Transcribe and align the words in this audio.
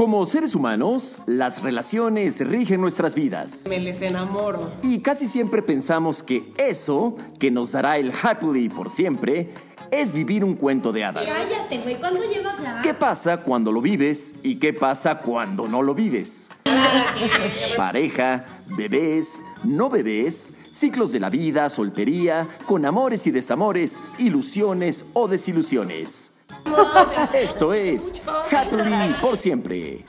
Como 0.00 0.24
seres 0.24 0.54
humanos, 0.54 1.18
las 1.26 1.62
relaciones 1.62 2.40
rigen 2.48 2.80
nuestras 2.80 3.14
vidas. 3.14 3.66
Me 3.68 3.78
les 3.78 4.00
enamoro. 4.00 4.72
Y 4.82 5.00
casi 5.00 5.26
siempre 5.26 5.60
pensamos 5.60 6.22
que 6.22 6.54
eso, 6.56 7.16
que 7.38 7.50
nos 7.50 7.72
dará 7.72 7.98
el 7.98 8.10
happily 8.10 8.70
por 8.70 8.90
siempre, 8.90 9.50
es 9.90 10.14
vivir 10.14 10.42
un 10.42 10.54
cuento 10.54 10.90
de 10.92 11.04
hadas. 11.04 11.30
Cállate, 11.30 11.82
güey, 11.82 12.00
¿cuándo 12.00 12.20
llevas 12.24 12.62
ya? 12.62 12.80
¿Qué 12.80 12.94
pasa 12.94 13.42
cuando 13.42 13.72
lo 13.72 13.82
vives 13.82 14.36
y 14.42 14.56
qué 14.56 14.72
pasa 14.72 15.18
cuando 15.18 15.68
no 15.68 15.82
lo 15.82 15.94
vives? 15.94 16.50
Pareja, 17.76 18.46
bebés, 18.68 19.44
no 19.64 19.90
bebés, 19.90 20.54
ciclos 20.70 21.12
de 21.12 21.20
la 21.20 21.28
vida, 21.28 21.68
soltería, 21.68 22.48
con 22.64 22.86
amores 22.86 23.26
y 23.26 23.32
desamores, 23.32 24.00
ilusiones 24.16 25.04
o 25.12 25.28
desilusiones. 25.28 26.32
Esto 27.34 27.72
es 27.72 28.20
Happily 28.26 29.14
por 29.20 29.36
siempre. 29.36 30.04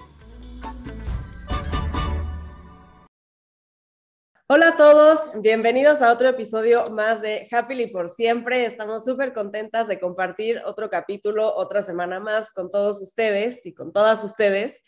Hola 4.47 4.69
a 4.69 4.75
todos, 4.75 5.31
bienvenidos 5.41 6.01
a 6.01 6.11
otro 6.11 6.27
episodio 6.27 6.85
más 6.91 7.21
de 7.21 7.47
Happily 7.51 7.87
por 7.87 8.09
siempre. 8.09 8.65
Estamos 8.65 9.05
súper 9.05 9.33
contentas 9.33 9.87
de 9.87 9.99
compartir 9.99 10.61
otro 10.65 10.89
capítulo, 10.89 11.55
otra 11.55 11.83
semana 11.83 12.19
más 12.19 12.51
con 12.51 12.69
todos 12.69 13.01
ustedes 13.01 13.65
y 13.65 13.73
con 13.73 13.93
todas 13.93 14.23
ustedes. 14.23 14.81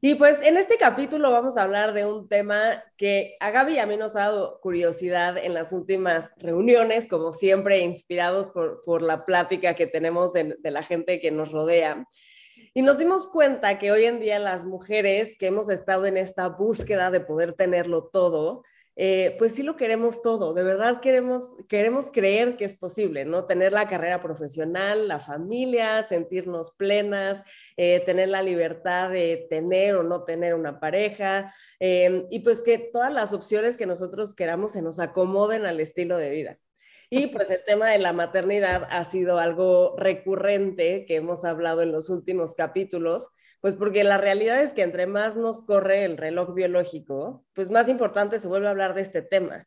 Y 0.00 0.14
pues 0.14 0.46
en 0.46 0.56
este 0.56 0.76
capítulo 0.76 1.32
vamos 1.32 1.56
a 1.56 1.64
hablar 1.64 1.92
de 1.92 2.06
un 2.06 2.28
tema 2.28 2.84
que 2.96 3.36
a 3.40 3.50
Gaby 3.50 3.74
y 3.74 3.78
a 3.78 3.86
mí 3.86 3.96
nos 3.96 4.14
ha 4.14 4.20
dado 4.20 4.60
curiosidad 4.60 5.36
en 5.36 5.54
las 5.54 5.72
últimas 5.72 6.30
reuniones, 6.36 7.08
como 7.08 7.32
siempre, 7.32 7.78
inspirados 7.78 8.50
por, 8.50 8.82
por 8.84 9.02
la 9.02 9.26
plática 9.26 9.74
que 9.74 9.88
tenemos 9.88 10.32
de, 10.32 10.56
de 10.60 10.70
la 10.70 10.84
gente 10.84 11.20
que 11.20 11.32
nos 11.32 11.50
rodea. 11.50 12.06
Y 12.74 12.82
nos 12.82 12.98
dimos 12.98 13.26
cuenta 13.26 13.76
que 13.78 13.90
hoy 13.90 14.04
en 14.04 14.20
día 14.20 14.38
las 14.38 14.64
mujeres 14.64 15.36
que 15.36 15.46
hemos 15.46 15.68
estado 15.68 16.06
en 16.06 16.16
esta 16.16 16.48
búsqueda 16.48 17.10
de 17.10 17.20
poder 17.20 17.54
tenerlo 17.54 18.04
todo, 18.04 18.62
eh, 19.00 19.36
pues 19.38 19.54
sí 19.54 19.62
lo 19.62 19.76
queremos 19.76 20.22
todo, 20.22 20.54
de 20.54 20.64
verdad 20.64 21.00
queremos, 21.00 21.54
queremos 21.68 22.10
creer 22.10 22.56
que 22.56 22.64
es 22.64 22.74
posible, 22.74 23.24
¿no? 23.24 23.44
Tener 23.44 23.72
la 23.72 23.86
carrera 23.86 24.20
profesional, 24.20 25.06
la 25.06 25.20
familia, 25.20 26.02
sentirnos 26.02 26.72
plenas, 26.72 27.44
eh, 27.76 28.00
tener 28.00 28.28
la 28.28 28.42
libertad 28.42 29.10
de 29.10 29.46
tener 29.48 29.94
o 29.94 30.02
no 30.02 30.24
tener 30.24 30.52
una 30.54 30.80
pareja, 30.80 31.54
eh, 31.78 32.26
y 32.28 32.40
pues 32.40 32.60
que 32.60 32.90
todas 32.92 33.12
las 33.12 33.32
opciones 33.32 33.76
que 33.76 33.86
nosotros 33.86 34.34
queramos 34.34 34.72
se 34.72 34.82
nos 34.82 34.98
acomoden 34.98 35.64
al 35.64 35.78
estilo 35.78 36.16
de 36.16 36.30
vida. 36.30 36.58
Y 37.08 37.28
pues 37.28 37.48
el 37.50 37.62
tema 37.64 37.88
de 37.90 38.00
la 38.00 38.12
maternidad 38.12 38.88
ha 38.90 39.04
sido 39.04 39.38
algo 39.38 39.94
recurrente 39.96 41.04
que 41.06 41.14
hemos 41.14 41.44
hablado 41.44 41.82
en 41.82 41.92
los 41.92 42.10
últimos 42.10 42.56
capítulos, 42.56 43.30
pues 43.60 43.74
porque 43.74 44.04
la 44.04 44.18
realidad 44.18 44.62
es 44.62 44.72
que 44.72 44.82
entre 44.82 45.06
más 45.06 45.36
nos 45.36 45.62
corre 45.62 46.04
el 46.04 46.16
reloj 46.16 46.54
biológico, 46.54 47.44
pues 47.54 47.70
más 47.70 47.88
importante 47.88 48.38
se 48.38 48.48
vuelve 48.48 48.68
a 48.68 48.70
hablar 48.70 48.94
de 48.94 49.02
este 49.02 49.22
tema. 49.22 49.66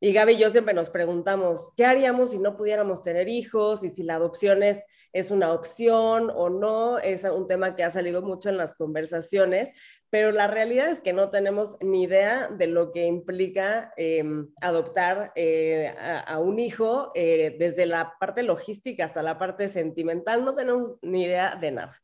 Y 0.00 0.12
Gaby 0.12 0.34
y 0.34 0.38
yo 0.38 0.50
siempre 0.50 0.74
nos 0.74 0.90
preguntamos, 0.90 1.72
¿qué 1.76 1.84
haríamos 1.84 2.30
si 2.30 2.38
no 2.38 2.56
pudiéramos 2.56 3.02
tener 3.02 3.28
hijos? 3.28 3.82
Y 3.82 3.90
si 3.90 4.04
la 4.04 4.14
adopción 4.14 4.62
es, 4.62 4.84
una 5.30 5.52
opción 5.52 6.30
o 6.32 6.48
no. 6.50 6.98
Es 6.98 7.24
un 7.24 7.48
tema 7.48 7.74
que 7.74 7.82
ha 7.82 7.90
salido 7.90 8.22
mucho 8.22 8.48
en 8.48 8.58
las 8.58 8.76
conversaciones, 8.76 9.72
pero 10.08 10.30
la 10.30 10.46
realidad 10.46 10.88
es 10.90 11.00
que 11.00 11.12
no 11.12 11.30
tenemos 11.30 11.76
ni 11.80 12.04
idea 12.04 12.46
de 12.46 12.68
lo 12.68 12.92
que 12.92 13.06
implica 13.06 13.92
eh, 13.96 14.24
adoptar 14.60 15.32
eh, 15.34 15.92
a, 15.98 16.20
a, 16.20 16.38
un 16.38 16.60
hijo, 16.60 17.10
eh, 17.16 17.56
desde 17.58 17.84
la 17.84 18.14
parte 18.20 18.44
logística 18.44 19.04
hasta 19.04 19.22
la 19.22 19.36
parte 19.36 19.68
sentimental, 19.68 20.44
no 20.44 20.54
tenemos 20.54 20.94
ni 21.02 21.24
idea 21.24 21.56
de 21.56 21.72
nada. 21.72 22.00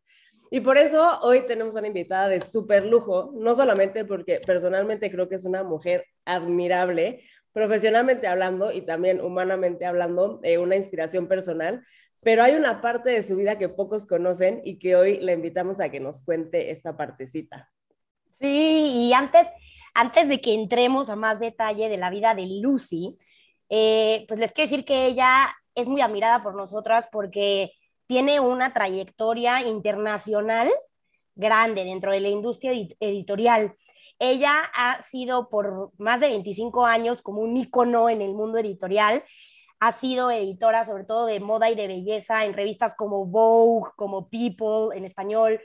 Y 0.55 0.61
por 0.61 0.79
eso 0.79 1.19
hoy 1.23 1.49
tenemos 1.49 1.75
una 1.75 1.89
invitada 1.89 2.29
de 2.29 2.39
súper 2.41 2.85
lujo, 2.85 3.33
no 3.35 3.57
solamente 3.57 4.05
porque 4.05 4.39
personalmente 4.39 5.11
creo 5.11 5.29
que 5.29 5.35
es 5.35 5.45
una 5.45 5.65
mujer 5.65 6.07
admirable, 6.25 7.25
profesionalmente 7.53 8.29
hablando 8.29 8.71
y 8.71 8.83
también 8.83 9.21
humanamente 9.21 9.85
hablando, 9.85 10.39
eh, 10.45 10.59
una 10.59 10.77
inspiración 10.77 11.27
personal, 11.27 11.85
pero 12.21 12.45
hay 12.45 12.55
una 12.55 12.81
parte 12.81 13.11
de 13.11 13.25
su 13.25 13.35
vida 13.35 13.59
que 13.59 13.69
pocos 13.69 14.07
conocen 14.07 14.61
y 14.63 14.79
que 14.79 14.95
hoy 14.95 15.19
la 15.19 15.33
invitamos 15.33 15.81
a 15.81 15.89
que 15.89 15.99
nos 15.99 16.25
cuente 16.25 16.71
esta 16.71 16.97
partecita. 16.97 17.69
Sí, 18.39 19.09
y 19.09 19.13
antes, 19.13 19.49
antes 19.93 20.29
de 20.29 20.41
que 20.41 20.55
entremos 20.55 21.11
a 21.11 21.17
más 21.17 21.41
detalle 21.41 21.89
de 21.89 21.97
la 21.97 22.11
vida 22.11 22.33
de 22.37 22.47
Lucy, 22.61 23.17
eh, 23.71 24.25
pues 24.29 24.39
les 24.39 24.53
quiero 24.53 24.71
decir 24.71 24.85
que 24.85 25.07
ella 25.07 25.49
es 25.75 25.89
muy 25.89 26.01
admirada 26.01 26.45
por 26.45 26.55
nosotras 26.55 27.09
porque 27.11 27.73
tiene 28.07 28.41
una 28.41 28.73
trayectoria 28.73 29.63
internacional 29.63 30.69
grande 31.35 31.85
dentro 31.85 32.13
de 32.13 32.21
la 32.21 32.29
industria 32.29 32.73
editorial. 33.01 33.75
Ella 34.19 34.71
ha 34.75 35.03
sido 35.03 35.49
por 35.49 35.93
más 35.99 36.21
de 36.21 36.29
25 36.29 36.87
años 36.87 37.23
como 37.23 37.41
un 37.41 37.57
ícono 37.57 38.09
en 38.09 38.23
el 38.23 38.33
mundo 38.33 38.59
editorial. 38.59 39.25
Ha 39.81 39.93
sido 39.93 40.31
editora 40.31 40.85
sobre 40.85 41.05
todo 41.05 41.27
de 41.27 41.41
moda 41.41 41.71
y 41.71 41.75
de 41.75 41.89
belleza 41.89 42.45
en 42.45 42.53
revistas 42.53 42.95
como 42.97 43.27
Vogue, 43.27 43.91
como 43.97 44.29
People 44.29 44.97
en 44.97 45.05
español, 45.05 45.61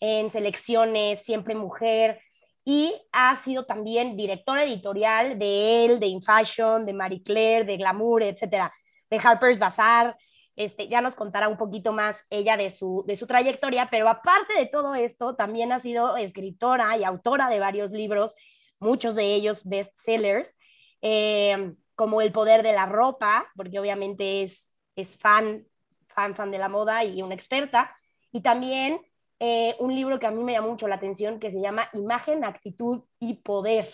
en 0.00 0.30
selecciones, 0.30 1.22
siempre 1.22 1.54
mujer. 1.54 2.20
Y 2.64 2.94
ha 3.12 3.42
sido 3.42 3.66
también 3.66 4.16
directora 4.16 4.64
editorial 4.64 5.38
de 5.38 5.84
Elle, 5.84 5.98
de 5.98 6.06
In 6.06 6.22
Fashion, 6.22 6.86
de 6.86 6.92
Marie 6.92 7.22
Claire, 7.22 7.64
de 7.64 7.76
Glamour, 7.76 8.22
etcétera, 8.22 8.72
de 9.10 9.18
Harper's 9.18 9.58
Bazaar. 9.58 10.16
Este, 10.56 10.88
ya 10.88 11.00
nos 11.00 11.16
contará 11.16 11.48
un 11.48 11.56
poquito 11.56 11.92
más 11.92 12.20
ella 12.30 12.56
de 12.56 12.70
su, 12.70 13.04
de 13.06 13.16
su 13.16 13.26
trayectoria, 13.26 13.88
pero 13.90 14.08
aparte 14.08 14.54
de 14.54 14.66
todo 14.66 14.94
esto, 14.94 15.34
también 15.34 15.72
ha 15.72 15.80
sido 15.80 16.16
escritora 16.16 16.96
y 16.96 17.04
autora 17.04 17.48
de 17.48 17.58
varios 17.58 17.90
libros, 17.90 18.36
muchos 18.78 19.14
de 19.14 19.34
ellos 19.34 19.62
bestsellers, 19.64 20.56
eh, 21.02 21.74
como 21.96 22.20
El 22.20 22.32
poder 22.32 22.62
de 22.62 22.72
la 22.72 22.86
ropa, 22.86 23.50
porque 23.56 23.78
obviamente 23.78 24.42
es, 24.42 24.72
es 24.96 25.16
fan, 25.16 25.66
fan, 26.08 26.34
fan 26.34 26.50
de 26.50 26.58
la 26.58 26.68
moda 26.68 27.04
y 27.04 27.22
una 27.22 27.34
experta, 27.34 27.92
y 28.32 28.40
también 28.40 29.00
eh, 29.40 29.74
un 29.78 29.94
libro 29.94 30.18
que 30.18 30.26
a 30.26 30.30
mí 30.30 30.42
me 30.42 30.52
llama 30.52 30.68
mucho 30.68 30.88
la 30.88 30.94
atención 30.94 31.40
que 31.40 31.50
se 31.50 31.60
llama 31.60 31.88
Imagen, 31.92 32.44
Actitud 32.44 33.02
y 33.18 33.34
Poder. 33.42 33.86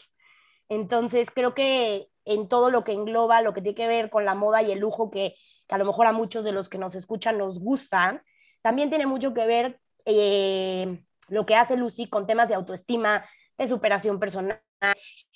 Entonces, 0.69 1.31
creo 1.35 1.55
que 1.55 2.10
en 2.25 2.49
todo 2.49 2.71
lo 2.71 2.85
que 2.85 2.93
engloba, 2.93 3.43
lo 3.43 3.55
que 3.55 3.63
tiene 3.63 3.77
que 3.77 3.87
ver 3.87 4.11
con 4.11 4.25
la 4.25 4.35
moda 4.35 4.63
y 4.63 4.73
el 4.73 4.79
lujo 4.79 5.11
que 5.11 5.35
que 5.71 5.77
a 5.77 5.79
lo 5.79 5.85
mejor 5.85 6.09
a 6.09 6.13
muchos 6.13 6.43
de 6.43 6.51
los 6.51 6.69
que 6.69 6.79
nos 6.79 6.97
escuchan 6.97 7.39
nos 7.39 7.61
gustan, 7.61 8.25
también 8.61 8.89
tiene 8.89 9.07
mucho 9.07 9.33
que 9.33 9.47
ver 9.47 9.81
eh, 10.05 11.01
lo 11.29 11.47
que 11.47 11.55
hace 11.55 11.77
Lucy 11.77 12.09
con 12.11 12.27
temas 12.27 12.49
de 12.49 12.57
autoestima, 12.57 13.25
de 13.57 13.69
superación 13.69 14.19
personal 14.19 14.61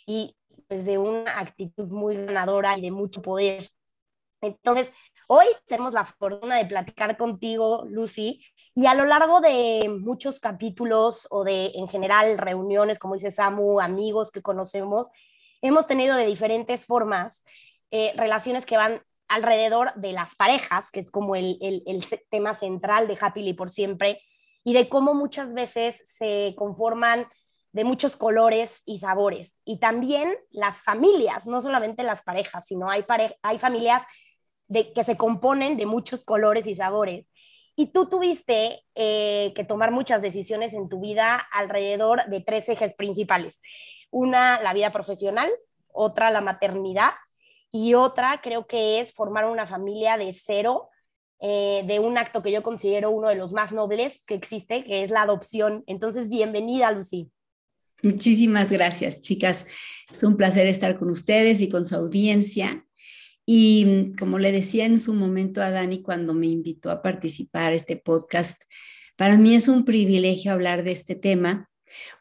y 0.04 0.36
pues, 0.66 0.84
de 0.84 0.98
una 0.98 1.38
actitud 1.38 1.86
muy 1.86 2.16
ganadora 2.16 2.76
y 2.76 2.80
de 2.82 2.90
mucho 2.90 3.22
poder. 3.22 3.68
Entonces, 4.40 4.90
hoy 5.28 5.46
tenemos 5.66 5.92
la 5.92 6.04
fortuna 6.04 6.56
de 6.56 6.64
platicar 6.64 7.16
contigo, 7.16 7.84
Lucy, 7.88 8.44
y 8.74 8.86
a 8.86 8.94
lo 8.96 9.04
largo 9.04 9.40
de 9.40 9.88
muchos 10.00 10.40
capítulos 10.40 11.28
o 11.30 11.44
de, 11.44 11.70
en 11.76 11.86
general, 11.86 12.38
reuniones, 12.38 12.98
como 12.98 13.14
dice 13.14 13.30
Samu, 13.30 13.78
amigos 13.78 14.32
que 14.32 14.42
conocemos, 14.42 15.06
hemos 15.68 15.86
tenido 15.86 16.16
de 16.16 16.26
diferentes 16.26 16.84
formas 16.84 17.42
eh, 17.90 18.12
relaciones 18.16 18.66
que 18.66 18.76
van 18.76 19.02
alrededor 19.28 19.94
de 19.94 20.12
las 20.12 20.34
parejas, 20.34 20.90
que 20.90 21.00
es 21.00 21.10
como 21.10 21.36
el, 21.36 21.60
tema 22.30 22.54
central 22.54 23.08
de 23.08 23.16
Happily 23.20 23.54
por 23.54 23.70
siempre, 23.70 24.20
y 24.62 24.74
de 24.74 24.88
cómo 24.88 25.14
muchas 25.14 25.54
veces 25.54 26.02
se 26.06 26.54
conforman 26.56 27.26
de 27.72 27.84
muchos 27.84 28.16
colores 28.16 28.82
y 28.84 28.98
sabores. 28.98 29.54
Y 29.64 29.78
también 29.78 30.34
las 30.50 30.76
familias, 30.82 31.46
no 31.46 31.60
solamente 31.60 32.02
las 32.02 32.22
parejas, 32.22 32.66
sino 32.66 32.90
hay, 32.90 33.04
hay 33.42 33.58
familias 33.58 34.02
de, 34.68 34.92
que 34.92 35.02
se 35.02 35.16
componen 35.16 35.76
de 35.76 35.86
muchos 35.86 36.24
colores 36.24 36.66
y 36.66 36.74
sabores. 36.74 37.28
Y 37.74 37.86
tú 37.86 38.06
tuviste 38.06 38.84
eh, 38.94 39.52
que 39.56 39.64
tomar 39.64 39.90
muchas 39.90 40.22
decisiones 40.22 40.74
en 40.74 40.88
tu 40.88 41.00
vida 41.00 41.36
alrededor 41.52 42.24
de 42.26 42.40
tres 42.40 42.68
ejes 42.68 42.94
principales. 42.94 43.60
Una, 44.14 44.62
la 44.62 44.72
vida 44.72 44.92
profesional, 44.92 45.50
otra, 45.88 46.30
la 46.30 46.40
maternidad 46.40 47.10
y 47.72 47.94
otra 47.94 48.40
creo 48.40 48.68
que 48.68 49.00
es 49.00 49.12
formar 49.12 49.46
una 49.46 49.66
familia 49.66 50.16
de 50.16 50.32
cero, 50.32 50.88
eh, 51.40 51.82
de 51.84 51.98
un 51.98 52.16
acto 52.16 52.40
que 52.40 52.52
yo 52.52 52.62
considero 52.62 53.10
uno 53.10 53.26
de 53.28 53.34
los 53.34 53.50
más 53.50 53.72
nobles 53.72 54.22
que 54.28 54.34
existe, 54.34 54.84
que 54.84 55.02
es 55.02 55.10
la 55.10 55.22
adopción. 55.22 55.82
Entonces, 55.88 56.28
bienvenida, 56.28 56.92
Lucy. 56.92 57.28
Muchísimas 58.04 58.70
gracias, 58.70 59.20
chicas. 59.20 59.66
Es 60.08 60.22
un 60.22 60.36
placer 60.36 60.68
estar 60.68 60.96
con 60.96 61.10
ustedes 61.10 61.60
y 61.60 61.68
con 61.68 61.84
su 61.84 61.96
audiencia. 61.96 62.86
Y 63.44 64.14
como 64.16 64.38
le 64.38 64.52
decía 64.52 64.84
en 64.84 64.96
su 64.96 65.12
momento 65.12 65.60
a 65.60 65.70
Dani 65.70 66.02
cuando 66.02 66.34
me 66.34 66.46
invitó 66.46 66.92
a 66.92 67.02
participar 67.02 67.72
este 67.72 67.96
podcast, 67.96 68.62
para 69.16 69.36
mí 69.36 69.56
es 69.56 69.66
un 69.66 69.84
privilegio 69.84 70.52
hablar 70.52 70.84
de 70.84 70.92
este 70.92 71.16
tema, 71.16 71.68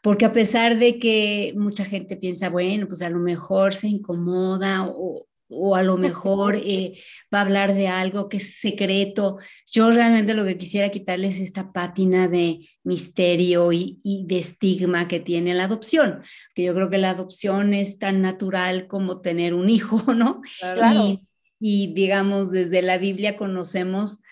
porque 0.02 0.24
a 0.24 0.32
pesar 0.32 0.78
de 0.78 0.98
que 0.98 1.54
mucha 1.56 1.84
gente 1.84 2.16
piensa, 2.16 2.50
bueno, 2.50 2.86
pues 2.86 3.02
a 3.02 3.10
lo 3.10 3.18
mejor 3.18 3.74
se 3.74 3.88
incomoda 3.88 4.86
o, 4.86 5.26
o 5.48 5.76
a 5.76 5.82
lo 5.82 5.96
mejor 5.96 6.56
eh, 6.64 6.98
va 7.32 7.38
a 7.38 7.42
hablar 7.42 7.74
de 7.74 7.88
algo 7.88 8.28
que 8.28 8.38
es 8.38 8.58
secreto. 8.58 9.38
Yo 9.70 9.90
realmente 9.90 10.34
lo 10.34 10.44
que 10.44 10.58
quisiera 10.58 10.90
quitarles 10.90 11.36
es 11.36 11.42
esta 11.42 11.72
pátina 11.72 12.28
de 12.28 12.68
misterio 12.82 13.72
y, 13.72 14.00
de 14.26 14.38
estigma 14.38 15.08
que 15.08 15.20
tiene 15.20 15.54
la 15.54 15.64
adopción, 15.64 16.22
que 16.54 16.64
yo 16.64 16.74
creo 16.74 16.90
que 16.90 16.98
la 16.98 17.10
adopción 17.10 17.74
es 17.74 17.98
tan 17.98 18.22
natural 18.22 18.86
como 18.86 19.20
tener 19.20 19.54
un 19.54 19.68
hijo, 19.68 19.96
¿no? 20.14 20.40
Claro. 20.60 21.20
Y, 21.60 21.94
digamos, 21.94 22.50
desde 22.50 22.82
la 22.82 22.98
Biblia 22.98 23.36
conocemos 23.36 24.22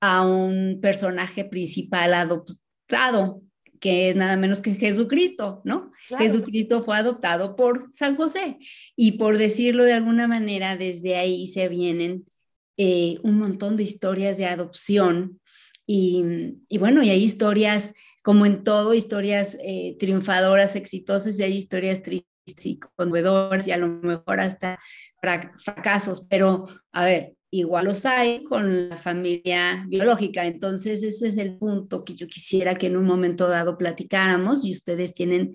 a 0.00 0.22
un 0.24 0.78
personaje 0.80 1.44
principal 1.44 2.14
adoptado, 2.14 3.42
que 3.80 4.08
es 4.08 4.16
nada 4.16 4.36
menos 4.36 4.62
que 4.62 4.74
Jesucristo, 4.74 5.62
¿no? 5.64 5.92
Jesucristo 6.18 6.82
fue 6.82 6.96
adoptado 6.96 7.56
por 7.56 7.92
San 7.92 8.16
José 8.16 8.58
y 8.96 9.12
por 9.12 9.38
decirlo 9.38 9.84
de 9.84 9.92
alguna 9.92 10.26
manera, 10.26 10.76
desde 10.76 11.16
ahí 11.16 11.46
se 11.46 11.68
vienen 11.68 12.26
eh, 12.76 13.18
un 13.22 13.38
montón 13.38 13.76
de 13.76 13.82
historias 13.82 14.36
de 14.36 14.46
adopción 14.46 15.40
y, 15.90 16.22
bueno, 16.78 17.02
y 17.02 17.08
hay 17.08 17.24
historias, 17.24 17.94
como 18.22 18.44
en 18.44 18.62
todo, 18.62 18.92
historias 18.92 19.56
eh, 19.62 19.96
triunfadoras, 19.98 20.76
exitosas 20.76 21.40
y 21.40 21.42
hay 21.42 21.56
historias 21.56 22.02
tristes 22.02 22.66
y 22.66 22.78
conmovedoras 22.78 23.66
y 23.66 23.72
a 23.72 23.78
lo 23.78 23.88
mejor 23.88 24.40
hasta 24.40 24.78
fracasos, 25.20 26.26
pero 26.28 26.66
a 26.92 27.06
ver, 27.06 27.37
igual 27.50 27.86
los 27.86 28.04
hay 28.04 28.44
con 28.44 28.88
la 28.88 28.96
familia 28.96 29.84
biológica. 29.88 30.46
Entonces, 30.46 31.02
ese 31.02 31.28
es 31.28 31.36
el 31.36 31.56
punto 31.56 32.04
que 32.04 32.14
yo 32.14 32.26
quisiera 32.26 32.74
que 32.74 32.86
en 32.86 32.96
un 32.96 33.06
momento 33.06 33.48
dado 33.48 33.78
platicáramos 33.78 34.64
y 34.64 34.72
ustedes 34.72 35.12
tienen 35.14 35.52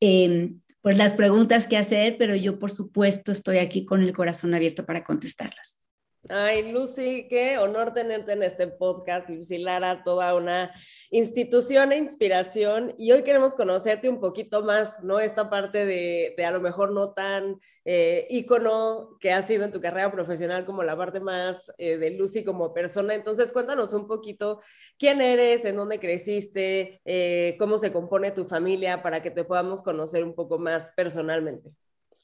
em, 0.00 0.60
pues 0.82 0.96
las 0.96 1.12
preguntas 1.12 1.66
que 1.66 1.76
hacer, 1.76 2.16
pero 2.18 2.34
yo 2.34 2.58
por 2.58 2.70
supuesto 2.70 3.32
estoy 3.32 3.58
aquí 3.58 3.84
con 3.84 4.02
el 4.02 4.12
corazón 4.12 4.54
abierto 4.54 4.86
para 4.86 5.04
contestarlas. 5.04 5.82
Ay, 6.32 6.70
Lucy, 6.70 7.26
qué 7.28 7.58
honor 7.58 7.92
tenerte 7.92 8.30
en 8.34 8.44
este 8.44 8.68
podcast, 8.68 9.28
Lucy 9.28 9.58
Lara, 9.58 10.04
toda 10.04 10.36
una 10.36 10.72
institución 11.10 11.90
e 11.90 11.96
inspiración. 11.96 12.94
Y 12.96 13.10
hoy 13.10 13.24
queremos 13.24 13.56
conocerte 13.56 14.08
un 14.08 14.20
poquito 14.20 14.62
más, 14.62 15.02
¿no? 15.02 15.18
Esta 15.18 15.50
parte 15.50 15.84
de, 15.84 16.36
a 16.44 16.52
lo 16.52 16.60
mejor 16.60 16.92
no 16.92 17.14
tan 17.14 17.58
eh, 17.84 18.28
ícono 18.30 19.16
que 19.18 19.32
ha 19.32 19.42
sido 19.42 19.64
en 19.64 19.72
tu 19.72 19.80
carrera 19.80 20.12
profesional 20.12 20.64
como 20.64 20.84
la 20.84 20.96
parte 20.96 21.18
más 21.18 21.72
eh, 21.78 21.96
de 21.96 22.10
Lucy 22.10 22.44
como 22.44 22.72
persona. 22.72 23.16
Entonces, 23.16 23.50
cuéntanos 23.50 23.92
un 23.92 24.06
poquito 24.06 24.60
quién 25.00 25.20
eres, 25.20 25.64
en 25.64 25.74
dónde 25.74 25.98
creciste, 25.98 27.00
eh, 27.04 27.56
cómo 27.58 27.76
se 27.76 27.90
compone 27.90 28.30
tu 28.30 28.44
familia 28.44 29.02
para 29.02 29.20
que 29.20 29.32
te 29.32 29.42
podamos 29.42 29.82
conocer 29.82 30.22
un 30.22 30.36
poco 30.36 30.60
más 30.60 30.92
personalmente. 30.94 31.70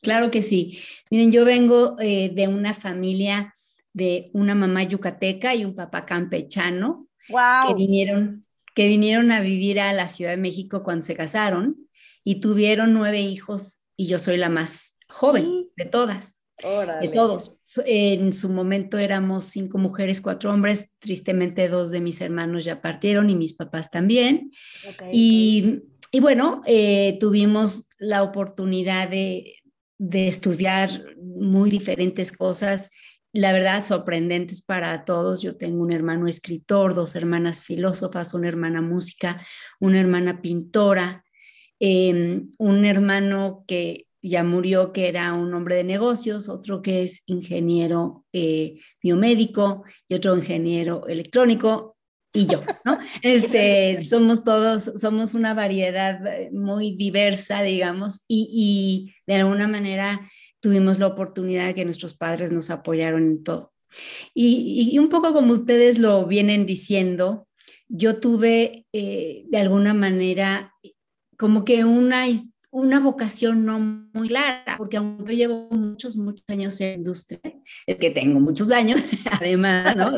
Claro 0.01 0.31
que 0.31 0.45
sí. 0.45 0.79
Miren, 1.11 1.33
yo 1.33 1.45
vengo 1.45 1.97
de 1.97 2.47
una 2.49 2.73
familia 2.73 3.56
de 3.97 4.29
una 4.35 4.55
mamá 4.55 4.83
yucateca 4.83 5.55
y 5.55 5.65
un 5.65 5.75
papá 5.75 6.05
campechano 6.05 7.09
que, 7.27 7.75
vinieron, 7.75 8.45
que 8.75 8.89
vinieron 8.89 9.33
a 9.33 9.41
vivir 9.41 9.81
a 9.81 9.95
la 9.95 10.07
Ciudad 10.07 10.33
de 10.33 10.37
México 10.37 10.83
cuando 10.83 11.07
se 11.07 11.17
casaron 11.17 11.89
y 12.23 12.41
tuvieron 12.41 12.93
nueve 12.93 13.23
hijos 13.23 13.85
y 13.97 14.07
yo 14.07 14.19
soy 14.19 14.37
la 14.37 14.51
más 14.51 14.99
joven 15.09 15.65
de 15.79 15.87
todas. 15.87 16.43
De 17.01 17.09
todos. 17.09 17.59
En 17.87 18.35
su 18.35 18.51
momento 18.51 18.99
éramos 18.99 19.45
cinco 19.45 19.79
mujeres, 19.79 20.21
cuatro 20.21 20.53
hombres. 20.53 20.93
Tristemente 20.99 21.69
dos 21.69 21.91
de 21.91 22.01
mis 22.01 22.21
hermanos 22.21 22.67
ya 22.67 22.83
partieron 22.83 23.31
y 23.31 23.35
mis 23.35 23.55
papás 23.55 23.91
también. 23.91 24.51
y, 25.11 25.85
y, 26.13 26.21
bueno, 26.21 26.61
eh, 26.67 27.17
tuvimos 27.19 27.89
la 27.99 28.23
oportunidad 28.23 29.09
de, 29.09 29.55
de 29.99 30.29
estudiar 30.29 30.91
muy 31.19 31.71
diferentes 31.71 32.33
cosas 32.33 32.91
la 33.37 33.53
verdad, 33.53 33.85
sorprendentes 33.85 34.63
para 34.63 35.05
todos. 35.05 35.43
Yo 35.43 35.57
tengo 35.57 35.83
un 35.83 35.93
hermano 35.93 36.27
escritor, 36.27 36.95
dos 36.95 37.17
hermanas 37.17 37.61
filósofas, 37.61 38.35
una 38.35 38.49
hermana 38.49 38.83
música, 38.83 39.41
una 39.81 40.01
hermana 40.01 40.41
pintora, 40.43 41.25
em, 41.79 42.51
un 42.59 42.85
hermano 42.85 43.65
que 43.67 44.07
ya 44.23 44.43
murió, 44.43 44.93
que 44.93 45.09
era 45.09 45.35
un 45.35 45.55
hombre 45.55 45.77
de 45.77 45.85
negocios, 45.85 46.49
otro 46.49 46.83
que 46.83 47.03
es 47.03 47.23
ingeniero 47.27 48.25
eh, 48.33 48.79
biomédico 49.03 49.85
y 50.09 50.15
otro 50.15 50.37
ingeniero 50.37 51.07
electrónico 51.07 51.97
y 52.33 52.47
yo, 52.47 52.63
¿no? 52.85 52.99
Este, 53.23 54.03
somos 54.03 54.45
todos, 54.45 54.85
somos 55.01 55.35
una 55.35 55.55
variedad 55.55 56.25
eh, 56.27 56.51
muy 56.53 56.97
diversa, 56.97 57.63
digamos, 57.63 58.25
y, 58.29 58.49
y 58.53 59.15
de 59.27 59.41
alguna 59.41 59.69
manera 59.69 60.21
tuvimos 60.61 60.99
la 60.99 61.07
oportunidad 61.07 61.67
de 61.67 61.75
que 61.75 61.85
nuestros 61.85 62.15
padres 62.15 62.53
nos 62.53 62.71
apoyaron 62.71 63.23
en 63.23 63.45
todo. 63.45 63.73
Y, 64.35 64.99
un 64.99 65.09
poco 65.09 65.33
como 65.33 65.53
ustedes 65.53 65.99
lo 65.99 66.27
vienen 66.27 66.67
diciendo, 66.67 67.47
yo 67.89 68.19
tuve 68.19 68.87
eh, 68.93 69.45
de 69.49 69.59
alguna 69.59 69.95
manera 69.95 70.75
como 71.39 71.65
que 71.65 71.85
una, 71.85 72.27
una 72.71 73.01
vocación 73.01 73.65
no 73.65 73.79
muy 74.13 74.29
clara, 74.29 74.77
porque 74.77 74.97
aunque 74.97 75.37
yo 75.37 75.39
llevo 75.39 75.69
muchos, 75.71 76.17
muchos 76.17 76.45
años 76.49 76.81
en 76.81 76.89
la 76.89 76.95
industria, 76.95 77.41
es 77.87 77.97
que 77.97 78.11
tengo 78.11 78.41
muchos 78.41 78.71
años, 78.71 79.01
además, 79.31 79.97
¿no? 79.97 80.13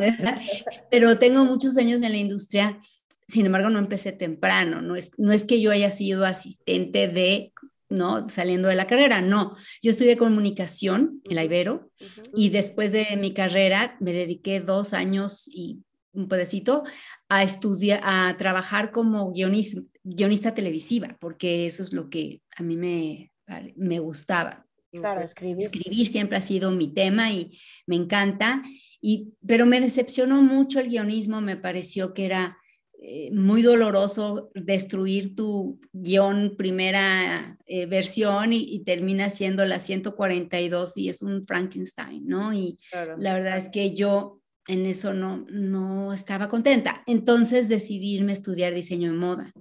Pero 0.91 1.19
tengo 1.19 1.45
muchos 1.45 1.77
años 1.77 2.03
en 2.03 2.13
la 2.13 2.19
industria, 2.19 2.79
sin 3.27 3.47
embargo, 3.47 3.69
no 3.69 3.79
empecé 3.79 4.13
temprano, 4.13 4.81
no 4.81 4.97
es, 4.97 5.11
no 5.19 5.33
es 5.33 5.45
que 5.45 5.61
yo 5.61 5.71
haya 5.71 5.91
sido 5.91 6.25
asistente 6.25 7.09
de 7.09 7.53
¿no? 7.89 8.29
Saliendo 8.29 8.69
de 8.69 8.75
la 8.77 8.87
carrera, 8.87 9.21
no. 9.21 9.57
Yo 9.83 9.91
estudié 9.91 10.17
comunicación 10.17 11.21
en 11.25 11.37
la 11.37 11.45
Ibero 11.45 11.91
y 12.35 12.51
después 12.51 12.93
de 12.93 13.17
mi 13.17 13.33
carrera 13.33 13.97
me 14.01 14.13
dediqué 14.13 14.61
dos 14.61 14.93
años 14.93 15.49
y 15.49 15.83
un 16.13 16.29
pedacito 16.29 16.85
a 17.29 17.43
estudiar, 17.43 18.01
a 18.03 18.37
trabajar 18.37 18.91
como 18.91 19.33
guionista, 19.33 19.81
guionista 20.03 20.55
televisiva, 20.55 21.17
porque 21.21 21.67
eso 21.67 21.83
es 21.83 21.93
lo 21.93 22.09
que 22.09 22.43
a 22.57 22.63
mí 22.63 22.77
me, 22.77 23.33
me 23.77 23.99
gustaba. 24.01 24.67
Claro, 24.91 25.21
escribir. 25.21 25.65
Escribir 25.65 26.09
siempre 26.09 26.39
ha 26.39 26.41
sido 26.41 26.71
mi 26.71 26.93
tema 26.93 27.31
y 27.31 27.59
me 27.87 27.97
encanta, 27.97 28.63
y, 29.01 29.35
pero 29.47 29.67
me 29.67 29.81
decepcionó 29.81 30.43
mucho 30.43 30.81
el 30.81 30.89
guionismo, 30.89 31.41
me 31.41 31.57
pareció 31.57 32.15
que 32.15 32.25
era 32.25 32.59
eh, 33.01 33.31
muy 33.33 33.63
doloroso 33.63 34.51
destruir 34.55 35.37
tu 35.37 35.79
guion 35.93 36.57
primera 36.57 37.57
eh, 37.67 37.87
versión 37.87 38.53
y, 38.53 38.83
termina 38.85 39.31
siendo 39.31 39.65
la 39.65 39.79
142 39.79 40.97
y 40.97 41.09
es 41.09 41.23
un 41.23 41.45
Frankenstein, 41.45 42.27
¿no? 42.27 42.53
Y 42.53 42.79
la 42.93 43.35
verdad 43.35 43.57
es 43.57 43.69
que 43.69 43.95
yo 43.95 44.41
en 44.67 44.85
eso 44.85 45.15
no, 45.15 45.47
no 45.49 46.13
estaba 46.13 46.49
contenta. 46.49 47.03
Entonces 47.07 47.69
decidí 47.69 48.15
irme 48.15 48.33
a 48.33 48.35
estudiar 48.35 48.75
diseño 48.75 49.13
de 49.13 49.17
moda. 49.17 49.53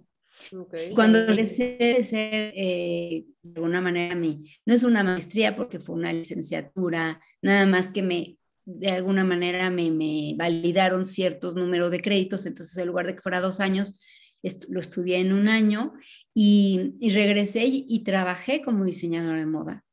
Cuando 0.95 1.25
regresé 1.25 1.77
de 1.79 2.03
ser, 2.03 2.53
eh, 2.55 3.25
de 3.41 3.59
alguna 3.59 3.81
manera, 3.81 4.15
mi, 4.15 4.43
no 4.65 4.73
es 4.73 4.83
una 4.83 5.03
maestría 5.03 5.55
porque 5.55 5.79
fue 5.79 5.95
una 5.95 6.13
licenciatura, 6.13 7.21
nada 7.41 7.65
más 7.65 7.89
que 7.89 8.01
me 8.01 8.36
de 8.67 8.89
alguna 8.89 9.23
manera 9.23 9.69
me, 9.69 10.35
validaron 10.35 11.05
ciertos 11.05 11.55
números 11.55 11.89
de 11.89 12.01
créditos, 12.01 12.45
entonces 12.45 12.77
en 12.77 12.87
lugar 12.87 13.07
de 13.07 13.15
que 13.15 13.21
fuera 13.21 13.39
dos 13.39 13.61
años, 13.61 13.97
lo 14.67 14.81
estudié 14.81 15.19
en 15.19 15.31
un 15.31 15.47
año 15.47 15.93
y, 16.33 16.93
regresé 17.13 17.63
y, 17.65 18.03
trabajé 18.03 18.61
como 18.61 18.83
diseñadora 18.83 19.39
de 19.39 19.45
moda 19.45 19.85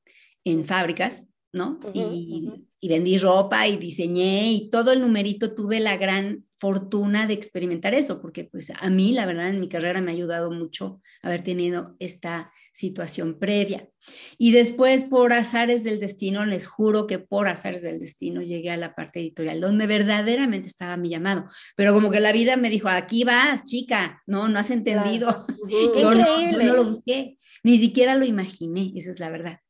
en 0.45 0.65
fábricas, 0.65 1.31
¿no? 1.53 1.79
y, 1.95 2.51
y, 2.81 2.89
vendí 2.89 3.17
ropa 3.17 3.69
y 3.69 3.77
diseñé 3.77 4.53
y 4.53 4.71
todo 4.71 4.91
el 4.91 5.01
numerito 5.01 5.55
tuve 5.55 5.79
la 5.79 5.97
gran 5.97 6.45
fortuna 6.59 7.29
de 7.29 7.35
experimentar 7.35 7.95
eso, 7.95 8.21
porque 8.21 8.45
pues 8.45 8.73
a 8.77 8.91
mí, 8.91 9.13
la 9.13 9.25
verdad, 9.25 9.51
en 9.51 9.61
mi 9.61 9.69
carrera 9.69 10.01
me 10.01 10.11
ha 10.11 10.15
ayudado 10.15 10.51
mucho 10.51 11.01
haber 11.23 11.43
tenido 11.43 11.95
esta 12.01 12.53
situación 12.75 13.39
previa. 13.39 13.89
Y 14.37 14.51
después, 14.51 15.05
por 15.05 15.33
azares 15.33 15.85
del 15.85 16.01
destino, 16.01 16.45
les 16.45 16.67
juro 16.67 17.07
que 17.07 17.19
por 17.19 17.49
azares 17.49 17.81
del 17.83 17.99
destino 17.99 18.43
llegué 18.43 18.71
a 18.71 18.77
la 18.77 18.95
parte 18.95 19.21
editorial, 19.21 19.61
donde 19.61 19.87
verdaderamente 19.87 20.67
estaba 20.67 20.97
mi 20.97 21.09
llamado. 21.09 21.49
Pero 21.77 21.95
como 21.95 22.11
que 22.11 22.21
la 22.21 22.33
vida 22.33 22.57
me 22.57 22.69
dijo, 22.69 22.89
aquí 22.89 23.25
vas, 23.25 23.65
chica, 23.65 24.23
no, 24.27 24.49
no 24.49 24.59
has 24.59 24.71
entendido. 24.71 25.47
yo, 25.97 26.15
no, 26.15 26.75
lo 26.75 26.85
busqué, 26.85 27.39
ni 27.63 27.79
siquiera 27.79 28.17
lo 28.17 28.27
imaginé, 28.27 28.93
esa 28.97 29.11
es 29.11 29.21
la 29.21 29.31
verdad. 29.31 29.61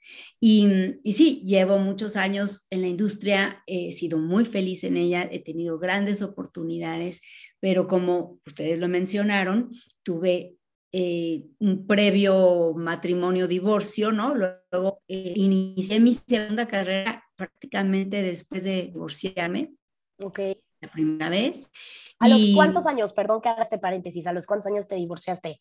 Y, 0.40 0.66
y, 1.04 1.12
sí, 1.12 1.42
llevo 1.44 1.78
muchos 1.78 2.16
años 2.16 2.66
en 2.70 2.80
la 2.80 2.88
industria, 2.88 3.62
he 3.66 3.92
sido 3.92 4.18
muy 4.18 4.44
feliz 4.44 4.82
en 4.82 4.96
ella, 4.96 5.28
he 5.30 5.40
tenido 5.40 5.78
grandes 5.78 6.22
oportunidades, 6.22 7.20
pero 7.60 7.86
como 7.86 8.40
ustedes 8.46 8.80
lo 8.80 8.88
mencionaron, 8.88 9.70
tuve 10.02 10.56
eh, 10.96 11.42
un 11.58 11.88
previo 11.88 12.72
matrimonio, 12.76 13.48
divorcio, 13.48 14.12
¿no? 14.12 14.32
Luego 14.36 15.02
eh, 15.08 15.32
inicié 15.34 15.98
mi 15.98 16.12
segunda 16.12 16.68
carrera 16.68 17.24
prácticamente 17.34 18.22
después 18.22 18.62
de 18.62 18.84
divorciarme. 18.92 19.72
Ok. 20.22 20.38
La 20.80 20.92
primera 20.92 21.28
vez. 21.30 21.72
¿A 22.20 22.28
los 22.28 22.40
cuántos 22.54 22.86
años, 22.86 23.12
perdón 23.12 23.40
que 23.40 23.48
haga 23.48 23.64
este 23.64 23.78
paréntesis, 23.78 24.24
a 24.28 24.32
los 24.32 24.46
cuántos 24.46 24.70
años 24.70 24.86
te 24.86 24.94
divorciaste? 24.94 25.58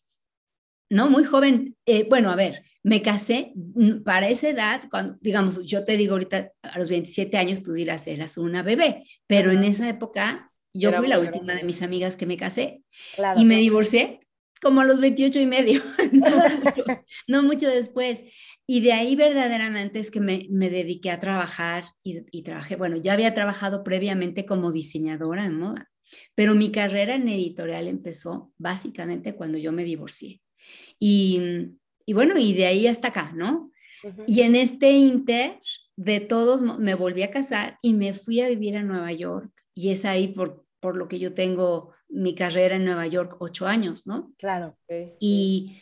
¿no? 0.88 1.10
Muy 1.10 1.24
joven. 1.24 1.76
Eh, 1.84 2.06
bueno, 2.08 2.30
a 2.30 2.36
ver, 2.36 2.62
me 2.84 3.02
casé 3.02 3.54
mm, 3.56 4.04
para 4.04 4.28
esa 4.28 4.50
edad, 4.50 4.82
cuando, 4.88 5.16
digamos, 5.20 5.64
yo 5.66 5.84
te 5.84 5.96
digo 5.96 6.12
ahorita 6.12 6.52
a 6.62 6.78
los 6.78 6.88
27 6.88 7.36
años, 7.36 7.64
tú 7.64 7.72
dirás, 7.72 8.06
eras 8.06 8.38
una 8.38 8.62
bebé, 8.62 9.02
pero 9.26 9.50
en 9.50 9.64
esa 9.64 9.88
época 9.88 10.52
yo 10.72 10.92
fui 10.92 11.08
la 11.08 11.18
última 11.18 11.54
de 11.54 11.64
mis 11.64 11.82
amigas 11.82 12.16
que 12.16 12.26
me 12.26 12.36
casé 12.36 12.84
y 13.36 13.44
me 13.44 13.56
divorcié 13.56 14.20
como 14.64 14.80
a 14.80 14.84
los 14.86 14.98
28 14.98 15.40
y 15.40 15.46
medio, 15.46 15.82
no, 17.28 17.42
mucho, 17.42 17.68
después. 17.68 18.24
Y 18.66 18.80
de 18.80 18.94
ahí 18.94 19.14
verdaderamente 19.14 19.98
es 19.98 20.10
que 20.10 20.20
me, 20.20 20.46
me 20.50 20.70
dediqué 20.70 21.10
a 21.10 21.20
trabajar 21.20 21.84
y, 22.02 22.22
y, 22.30 22.42
trabajé, 22.42 22.76
bueno, 22.76 22.96
ya 22.96 23.12
había 23.12 23.34
trabajado 23.34 23.84
previamente 23.84 24.46
como 24.46 24.72
diseñadora 24.72 25.42
de 25.42 25.50
moda, 25.50 25.90
pero 26.34 26.54
mi 26.54 26.72
carrera 26.72 27.16
en 27.16 27.28
editorial 27.28 27.88
empezó 27.88 28.52
básicamente 28.56 29.34
cuando 29.34 29.58
yo 29.58 29.70
me 29.70 29.84
divorcié. 29.84 30.40
Y, 30.98 31.76
y 32.06 32.14
bueno, 32.14 32.38
y 32.38 32.54
de 32.54 32.66
ahí 32.66 32.86
hasta 32.86 33.08
acá, 33.08 33.32
¿no? 33.36 33.70
Y 34.26 34.40
en 34.40 34.54
este 34.56 34.92
inter, 34.92 35.60
de 35.96 36.20
todos, 36.20 36.62
me 36.62 36.94
volví 36.94 37.22
a 37.22 37.30
casar 37.30 37.78
y 37.82 37.94
me 37.94 38.14
fui 38.14 38.40
a 38.40 38.48
vivir 38.48 38.76
a 38.78 38.82
Nueva 38.82 39.12
York. 39.12 39.50
Y 39.74 39.90
es 39.90 40.04
ahí 40.04 40.28
por, 40.28 40.64
por 40.80 40.96
lo 40.96 41.06
que 41.08 41.18
yo 41.18 41.34
tengo 41.34 41.93
mi 42.14 42.34
carrera 42.34 42.76
en 42.76 42.84
Nueva 42.84 43.06
York, 43.06 43.36
ocho 43.40 43.66
años, 43.66 44.06
¿no? 44.06 44.32
Claro. 44.38 44.78
Y, 45.20 45.80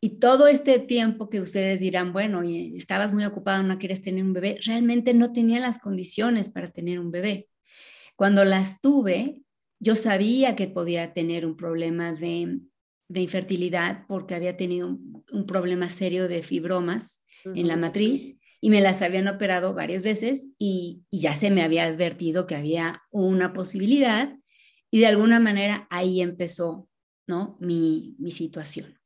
y 0.00 0.18
todo 0.18 0.48
este 0.48 0.78
tiempo 0.78 1.28
que 1.28 1.40
ustedes 1.40 1.80
dirán, 1.80 2.12
bueno, 2.12 2.42
estabas 2.42 3.12
muy 3.12 3.24
ocupado, 3.24 3.62
no 3.62 3.78
quieres 3.78 4.02
tener 4.02 4.24
un 4.24 4.32
bebé, 4.32 4.58
realmente 4.64 5.14
no 5.14 5.32
tenía 5.32 5.60
las 5.60 5.78
condiciones 5.78 6.48
para 6.48 6.70
tener 6.70 6.98
un 6.98 7.10
bebé. 7.10 7.48
Cuando 8.16 8.44
las 8.44 8.80
tuve, 8.80 9.42
yo 9.78 9.94
sabía 9.94 10.56
que 10.56 10.68
podía 10.68 11.12
tener 11.12 11.46
un 11.46 11.56
problema 11.56 12.12
de, 12.12 12.60
de 13.08 13.20
infertilidad 13.20 14.04
porque 14.06 14.34
había 14.34 14.56
tenido 14.56 14.88
un, 14.88 15.44
problema 15.46 15.88
serio 15.88 16.28
de 16.28 16.42
fibromas 16.42 17.22
en 17.44 17.68
la 17.68 17.76
matriz 17.76 18.40
y 18.60 18.70
me 18.70 18.80
las 18.80 19.02
habían 19.02 19.28
operado 19.28 19.72
varias 19.72 20.02
veces 20.02 20.52
y, 20.58 21.04
ya 21.10 21.32
se 21.32 21.50
me 21.50 21.62
había 21.62 21.84
advertido 21.84 22.46
que 22.46 22.56
había 22.56 23.02
una 23.10 23.52
posibilidad 23.52 24.34
y 24.90 25.00
de 25.00 25.06
alguna 25.06 25.40
manera 25.40 25.86
ahí 25.90 26.20
empezó 26.20 26.88
¿no? 27.26 27.56
mi, 27.60 28.16
mi 28.18 28.30
situación. 28.30 28.98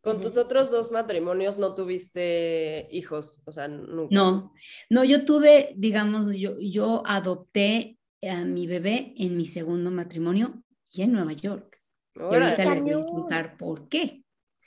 Con 0.00 0.20
tus 0.20 0.36
otros 0.36 0.70
dos 0.70 0.90
matrimonios 0.90 1.58
no 1.58 1.74
tuviste 1.74 2.88
hijos, 2.90 3.42
o 3.44 3.52
sea, 3.52 3.68
nunca. 3.68 4.14
No, 4.14 4.54
no, 4.88 5.04
yo 5.04 5.24
tuve, 5.24 5.74
digamos, 5.76 6.34
yo, 6.34 6.58
yo 6.60 7.02
adopté 7.04 7.98
a 8.22 8.44
mi 8.44 8.66
bebé 8.66 9.12
en 9.18 9.36
mi 9.36 9.44
segundo 9.44 9.90
matrimonio 9.90 10.62
y 10.92 11.02
en 11.02 11.12
Nueva 11.12 11.32
York. 11.32 11.78
Y 12.14 12.20
ahorita 12.20 12.64
les 12.64 12.82
voy 12.82 12.92
a 12.92 13.06
contar 13.06 13.56
por 13.56 13.88
qué. 13.88 14.24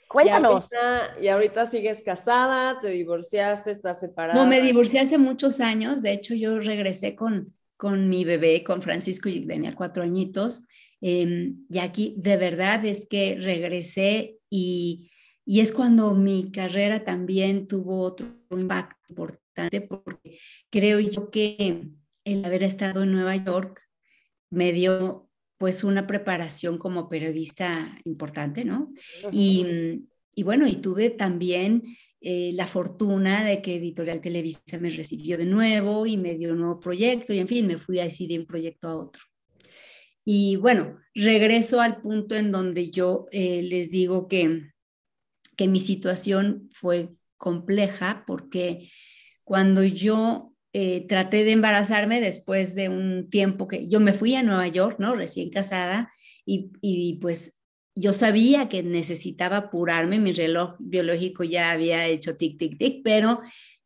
Cuéntanos. 0.08 0.68
Y 1.20 1.28
ahorita, 1.28 1.66
sigues 1.66 2.02
casada, 2.02 2.78
te 2.80 2.88
divorciaste, 2.88 3.70
estás 3.70 4.00
separada. 4.00 4.40
No, 4.40 4.48
me 4.48 4.60
divorcié 4.60 5.00
hace 5.00 5.16
muchos 5.16 5.60
años. 5.60 6.02
De 6.02 6.12
hecho, 6.12 6.34
yo 6.34 6.60
regresé 6.60 7.16
con, 7.16 7.54
con 7.82 8.08
mi 8.08 8.24
bebé, 8.24 8.62
con 8.62 8.80
Francisco, 8.80 9.28
y 9.28 9.44
tenía 9.44 9.74
cuatro 9.74 10.04
añitos. 10.04 10.68
Em, 11.00 11.66
y 11.68 11.80
aquí, 11.80 12.14
de 12.16 12.36
verdad, 12.36 12.84
es 12.84 13.08
que 13.10 13.36
regresé 13.40 14.36
y, 14.48 15.10
y 15.44 15.58
es 15.58 15.72
cuando 15.72 16.14
mi 16.14 16.52
carrera 16.52 17.02
también 17.02 17.66
tuvo 17.66 18.02
otro 18.02 18.28
impacto 18.50 19.00
importante, 19.08 19.80
porque 19.80 20.38
creo 20.70 21.00
yo 21.00 21.28
que 21.28 21.88
el 22.24 22.44
haber 22.44 22.62
estado 22.62 23.02
en 23.02 23.10
Nueva 23.10 23.34
York 23.34 23.82
me 24.48 24.72
dio 24.72 25.28
pues 25.58 25.82
una 25.82 26.06
preparación 26.06 26.78
como 26.78 27.08
periodista 27.08 27.88
importante, 28.04 28.64
¿no? 28.64 28.92
y, 29.32 30.06
y, 30.36 30.44
bueno, 30.44 30.68
y 30.68 30.76
tuve 30.76 31.10
también 31.10 31.82
eh, 32.24 32.52
la 32.54 32.68
fortuna 32.68 33.44
de 33.44 33.60
que 33.60 33.76
Editorial 33.76 34.20
Televisa 34.20 34.78
me 34.78 34.90
recibió 34.90 35.36
de 35.36 35.44
nuevo 35.44 36.06
y 36.06 36.16
me 36.16 36.36
dio 36.36 36.52
un 36.52 36.60
nuevo 36.60 36.78
proyecto 36.78 37.32
y 37.32 37.40
en 37.40 37.48
fin, 37.48 37.66
me 37.66 37.78
fui 37.78 37.98
así 37.98 38.28
de 38.28 38.38
un 38.38 38.46
proyecto 38.46 38.88
a 38.88 38.96
otro. 38.96 39.22
Y 40.24 40.54
bueno, 40.54 40.98
regreso 41.14 41.80
al 41.80 42.00
punto 42.00 42.36
en 42.36 42.52
donde 42.52 42.90
yo 42.90 43.26
eh, 43.32 43.62
les 43.62 43.90
digo 43.90 44.28
que, 44.28 44.70
que 45.56 45.66
mi 45.66 45.80
situación 45.80 46.68
fue 46.72 47.10
compleja 47.38 48.22
porque 48.24 48.88
cuando 49.42 49.82
yo 49.82 50.54
eh, 50.72 51.06
traté 51.08 51.42
de 51.42 51.52
embarazarme 51.52 52.20
después 52.20 52.76
de 52.76 52.88
un 52.88 53.30
tiempo 53.30 53.66
que 53.66 53.88
yo 53.88 53.98
me 53.98 54.12
fui 54.12 54.36
a 54.36 54.44
Nueva 54.44 54.68
York, 54.68 54.96
¿no? 55.00 55.16
Recién 55.16 55.50
casada 55.50 56.12
y, 56.46 56.70
y 56.80 57.18
pues 57.20 57.58
yo 57.94 58.12
sabía 58.12 58.68
que 58.68 58.82
necesitaba 58.82 59.56
apurarme, 59.58 60.18
mi 60.18 60.32
reloj 60.32 60.76
biológico 60.78 61.44
ya 61.44 61.70
había 61.72 62.06
hecho 62.06 62.36
tic, 62.36 62.58
tic, 62.58 62.78
tic, 62.78 63.02
pero, 63.04 63.40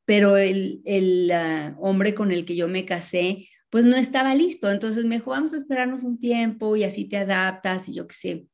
pero 0.04 0.36
el, 0.36 0.80
el 0.84 1.30
ah, 1.32 1.76
hombre 1.80 2.14
con 2.14 2.30
el 2.30 2.44
que 2.44 2.56
yo 2.56 2.68
me 2.68 2.84
casé, 2.84 3.48
pues 3.70 3.84
no 3.84 3.96
estaba 3.96 4.34
listo. 4.34 4.70
Entonces 4.70 5.04
me 5.04 5.16
dijo, 5.16 5.30
vamos 5.30 5.54
a 5.54 5.56
esperarnos 5.56 6.02
un 6.02 6.18
tiempo 6.18 6.76
y 6.76 6.84
así 6.84 7.04
te 7.06 7.16
adaptas 7.16 7.88
y 7.88 7.94
yo 7.94 8.06
qué 8.06 8.14
sé. 8.14 8.46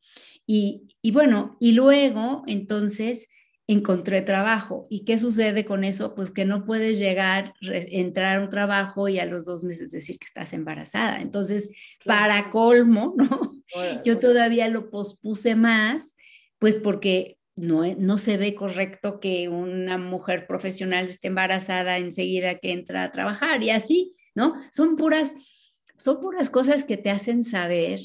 Y, 0.46 0.88
y 1.02 1.12
bueno, 1.12 1.56
y 1.60 1.72
luego 1.72 2.42
entonces 2.46 3.28
encontré 3.72 4.22
trabajo. 4.22 4.86
¿Y 4.90 5.04
qué 5.04 5.18
sucede 5.18 5.64
con 5.64 5.84
eso? 5.84 6.14
Pues 6.14 6.30
que 6.30 6.44
no 6.44 6.64
puedes 6.64 6.98
llegar, 6.98 7.54
entrar 7.60 8.38
a 8.38 8.42
un 8.42 8.50
trabajo 8.50 9.08
y 9.08 9.18
a 9.18 9.26
los 9.26 9.44
dos 9.44 9.64
meses 9.64 9.90
decir 9.90 10.18
que 10.18 10.26
estás 10.26 10.52
embarazada. 10.52 11.20
Entonces, 11.20 11.70
para 12.04 12.50
colmo, 12.50 13.14
¿no? 13.16 13.62
Yo 14.04 14.18
todavía 14.18 14.68
lo 14.68 14.90
pospuse 14.90 15.54
más, 15.54 16.16
pues 16.58 16.76
porque 16.76 17.38
no, 17.56 17.82
no 17.96 18.18
se 18.18 18.36
ve 18.36 18.54
correcto 18.54 19.20
que 19.20 19.48
una 19.48 19.98
mujer 19.98 20.46
profesional 20.46 21.06
esté 21.06 21.28
embarazada 21.28 21.98
enseguida 21.98 22.58
que 22.58 22.72
entra 22.72 23.04
a 23.04 23.12
trabajar 23.12 23.62
y 23.62 23.70
así, 23.70 24.16
¿no? 24.34 24.54
Son 24.72 24.96
puras, 24.96 25.34
son 25.96 26.20
puras 26.20 26.50
cosas 26.50 26.84
que 26.84 26.96
te 26.96 27.10
hacen 27.10 27.44
saber 27.44 28.00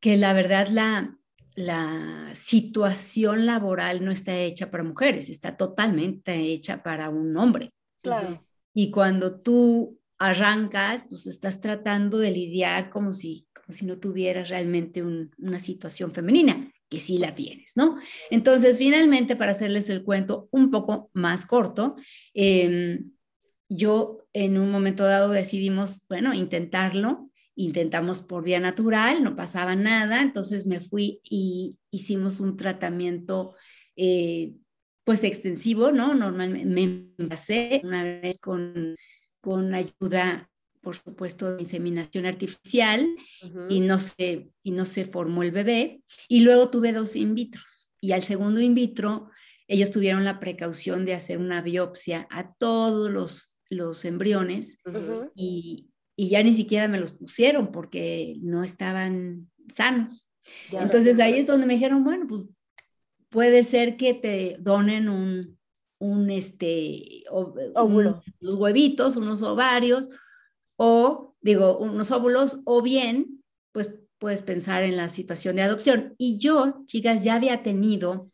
que 0.00 0.16
la 0.16 0.32
verdad 0.32 0.68
la, 0.68 1.16
la 1.54 2.30
situación 2.34 3.46
laboral 3.46 4.04
no 4.04 4.10
está 4.10 4.36
hecha 4.36 4.70
para 4.70 4.82
mujeres, 4.82 5.28
está 5.30 5.56
totalmente 5.56 6.34
hecha 6.34 6.82
para 6.82 7.10
un 7.10 7.36
hombre. 7.36 7.70
Claro. 8.02 8.44
Y 8.74 8.90
cuando 8.90 9.40
tú 9.40 10.00
arrancas, 10.18 11.06
pues 11.08 11.26
estás 11.26 11.60
tratando 11.60 12.18
de 12.18 12.30
lidiar 12.30 12.90
como 12.90 13.12
si, 13.12 13.46
como 13.54 13.72
si 13.72 13.86
no 13.86 13.98
tuvieras 13.98 14.48
realmente 14.48 15.02
una 15.02 15.58
situación 15.58 16.12
femenina, 16.12 16.72
que 16.88 17.00
sí 17.00 17.18
la 17.18 17.34
tienes, 17.34 17.72
¿no? 17.76 17.98
Entonces, 18.30 18.78
finalmente, 18.78 19.36
para 19.36 19.52
hacerles 19.52 19.88
el 19.90 20.02
cuento 20.02 20.48
un 20.50 20.70
poco 20.70 21.10
más 21.14 21.46
corto, 21.46 21.96
em, 22.34 23.12
yo 23.68 24.26
en 24.32 24.58
un 24.58 24.70
momento 24.70 25.04
dado 25.04 25.30
decidimos, 25.30 26.06
bueno, 26.08 26.34
intentarlo 26.34 27.30
intentamos 27.56 28.20
por 28.20 28.44
vía 28.44 28.60
natural, 28.60 29.22
no 29.22 29.36
pasaba 29.36 29.76
nada, 29.76 30.22
entonces 30.22 30.66
me 30.66 30.80
fui 30.80 31.20
y 31.24 31.78
hicimos 31.90 32.40
un 32.40 32.56
tratamiento 32.56 33.54
eh, 33.96 34.54
pues 35.04 35.22
extensivo, 35.22 35.92
¿no? 35.92 36.14
Normalmente 36.14 37.12
me 37.16 37.28
pasé 37.28 37.80
una 37.84 38.02
vez 38.02 38.38
con, 38.38 38.96
con 39.40 39.74
ayuda, 39.74 40.50
por 40.80 40.96
supuesto, 40.96 41.54
de 41.54 41.62
inseminación 41.62 42.26
artificial 42.26 43.06
y, 43.68 43.80
no 43.80 43.98
se, 44.00 44.50
y 44.62 44.70
no 44.70 44.86
se 44.86 45.04
formó 45.04 45.42
el 45.42 45.50
bebé. 45.50 46.02
Y 46.28 46.40
luego 46.40 46.70
tuve 46.70 46.92
dos 46.92 47.16
in 47.16 47.34
vitro. 47.34 47.60
Y 48.00 48.12
al 48.12 48.22
segundo 48.22 48.60
in 48.60 48.74
vitro, 48.74 49.30
ellos 49.68 49.90
tuvieron 49.90 50.24
la 50.24 50.40
precaución 50.40 51.04
de 51.04 51.14
hacer 51.14 51.38
una 51.38 51.62
biopsia 51.62 52.26
a 52.30 52.54
todos 52.54 53.10
los, 53.10 53.56
los 53.68 54.04
embriones 54.04 54.80
y, 55.34 55.90
y 56.16 56.28
ya 56.28 56.42
ni 56.42 56.52
siquiera 56.52 56.88
me 56.88 57.00
los 57.00 57.12
pusieron 57.12 57.72
porque 57.72 58.36
no 58.40 58.64
estaban 58.64 59.50
sanos. 59.74 60.30
Entonces 60.70 61.18
ahí 61.18 61.38
es 61.38 61.46
donde 61.46 61.66
me 61.66 61.74
dijeron, 61.74 62.04
bueno, 62.04 62.26
pues 62.26 62.42
puede 63.30 63.64
ser 63.64 63.96
que 63.96 64.14
te 64.14 64.56
donen 64.60 65.08
un, 65.08 65.58
un 65.98 66.30
este, 66.30 67.24
óvulo. 67.30 68.22
los 68.40 68.54
huevitos, 68.56 69.16
unos 69.16 69.42
ovarios, 69.42 70.08
o 70.76 71.34
digo, 71.40 71.78
unos 71.78 72.10
óvulos, 72.10 72.60
o 72.64 72.82
bien, 72.82 73.42
pues 73.72 73.90
puedes 74.18 74.42
pensar 74.42 74.82
en 74.82 74.96
la 74.96 75.08
situación 75.08 75.56
de 75.56 75.62
adopción. 75.62 76.14
Y 76.18 76.38
yo, 76.38 76.84
chicas, 76.86 77.24
ya 77.24 77.34
había 77.34 77.62
tenido 77.62 78.26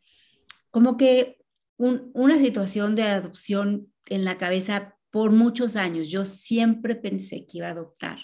como 0.69 0.97
que 0.97 1.37
una 1.77 2.37
situación 2.37 2.95
de 2.95 3.03
adopción 3.03 3.91
en 4.05 4.23
la 4.23 4.37
cabeza 4.37 4.95
por 5.11 5.31
muchos 5.31 5.75
años. 5.75 6.09
Yo 6.09 6.25
siempre 6.25 6.95
pensé 6.95 7.45
que 7.45 7.59
iba 7.59 7.67
a 7.67 7.71
adoptar. 7.71 8.19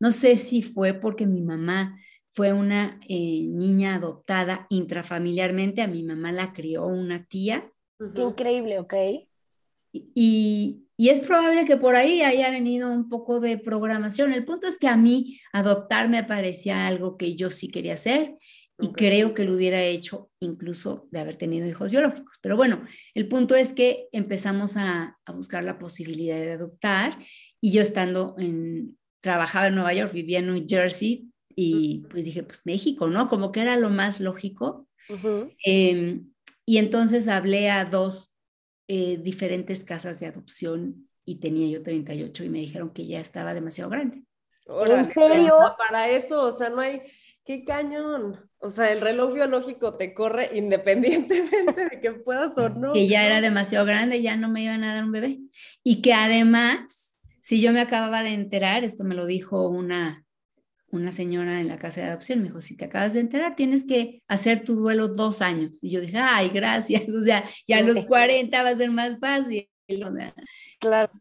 No 0.00 0.10
sé 0.10 0.36
si 0.36 0.62
fue 0.62 0.94
porque 0.94 1.26
mi 1.26 1.42
mamá 1.42 1.98
fue 2.32 2.52
una 2.52 3.00
eh, 3.08 3.46
niña 3.48 3.94
adoptada 3.94 4.66
intrafamiliarmente, 4.68 5.80
a 5.80 5.88
mi 5.88 6.02
mamá 6.02 6.32
la 6.32 6.52
crió 6.52 6.86
una 6.86 7.24
tía. 7.24 7.72
Qué 8.14 8.20
increíble, 8.20 8.78
ok. 8.78 8.94
Y, 9.92 10.84
y, 10.98 11.08
es 11.08 11.20
probable 11.20 11.64
que 11.64 11.78
por 11.78 11.96
ahí 11.96 12.20
haya 12.20 12.50
venido 12.50 12.92
un 12.92 13.08
poco 13.08 13.40
de 13.40 13.56
programación. 13.56 14.34
El 14.34 14.44
punto 14.44 14.66
es 14.66 14.78
que 14.78 14.88
a 14.88 14.98
mí 14.98 15.40
adoptar 15.54 16.10
me 16.10 16.24
parecía 16.24 16.86
algo 16.86 17.16
que 17.16 17.36
yo 17.36 17.48
sí 17.48 17.70
quería 17.70 17.94
hacer 17.94 18.36
Y 18.78 18.92
creo 18.92 19.32
que 19.32 19.44
lo 19.44 19.54
hubiera 19.54 19.82
hecho 19.82 20.30
incluso 20.38 21.08
de 21.10 21.20
haber 21.20 21.36
tenido 21.36 21.66
hijos 21.66 21.90
biológicos. 21.90 22.36
Pero 22.42 22.56
bueno, 22.56 22.84
el 23.14 23.26
punto 23.26 23.54
es 23.54 23.72
que 23.72 24.08
empezamos 24.12 24.76
a, 24.76 25.18
a 25.24 25.32
buscar 25.32 25.64
la 25.64 25.78
posibilidad 25.78 26.36
de 26.36 26.52
adoptar 26.52 27.18
y 27.60 27.72
yo 27.72 27.80
estando 27.80 28.34
en, 28.38 28.98
trabajaba 29.20 29.68
en 29.68 29.74
Nueva 29.74 29.94
York, 29.94 30.12
vivía 30.12 30.38
en 30.38 30.46
New 30.46 30.66
Jersey 30.68 31.30
y 31.56 32.04
pues 32.10 32.24
dije, 32.24 32.42
pues 32.42 32.62
México, 32.64 33.08
¿no? 33.08 33.28
Como 33.28 33.50
que 33.50 33.62
era 33.62 33.76
lo 33.76 33.88
más 33.88 34.20
lógico. 34.20 34.86
Em, 35.64 36.30
y 36.64 36.78
entonces 36.78 37.28
hablé 37.28 37.70
a 37.70 37.84
dos 37.86 38.36
eh, 38.88 39.18
diferentes 39.18 39.84
casas 39.84 40.20
de 40.20 40.26
adopción 40.26 41.08
y 41.24 41.40
tenía 41.40 41.68
yo 41.68 41.82
38 41.82 42.44
y 42.44 42.48
me 42.50 42.60
dijeron 42.60 42.90
que 42.90 43.06
ya 43.06 43.20
estaba 43.20 43.54
demasiado 43.54 43.90
grande. 43.90 44.22
¿En 44.66 45.08
serio? 45.08 45.54
Para 45.78 46.08
eso, 46.10 46.42
o 46.42 46.50
sea, 46.50 46.68
no 46.68 46.80
hay, 46.80 47.00
qué 47.46 47.64
cañón. 47.64 48.50
O 48.58 48.68
sea, 48.68 48.92
el 48.92 49.00
reloj 49.00 49.32
biológico 49.32 49.94
te 49.94 50.12
corre 50.12 50.50
independientemente 50.54 51.88
de 51.88 52.00
que 52.00 52.12
puedas 52.12 52.58
o 52.58 52.68
no. 52.68 52.92
Que 52.92 53.06
ya 53.06 53.24
era 53.24 53.40
demasiado 53.40 53.86
grande, 53.86 54.20
ya 54.20 54.36
no 54.36 54.50
me 54.50 54.64
iban 54.64 54.84
a 54.84 54.94
dar 54.94 55.04
un 55.04 55.12
bebé. 55.12 55.38
Y 55.82 56.02
que 56.02 56.12
además, 56.12 57.18
si 57.40 57.60
yo 57.60 57.72
me 57.72 57.80
acababa 57.80 58.22
de 58.22 58.34
enterar, 58.34 58.82
esto 58.82 59.04
me 59.04 59.14
lo 59.14 59.24
dijo 59.24 59.68
una, 59.68 60.24
una 60.88 61.12
señora 61.12 61.60
en 61.60 61.68
la 61.68 61.78
casa 61.78 62.00
de 62.00 62.08
adopción, 62.08 62.40
me 62.40 62.46
dijo, 62.46 62.60
si 62.60 62.76
te 62.76 62.86
acabas 62.86 63.14
de 63.14 63.20
enterar, 63.20 63.54
tienes 63.54 63.84
que 63.84 64.22
hacer 64.26 64.64
tu 64.64 64.74
duelo 64.74 65.08
dos 65.08 65.40
años. 65.40 65.78
Y 65.82 65.90
yo 65.90 66.00
dije, 66.00 66.18
ay, 66.18 66.48
gracias, 66.48 67.02
o 67.08 67.22
sea, 67.22 67.48
ya 67.68 67.78
a 67.78 67.82
los 67.82 68.04
40 68.06 68.62
va 68.62 68.70
a 68.70 68.74
ser 68.74 68.90
más 68.90 69.18
fácil. 69.20 69.70
Claro. 70.80 71.12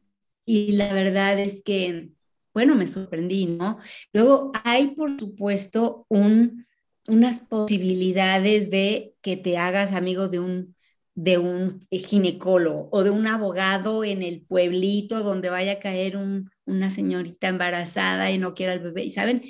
Y 0.44 0.72
la 0.72 0.92
verdad 0.92 1.40
es 1.40 1.62
que 1.64 2.10
bueno, 2.56 2.74
me 2.76 2.88
sorprendí, 2.88 3.48
¿no? 3.48 3.80
Luego 4.14 4.54
hay, 4.64 4.96
por 4.96 5.20
supuesto, 5.20 6.06
un, 6.08 6.66
unas 7.06 7.42
posibilidades 7.42 8.72
de 8.72 9.14
que 9.22 9.36
te 9.36 9.58
hagas 9.58 9.92
amigo 9.92 10.30
de 10.30 10.40
un, 10.40 10.76
de 11.16 11.38
un 11.38 11.86
ginecólogo 11.92 12.88
o 12.94 13.04
de 13.04 13.10
un 13.10 13.28
abogado 13.28 14.06
en 14.06 14.24
el 14.24 14.46
pueblito 14.46 15.22
donde 15.22 15.50
vaya 15.50 15.74
a 15.74 15.80
caer 15.80 16.18
una 16.66 16.92
señorita 16.92 17.50
embarazada 17.50 18.32
y 18.32 18.38
no 18.38 18.54
quiera 18.54 18.72
el 18.72 18.80
bebé, 18.80 19.10
¿saben? 19.10 19.42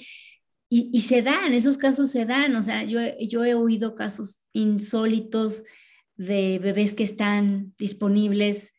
Y, 0.67 0.89
y, 0.91 1.01
se 1.01 1.21
dan, 1.21 1.53
esos 1.53 1.77
casos 1.77 2.09
se 2.09 2.25
dan, 2.25 2.55
o 2.55 2.63
sea, 2.63 2.83
yo, 2.85 2.99
yo 3.19 3.45
he 3.45 3.53
oído 3.53 3.93
casos 3.93 4.45
insólitos 4.51 5.63
de 6.15 6.57
bebés 6.57 6.95
que 6.95 7.03
están 7.03 7.75
disponibles 7.77 8.74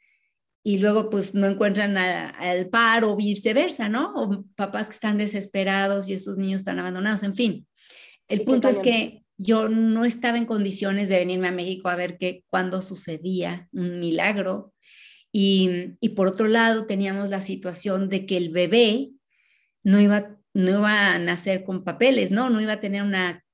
y 0.66 0.78
luego 0.78 1.11
pues 1.11 1.32
no 1.32 1.46
encuentran 1.46 1.96
al 1.96 2.68
par 2.70 3.04
o 3.04 3.14
viceversa, 3.14 3.88
¿no? 3.88 4.12
O 4.16 4.44
papás 4.56 4.88
que 4.88 4.94
están 4.94 5.16
desesperados 5.16 6.08
y 6.08 6.14
esos 6.14 6.38
niños 6.38 6.62
están 6.62 6.80
abandonados, 6.80 7.23
en 7.23 7.37
fin. 7.37 7.68
El 8.26 8.42
punto 8.42 8.68
es 8.68 8.80
que 8.80 9.23
yo 9.38 9.68
no 9.68 10.04
estaba 10.04 10.38
en 10.38 10.44
condiciones 10.44 11.08
de 11.08 11.18
venirme 11.18 11.46
a 11.46 11.52
México 11.52 11.88
a 11.88 11.94
ver 11.94 12.18
qué, 12.18 12.42
cuándo 12.50 12.82
sucedía 12.82 13.68
un 13.70 14.00
milagro. 14.00 14.75
Y, 15.30 15.94
y, 16.00 16.08
por 16.11 16.26
otro 16.26 16.49
lado 16.49 16.85
teníamos 16.87 17.28
la 17.28 17.40
situación 17.40 18.08
de 18.08 18.26
que 18.26 18.37
el 18.37 18.50
bebé 18.50 19.11
no 19.85 20.00
iba, 20.00 20.37
no 20.52 20.70
iba 20.80 21.14
a 21.14 21.18
nacer 21.20 21.62
con 21.62 21.85
papeles, 21.85 22.32
¿no? 22.32 22.50
No 22.50 22.61
iba 22.61 22.73
a 22.73 22.80
tener 22.80 23.04
una 23.04 23.44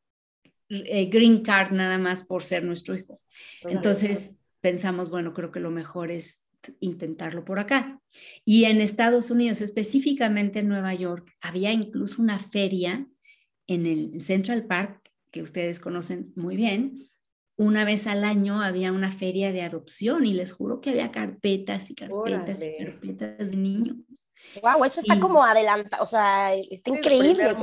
eh, 0.70 1.10
green 1.10 1.42
card 1.42 1.72
nada 1.72 1.98
más 1.98 2.22
por 2.22 2.42
ser 2.42 2.64
nuestro 2.64 2.96
hijo. 2.96 3.18
Entonces 3.64 4.38
pensamos, 4.62 5.10
bueno, 5.10 5.34
creo 5.34 5.52
que 5.52 5.60
lo 5.60 5.70
mejor 5.70 6.10
es 6.10 6.46
intentarlo 6.80 7.44
por 7.44 7.58
acá. 7.58 8.00
Y 8.44 8.64
en 8.64 8.80
Estados 8.80 9.30
Unidos, 9.30 9.60
específicamente 9.60 10.60
en 10.60 10.68
Nueva 10.68 10.94
York, 10.94 11.32
había 11.40 11.72
incluso 11.72 12.20
una 12.20 12.38
feria 12.38 13.06
en 13.66 13.86
el 13.86 14.20
Central 14.20 14.66
Park, 14.66 15.10
que 15.30 15.42
ustedes 15.42 15.80
conocen 15.80 16.32
muy 16.36 16.56
bien. 16.56 17.08
Una 17.56 17.84
vez 17.84 18.06
al 18.06 18.24
año 18.24 18.60
había 18.60 18.92
una 18.92 19.10
feria 19.10 19.52
de 19.52 19.62
adopción 19.62 20.26
y 20.26 20.34
les 20.34 20.52
juro 20.52 20.80
que 20.80 20.90
había 20.90 21.12
carpetas 21.12 21.90
y 21.90 21.94
carpetas 21.94 22.62
y 22.62 22.84
carpetas 22.84 23.50
de 23.50 23.56
niños. 23.56 23.96
Wow, 24.60 24.84
eso 24.84 25.00
está 25.00 25.18
como 25.20 25.42
adelantado, 25.42 26.02
o 26.02 26.06
sea, 26.06 26.54
está 26.54 26.90
increíble. 26.90 27.54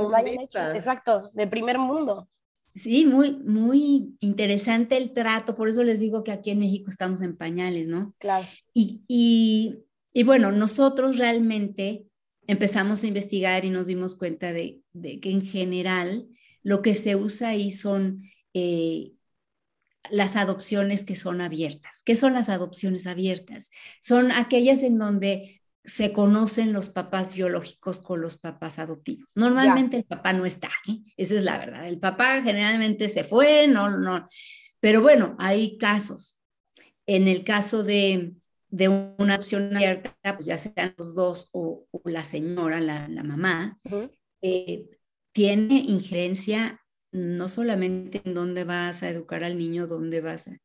Exacto, 0.74 1.28
de 1.32 1.46
primer 1.46 1.78
mundo. 1.78 2.28
Sí, 2.74 3.04
muy, 3.04 3.32
muy 3.32 4.16
interesante 4.20 4.96
el 4.96 5.12
trato, 5.12 5.56
por 5.56 5.68
eso 5.68 5.82
les 5.82 5.98
digo 5.98 6.22
que 6.22 6.32
aquí 6.32 6.50
en 6.50 6.60
México 6.60 6.90
estamos 6.90 7.20
en 7.22 7.36
pañales, 7.36 7.88
¿no? 7.88 8.14
Claro. 8.18 8.46
Y, 8.72 9.02
y, 9.08 9.80
y 10.12 10.22
bueno, 10.22 10.52
nosotros 10.52 11.18
realmente 11.18 12.06
empezamos 12.46 13.02
a 13.02 13.06
investigar 13.06 13.64
y 13.64 13.70
nos 13.70 13.86
dimos 13.86 14.16
cuenta 14.16 14.52
de, 14.52 14.80
de 14.92 15.20
que 15.20 15.30
en 15.30 15.44
general 15.44 16.28
lo 16.62 16.82
que 16.82 16.94
se 16.94 17.16
usa 17.16 17.50
ahí 17.50 17.72
son 17.72 18.24
eh, 18.54 19.12
las 20.10 20.36
adopciones 20.36 21.04
que 21.04 21.16
son 21.16 21.40
abiertas. 21.40 22.02
¿Qué 22.04 22.14
son 22.14 22.32
las 22.32 22.48
adopciones 22.48 23.06
abiertas? 23.06 23.70
Son 24.00 24.32
aquellas 24.32 24.82
en 24.82 24.98
donde 24.98 25.59
se 25.84 26.12
conocen 26.12 26.72
los 26.72 26.90
papás 26.90 27.34
biológicos 27.34 28.00
con 28.00 28.20
los 28.20 28.38
papás 28.38 28.78
adoptivos. 28.78 29.30
Normalmente 29.34 29.96
el 29.96 30.04
papá 30.04 30.32
no 30.32 30.44
está, 30.44 30.68
¿eh? 30.88 30.98
esa 31.16 31.34
es 31.34 31.44
la 31.44 31.58
verdad. 31.58 31.88
El 31.88 31.98
papá 31.98 32.42
generalmente 32.42 33.08
se 33.08 33.24
fue, 33.24 33.66
no, 33.66 33.90
no. 33.98 34.28
Pero 34.80 35.00
bueno, 35.00 35.36
hay 35.38 35.78
casos. 35.78 36.38
En 37.06 37.28
el 37.28 37.44
caso 37.44 37.82
de, 37.82 38.34
de 38.68 38.88
una 38.88 39.34
adopción 39.34 39.74
abierta, 39.74 40.14
pues 40.22 40.44
ya 40.44 40.58
sean 40.58 40.94
los 40.96 41.14
dos 41.14 41.50
o, 41.52 41.86
la 42.04 42.24
señora, 42.24 42.80
la, 42.80 43.08
la 43.08 43.24
mamá, 43.24 43.76
eh, 44.42 44.86
tiene 45.32 45.76
injerencia 45.78 46.80
no 47.12 47.48
solamente 47.48 48.22
en 48.24 48.34
dónde 48.34 48.64
vas 48.64 49.02
a 49.02 49.10
educar 49.10 49.44
al 49.44 49.58
niño, 49.58 49.86
dónde 49.86 50.20
vas 50.20 50.48
a... 50.48 50.58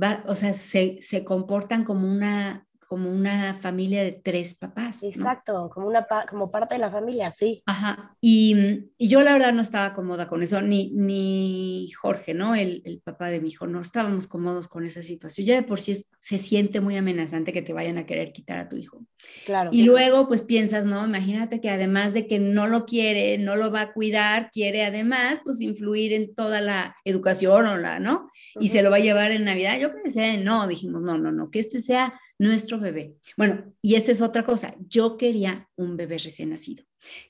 Va, 0.00 0.24
o 0.26 0.34
sea, 0.34 0.54
se, 0.54 0.98
se 1.00 1.24
comportan 1.24 1.84
como 1.84 2.10
una 2.10 2.66
como 2.90 3.08
una 3.08 3.54
familia 3.54 4.02
de 4.02 4.10
tres 4.10 4.56
papás. 4.56 5.04
Exacto, 5.04 5.70
como, 5.72 5.86
una, 5.86 6.04
como 6.28 6.50
parte 6.50 6.74
de 6.74 6.80
la 6.80 6.90
familia, 6.90 7.30
sí. 7.30 7.62
Ajá, 7.64 8.16
y, 8.20 8.88
y, 8.98 9.06
yo 9.06 9.22
la 9.22 9.32
verdad 9.32 9.52
no 9.52 9.62
estaba 9.62 9.94
cómoda 9.94 10.26
con 10.26 10.42
eso, 10.42 10.60
ni, 10.60 10.90
ni 10.90 11.88
Jorge, 11.92 12.34
¿no? 12.34 12.56
El, 12.56 12.82
el, 12.84 13.00
papá 13.00 13.28
de 13.28 13.40
mi 13.40 13.50
hijo, 13.50 13.68
no 13.68 13.80
estábamos 13.80 14.26
cómodos 14.26 14.66
con 14.66 14.86
esa 14.86 15.02
situación. 15.02 15.46
Ya 15.46 15.54
de 15.54 15.62
por 15.62 15.80
sí 15.80 16.04
se 16.18 16.38
siente 16.38 16.80
muy 16.80 16.96
amenazante 16.96 17.52
que 17.52 17.62
te 17.62 17.72
vayan 17.72 17.96
a 17.96 18.06
querer 18.06 18.32
quitar 18.32 18.58
a 18.58 18.68
tu 18.68 18.74
hijo. 18.74 19.06
Claro. 19.46 19.70
Y 19.72 19.84
luego 19.84 20.26
pues 20.26 20.42
piensas, 20.42 20.84
¿no? 20.84 21.06
Imagínate 21.06 21.60
que 21.60 21.70
además 21.70 22.12
de 22.12 22.26
que 22.26 22.40
no 22.40 22.66
lo 22.66 22.86
quiere, 22.86 23.38
no 23.38 23.54
lo 23.54 23.70
va 23.70 23.82
a 23.82 23.92
cuidar, 23.92 24.50
quiere 24.50 24.84
además 24.84 25.40
pues 25.44 25.60
influir 25.60 26.12
en 26.12 26.34
toda 26.34 26.60
la 26.60 26.96
educación 27.04 27.66
o 27.66 27.76
la, 27.76 28.00
¿no? 28.00 28.28
Y 28.58 28.70
se 28.70 28.82
lo 28.82 28.90
va 28.90 28.96
a 28.96 29.00
llevar 29.00 29.30
en 29.30 29.44
Navidad. 29.44 29.78
Yo 29.78 29.90
sea, 30.06 30.36
no, 30.38 30.66
dijimos, 30.66 31.02
no, 31.02 31.18
no, 31.18 31.30
no, 31.30 31.52
que 31.52 31.60
este 31.60 31.78
sea 31.78 32.18
nuestro 32.40 32.80
bebé. 32.80 33.16
Bueno, 33.36 33.74
y 33.82 33.96
esta 33.96 34.12
es 34.12 34.22
otra 34.22 34.44
cosa, 34.44 34.74
yo 34.88 35.18
quería 35.18 35.68
un 35.76 35.98
bebé 35.98 36.16
recién 36.18 36.50
nacido, 36.50 36.84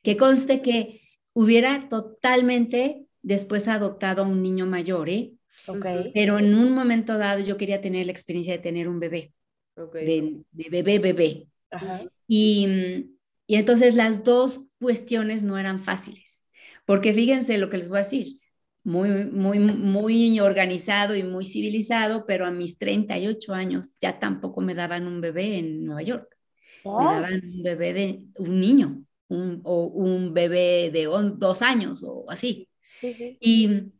que 0.04 0.16
conste 0.16 0.62
que 0.62 1.00
hubiera 1.32 1.88
totalmente 1.88 3.06
después 3.20 3.66
adoptado 3.66 4.22
a 4.22 4.26
un 4.28 4.40
niño 4.40 4.66
mayor, 4.66 5.08
¿eh? 5.08 5.32
Okay. 5.66 6.12
Pero 6.14 6.38
en 6.38 6.54
un 6.54 6.72
momento 6.72 7.18
dado 7.18 7.44
yo 7.44 7.56
quería 7.56 7.80
tener 7.80 8.06
la 8.06 8.12
experiencia 8.12 8.52
de 8.54 8.62
tener 8.62 8.88
un 8.88 9.00
bebé, 9.00 9.34
Okay. 9.76 10.04
de, 10.06 10.44
de, 10.50 10.68
bebé, 10.68 10.98
bebé. 10.98 11.46
Ajá. 11.70 12.02
Y, 12.28 13.06
y 13.46 13.54
entonces 13.56 13.94
las 13.94 14.24
dos 14.24 14.68
cuestiones 14.78 15.42
no 15.42 15.58
eran 15.58 15.82
fáciles, 15.82 16.44
porque 16.84 17.14
fíjense 17.14 17.58
lo 17.58 17.68
que 17.68 17.78
les 17.78 17.88
voy 17.88 17.98
a 17.98 18.02
decir, 18.02 18.40
muy, 18.82 19.08
muy, 19.24 19.58
muy 19.58 20.40
organizado 20.40 21.14
y 21.14 21.22
muy 21.22 21.44
civilizado, 21.44 22.24
pero 22.26 22.46
a 22.46 22.50
mis 22.50 22.78
38 22.78 23.52
años 23.54 23.96
ya 24.00 24.18
tampoco 24.18 24.60
me 24.60 24.74
daban 24.74 25.06
un 25.06 25.20
bebé 25.20 25.58
en 25.58 25.84
Nueva 25.84 26.02
York. 26.02 26.36
Oh. 26.82 27.00
Me 27.00 27.14
daban 27.20 27.42
un 27.44 27.62
bebé 27.62 27.92
de 27.92 28.24
un 28.38 28.60
niño 28.60 29.04
un, 29.30 29.60
o 29.64 29.84
un 29.84 30.34
bebé 30.34 30.90
de 30.92 31.06
on, 31.06 31.38
dos 31.38 31.62
años 31.62 32.02
o 32.04 32.26
así. 32.28 32.68
Sí, 33.00 33.14
sí. 33.14 33.38
Y, 33.40 33.92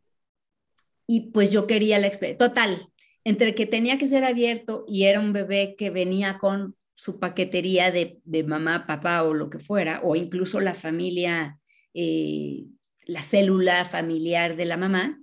y 1.07 1.31
pues 1.31 1.49
yo 1.49 1.65
quería 1.65 1.97
la 1.99 2.07
experiencia. 2.07 2.47
Total, 2.47 2.87
entre 3.23 3.55
que 3.55 3.65
tenía 3.65 3.97
que 3.97 4.07
ser 4.07 4.23
abierto 4.23 4.85
y 4.87 5.05
era 5.05 5.19
un 5.19 5.33
bebé 5.33 5.75
que 5.77 5.89
venía 5.89 6.37
con 6.37 6.75
su 6.93 7.19
paquetería 7.19 7.91
de, 7.91 8.19
de 8.25 8.43
mamá, 8.43 8.85
papá 8.85 9.23
o 9.23 9.33
lo 9.33 9.49
que 9.49 9.59
fuera, 9.59 10.01
o 10.03 10.15
incluso 10.15 10.59
la 10.59 10.75
familia. 10.75 11.59
Eh, 11.93 12.65
la 13.05 13.23
célula 13.23 13.85
familiar 13.85 14.55
de 14.55 14.65
la 14.65 14.77
mamá, 14.77 15.19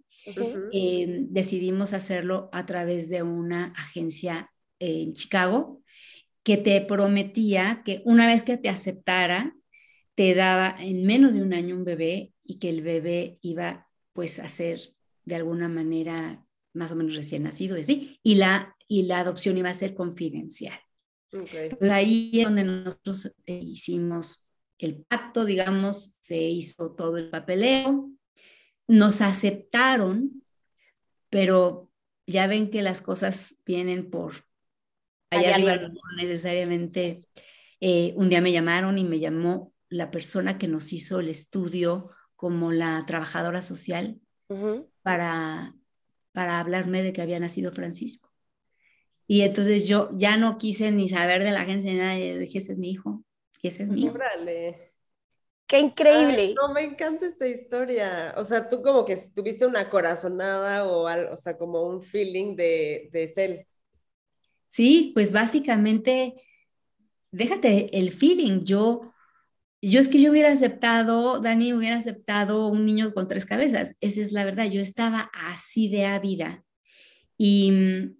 eh, 0.72 1.06
decidimos 1.30 1.92
hacerlo 1.92 2.48
a 2.52 2.66
través 2.66 3.08
de 3.08 3.22
una 3.22 3.66
agencia 3.76 4.50
en 4.78 5.14
Chicago 5.14 5.82
que 6.42 6.56
te 6.56 6.80
prometía 6.80 7.82
que 7.84 8.02
una 8.04 8.26
vez 8.26 8.42
que 8.42 8.56
te 8.56 8.68
aceptara, 8.68 9.54
te 10.14 10.34
daba 10.34 10.76
en 10.80 11.04
menos 11.04 11.34
de 11.34 11.42
un 11.42 11.54
año 11.54 11.76
un 11.76 11.84
bebé 11.84 12.32
y 12.44 12.58
que 12.58 12.70
el 12.70 12.82
bebé 12.82 13.38
iba 13.42 13.88
pues 14.12 14.38
a 14.38 14.48
ser 14.48 14.80
de 15.24 15.34
alguna 15.36 15.68
manera 15.68 16.44
más 16.72 16.90
o 16.90 16.96
menos 16.96 17.14
recién 17.14 17.42
nacido 17.42 17.76
y 17.76 17.82
así, 17.82 18.20
y 18.22 18.36
la, 18.36 18.74
y 18.86 19.02
la 19.02 19.20
adopción 19.20 19.58
iba 19.58 19.70
a 19.70 19.74
ser 19.74 19.94
confidencial. 19.94 20.78
Ok. 21.32 21.52
Entonces 21.52 21.90
ahí 21.90 22.30
es 22.32 22.44
donde 22.44 22.64
nosotros 22.64 23.34
eh, 23.46 23.60
hicimos 23.62 24.47
el 24.78 25.04
pacto, 25.04 25.44
digamos, 25.44 26.18
se 26.20 26.38
hizo 26.38 26.92
todo 26.92 27.16
el 27.16 27.30
papeleo, 27.30 28.10
nos 28.86 29.20
aceptaron, 29.20 30.42
pero 31.30 31.90
ya 32.26 32.46
ven 32.46 32.70
que 32.70 32.82
las 32.82 33.02
cosas 33.02 33.56
vienen 33.66 34.10
por 34.10 34.46
allá, 35.30 35.54
arriba, 35.54 35.76
no 35.76 36.00
necesariamente. 36.16 37.24
Eh, 37.80 38.12
un 38.16 38.28
día 38.28 38.40
me 38.40 38.52
llamaron 38.52 38.98
y 38.98 39.04
me 39.04 39.18
llamó 39.18 39.72
la 39.88 40.10
persona 40.10 40.58
que 40.58 40.68
nos 40.68 40.92
hizo 40.92 41.20
el 41.20 41.28
estudio 41.28 42.10
como 42.36 42.72
la 42.72 43.04
trabajadora 43.06 43.62
social 43.62 44.20
para, 45.02 45.74
para 46.32 46.60
hablarme 46.60 47.02
de 47.02 47.12
que 47.12 47.22
había 47.22 47.40
nacido 47.40 47.72
Francisco. 47.72 48.32
Y 49.26 49.42
entonces 49.42 49.86
yo 49.86 50.08
ya 50.12 50.36
no 50.36 50.56
quise 50.56 50.90
ni 50.90 51.08
saber 51.08 51.42
de 51.44 51.50
la 51.50 51.60
agencia 51.60 51.92
ni 51.92 51.98
nada, 51.98 52.14
dije, 52.14 52.58
ese 52.58 52.72
es 52.72 52.78
mi 52.78 52.90
hijo, 52.90 53.24
y 53.60 53.68
ese 53.68 53.84
es 53.84 53.88
mi 53.88 54.02
hijo. 54.02 54.18
¡Qué 55.66 55.80
increíble! 55.80 56.54
no, 56.54 56.72
me 56.72 56.82
encanta 56.82 57.26
esta 57.26 57.46
historia. 57.46 58.34
O 58.38 58.44
sea, 58.44 58.66
tú 58.66 58.80
como 58.80 59.04
que 59.04 59.16
tuviste 59.34 59.66
una 59.66 59.90
corazonada 59.90 60.86
o 60.86 61.06
algo, 61.06 61.32
o 61.32 61.36
sea, 61.36 61.58
como 61.58 61.82
un 61.82 62.02
feeling 62.02 62.56
de, 62.56 63.10
de 63.12 63.26
cel. 63.28 63.66
Sí, 64.66 65.12
pues 65.14 65.30
básicamente, 65.30 66.42
déjate 67.30 67.98
el 67.98 68.12
feeling. 68.12 68.60
Yo, 68.64 69.12
yo 69.82 70.00
es 70.00 70.08
que 70.08 70.22
yo 70.22 70.30
hubiera 70.30 70.50
aceptado, 70.50 71.38
Dani 71.38 71.74
hubiera 71.74 71.96
aceptado 71.96 72.68
un 72.68 72.86
niño 72.86 73.12
con 73.12 73.28
tres 73.28 73.44
cabezas. 73.44 73.94
Esa 74.00 74.22
es 74.22 74.32
la 74.32 74.46
verdad. 74.46 74.70
Yo 74.70 74.80
estaba 74.80 75.30
así 75.34 75.90
de 75.90 76.06
ávida. 76.06 76.64
Y, 77.36 78.14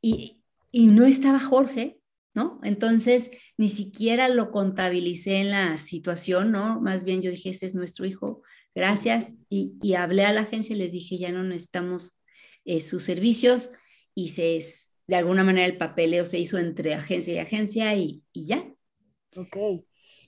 y, 0.00 0.42
y 0.70 0.86
no 0.86 1.04
estaba 1.04 1.40
Jorge, 1.40 1.95
¿no? 2.36 2.60
Entonces, 2.62 3.30
ni 3.56 3.68
siquiera 3.68 4.28
lo 4.28 4.50
contabilicé 4.50 5.38
en 5.38 5.50
la 5.50 5.78
situación, 5.78 6.52
¿no? 6.52 6.82
Más 6.82 7.02
bien 7.02 7.22
yo 7.22 7.30
dije, 7.30 7.48
ese 7.50 7.64
es 7.64 7.74
nuestro 7.74 8.04
hijo, 8.04 8.42
gracias. 8.74 9.32
Y, 9.48 9.94
hablé 9.94 10.26
a 10.26 10.34
la 10.34 10.42
agencia 10.42 10.76
y 10.76 10.78
les 10.78 10.92
dije, 10.92 11.16
ya 11.16 11.32
no 11.32 11.42
necesitamos 11.42 12.20
eh, 12.66 12.82
sus 12.82 13.04
servicios 13.04 13.72
y 14.14 14.28
se, 14.28 14.62
de 15.06 15.16
alguna 15.16 15.44
manera 15.44 15.66
el 15.66 15.78
papeleo 15.78 16.26
se 16.26 16.38
hizo 16.38 16.58
entre 16.58 16.92
agencia 16.94 17.32
y 17.32 17.38
agencia 17.38 17.96
y, 17.96 18.22
y 18.32 18.46
ya. 18.46 18.70
Ok. 19.34 19.56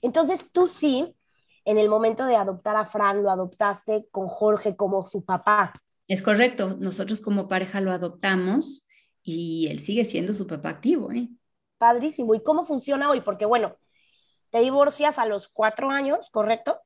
Entonces, 0.01 0.45
tú 0.51 0.65
sí, 0.65 1.15
en 1.63 1.77
el 1.77 1.89
momento 1.89 2.25
de 2.25 2.37
adoptar 2.37 2.75
a 2.75 2.85
Fran, 2.85 3.21
lo 3.21 3.29
adoptaste 3.29 4.07
con 4.09 4.27
Jorge 4.27 4.75
como 4.75 5.07
su 5.07 5.23
papá. 5.23 5.73
Es 6.07 6.23
correcto, 6.23 6.75
nosotros 6.79 7.21
como 7.21 7.47
pareja 7.47 7.81
lo 7.81 7.91
adoptamos 7.91 8.87
y 9.21 9.67
él 9.67 9.79
sigue 9.79 10.05
siendo 10.05 10.33
su 10.33 10.47
papá 10.47 10.69
activo, 10.69 11.11
¿eh? 11.11 11.29
Padrísimo. 11.79 12.35
¿Y 12.35 12.43
cómo 12.43 12.63
funciona 12.63 13.09
hoy? 13.09 13.21
Porque 13.21 13.45
bueno, 13.45 13.75
te 14.51 14.59
divorcias 14.59 15.17
a 15.17 15.25
los 15.25 15.47
cuatro 15.47 15.89
años, 15.89 16.29
¿correcto? 16.31 16.79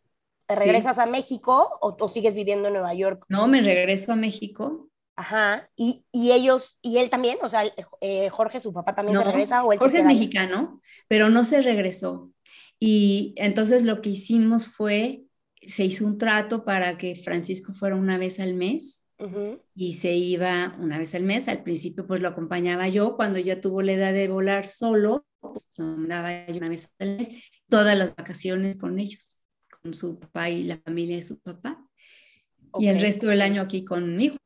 ¿Te 0.46 0.56
regresas 0.56 1.00
a 1.00 1.06
México 1.06 1.78
o, 1.82 2.08
sigues 2.08 2.34
viviendo 2.34 2.68
en 2.68 2.76
Nueva 2.76 2.94
York? 2.94 3.26
No, 3.28 3.48
me 3.48 3.62
regreso 3.62 4.14
a 4.14 4.16
México. 4.16 4.90
Ajá, 5.16 5.70
y, 5.76 6.04
ellos, 6.12 6.80
y 6.82 6.98
él 6.98 7.10
también, 7.10 7.38
o 7.44 7.50
sea, 7.50 7.64
eh, 8.02 8.30
Jorge, 8.30 8.60
su 8.60 8.74
papá 8.74 8.96
también 8.96 9.18
se 9.18 9.24
regresa 9.24 9.64
o 9.64 9.72
él 9.72 9.78
Jorge 9.78 10.00
es 10.00 10.06
mexicano, 10.06 10.82
pero 11.08 11.30
no 11.30 11.44
se 11.44 11.62
regresó. 11.62 12.32
Y 12.80 13.34
entonces 13.38 13.84
lo 13.84 14.02
que 14.02 14.10
hicimos 14.10 14.68
fue, 14.68 15.24
se 15.62 15.86
hizo 15.86 16.06
un 16.06 16.18
trato 16.18 16.66
para 16.66 16.98
que 16.98 17.16
Francisco 17.16 17.74
fuera 17.74 17.96
una 17.96 18.18
vez 18.18 18.40
al 18.40 18.56
mes 18.56 19.03
y 19.76 19.94
se 19.94 20.14
iba 20.14 20.76
una 20.80 20.98
vez 20.98 21.16
al 21.16 21.24
mes. 21.24 21.48
Al 21.48 21.64
principio 21.64 22.06
pues 22.06 22.22
lo 22.22 22.28
acompañaba 22.28 22.88
yo, 22.88 23.16
cuando 23.16 23.40
ya 23.40 23.62
tuvo 23.62 23.82
la 23.82 23.94
edad 23.94 24.14
de 24.14 24.28
volar 24.28 24.68
solo, 24.68 25.26
pues 25.40 25.70
lo 25.78 25.86
mandaba 25.86 26.48
yo 26.48 26.56
una 26.56 26.70
vez 26.70 26.94
al 27.00 27.18
mes, 27.18 27.32
todas 27.70 27.98
las 27.98 28.16
vacaciones 28.16 28.78
con 28.78 29.00
ellos, 29.00 29.48
con 29.82 29.94
su 29.94 30.20
papá 30.20 30.50
y 30.50 30.64
la 30.64 30.78
familia 30.78 31.18
de 31.18 31.24
su 31.24 31.40
papá. 31.40 31.86
Y 32.80 32.88
el 32.88 33.00
resto 33.00 33.28
del 33.28 33.42
año 33.42 33.62
aquí 33.62 33.86
conmigo. 33.86 34.38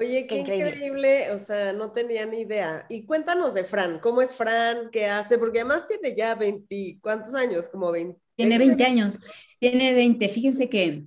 Oye, 0.00 0.26
qué, 0.26 0.38
increíble. 0.38 1.30
o 1.32 1.38
sea, 1.38 1.74
no 1.74 1.92
tenía 1.92 2.24
ni 2.24 2.40
idea. 2.40 2.86
Y 2.88 3.04
cuéntanos 3.04 3.52
de 3.52 3.64
Fran, 3.64 3.98
¿cómo 3.98 4.22
es 4.22 4.34
Fran? 4.34 4.88
¿Qué 4.90 5.06
hace? 5.06 5.36
Porque 5.36 5.60
además 5.60 5.86
tiene 5.86 6.16
ya 6.16 6.34
20, 6.34 7.00
¿cuántos 7.02 7.34
años? 7.34 7.68
Como 7.68 7.90
20. 7.90 8.18
Tiene 8.34 8.58
20 8.58 8.84
años, 8.84 9.18
tiene 9.58 9.92
20. 9.92 10.28
Fíjense 10.30 10.70
que, 10.70 11.04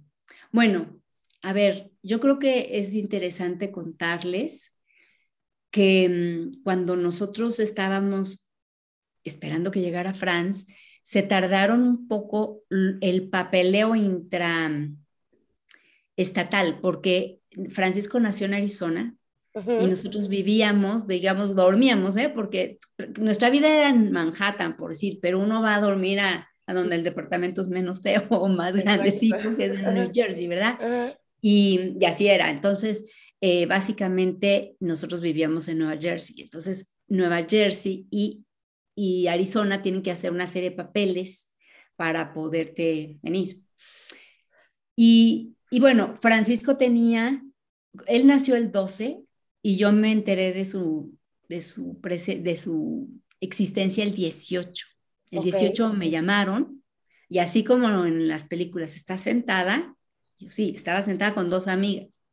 bueno, 0.51 1.01
a 1.43 1.53
ver, 1.53 1.91
yo 2.01 2.19
creo 2.19 2.39
que 2.39 2.79
es 2.79 2.93
interesante 2.93 3.71
contarles 3.71 4.73
que 5.69 6.09
mm, 6.09 6.63
cuando 6.63 6.95
nosotros 6.95 7.59
estábamos 7.59 8.47
esperando 9.25 9.69
que 9.69 9.81
llegara 9.81 10.13
Franz, 10.13 10.67
se 11.01 11.21
tardaron 11.21 11.83
un 11.83 12.07
poco 12.07 12.63
el 12.69 13.29
papeleo 13.29 13.93
intraestatal, 13.95 14.99
porque 16.81 17.39
Francisco 17.69 18.19
nació 18.21 18.45
en 18.45 18.53
Arizona 18.53 19.15
y 19.53 19.85
nosotros 19.85 20.29
vivíamos, 20.29 21.07
digamos, 21.07 21.55
dormíamos, 21.55 22.17
¿eh? 22.17 22.31
porque 22.33 22.79
nuestra 23.19 23.49
vida 23.49 23.67
era 23.67 23.89
en 23.89 24.11
Manhattan, 24.11 24.77
por 24.77 24.91
decir, 24.91 25.19
pero 25.21 25.39
uno 25.39 25.61
va 25.61 25.75
a 25.75 25.81
dormir 25.81 26.21
a, 26.21 26.47
donde 26.67 26.95
el 26.95 27.03
departamento 27.03 27.61
es 27.61 27.67
menos 27.67 28.01
feo 28.01 28.23
o 28.29 28.47
más 28.47 28.75
grandecito, 28.75 29.57
que 29.57 29.65
es 29.65 29.79
en 29.79 29.93
New 29.93 30.11
Jersey, 30.13 30.47
¿verdad? 30.47 31.17
Y, 31.45 31.97
así 32.05 32.27
era. 32.27 32.49
Entonces, 32.49 33.11
eh, 33.41 33.65
básicamente 33.65 34.77
nosotros 34.79 35.19
vivíamos 35.19 35.67
en 35.67 35.79
Nueva 35.79 35.99
Jersey. 35.99 36.41
Entonces, 36.41 36.93
Nueva 37.09 37.45
Jersey 37.47 38.07
y, 38.09 38.45
y 38.95 39.27
Arizona 39.27 39.81
tienen 39.81 40.01
que 40.01 40.11
hacer 40.11 40.31
una 40.31 40.47
serie 40.47 40.69
de 40.69 40.77
papeles 40.77 41.53
para 41.97 42.33
poderte 42.33 43.19
venir. 43.21 43.61
Y, 44.95 45.57
y, 45.69 45.79
bueno, 45.81 46.15
Francisco 46.21 46.77
tenía, 46.77 47.43
él 48.07 48.25
nació 48.25 48.55
el 48.55 48.71
12 48.71 49.19
y 49.61 49.75
yo 49.75 49.91
me 49.91 50.13
enteré 50.13 50.53
de 50.53 50.63
su, 50.63 51.17
de 51.49 51.61
su, 51.61 51.99
de 52.01 52.57
su 52.57 53.09
existencia 53.41 54.05
el 54.05 54.15
18. 54.15 54.85
El 55.31 55.43
18 55.43 55.93
me 55.93 56.09
llamaron 56.09 56.83
y 57.27 57.39
así 57.39 57.65
como 57.65 58.05
en 58.05 58.29
las 58.29 58.45
películas 58.45 58.95
está 58.95 59.17
sentada, 59.17 59.97
sí, 60.49 60.73
estaba 60.75 61.01
sentada 61.01 61.33
con 61.33 61.49
dos 61.49 61.67
amigas 61.67 62.23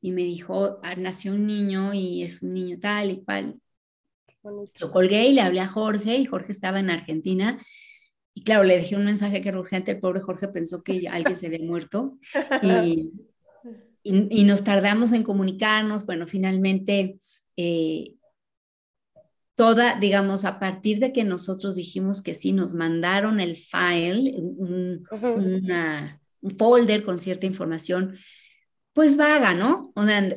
y 0.00 0.12
me 0.12 0.22
dijo, 0.22 0.80
ah, 0.82 0.94
nació 0.96 1.32
un 1.32 1.46
niño 1.46 1.94
y 1.94 2.22
es 2.22 2.42
un 2.42 2.52
niño 2.52 2.78
tal 2.80 3.10
y 3.10 3.24
cual. 3.24 3.58
Lo 4.78 4.92
colgué 4.92 5.28
y 5.28 5.32
le 5.32 5.40
hablé 5.40 5.60
a 5.60 5.66
Jorge 5.66 6.16
y 6.18 6.26
Jorge 6.26 6.52
estaba 6.52 6.80
en 6.80 6.90
Argentina. 6.90 7.58
Y 8.34 8.42
claro, 8.42 8.64
le 8.64 8.76
dejé 8.76 8.96
un 8.96 9.06
mensaje 9.06 9.40
que 9.40 9.48
era 9.48 9.58
urgente, 9.58 9.92
el 9.92 10.00
pobre 10.00 10.20
Jorge 10.20 10.48
pensó 10.48 10.82
que 10.82 11.08
alguien 11.08 11.38
se 11.38 11.46
había 11.46 11.64
muerto. 11.64 12.18
Y, 14.06 14.30
y, 14.30 14.44
nos 14.44 14.64
tardamos 14.64 15.12
en 15.12 15.22
comunicarnos, 15.22 16.04
bueno, 16.04 16.26
finalmente... 16.26 17.18
Eh, 17.56 18.16
toda, 19.54 19.98
digamos, 19.98 20.44
a 20.44 20.58
partir 20.58 20.98
de 20.98 21.12
que 21.12 21.24
nosotros 21.24 21.76
dijimos 21.76 22.22
que 22.22 22.34
sí, 22.34 22.52
nos 22.52 22.74
mandaron 22.74 23.40
el 23.40 23.56
file, 23.56 24.34
una, 24.36 26.20
un 26.44 26.56
folder 26.58 27.02
con 27.02 27.18
cierta 27.18 27.46
información, 27.46 28.16
pues 28.92 29.16
vaga, 29.16 29.54
¿no? 29.54 29.92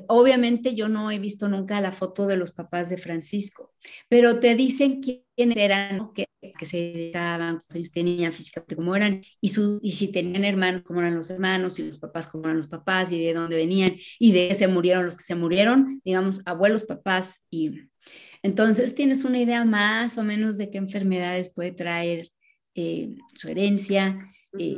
obviamente 0.08 0.74
yo 0.74 0.90
no 0.90 1.12
he 1.12 1.20
visto 1.20 1.48
nunca 1.48 1.80
la 1.80 1.92
foto 1.92 2.26
de 2.26 2.38
los 2.38 2.54
papás 2.54 2.90
de 2.90 2.98
Francisco, 2.98 3.76
pero 4.10 4.40
te 4.40 4.56
dicen 4.56 5.00
quiénes 5.00 5.58
eran, 5.58 6.12
qué, 6.16 6.28
que 6.58 6.66
se 6.66 6.78
dedicaban, 6.78 7.60
cuántos 7.60 7.92
tenían 7.92 8.34
físicamente, 8.34 8.76
cómo 8.76 8.96
eran, 8.96 9.22
y 9.40 9.50
si 9.92 10.12
tenían 10.12 10.44
hermanos, 10.44 10.82
cómo 10.82 11.02
eran 11.02 11.14
los 11.14 11.30
hermanos, 11.30 11.78
y 11.78 11.84
los 11.84 12.00
papás, 12.00 12.26
cómo 12.26 12.46
eran 12.46 12.58
los 12.58 12.66
papás, 12.66 13.12
y 13.12 13.24
de 13.24 13.34
dónde 13.36 13.58
venían, 13.58 13.96
y 14.18 14.32
de 14.32 14.48
qué 14.48 14.56
se 14.56 14.68
murieron 14.68 15.06
los 15.06 15.18
que 15.18 15.24
se 15.24 15.36
murieron, 15.36 16.02
digamos, 16.04 16.42
abuelos, 16.46 16.84
papás, 16.84 17.46
y 17.52 17.74
entonces 18.42 18.96
tienes 18.96 19.24
una 19.24 19.40
idea 19.40 19.66
más 19.66 20.18
o 20.18 20.24
menos 20.24 20.58
de 20.58 20.72
qué 20.72 20.80
enfermedades 20.80 21.54
puede 21.54 21.74
traer 21.74 22.30
eh, 22.74 23.16
su 23.36 23.50
herencia. 23.50 24.28
Eh, 24.58 24.78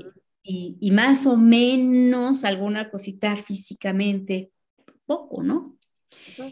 y, 0.49 0.91
más 0.91 1.27
o 1.27 1.37
menos 1.37 2.43
alguna 2.43 2.89
cosita 2.89 3.37
físicamente, 3.37 4.51
poco, 5.05 5.43
¿no? 5.43 5.77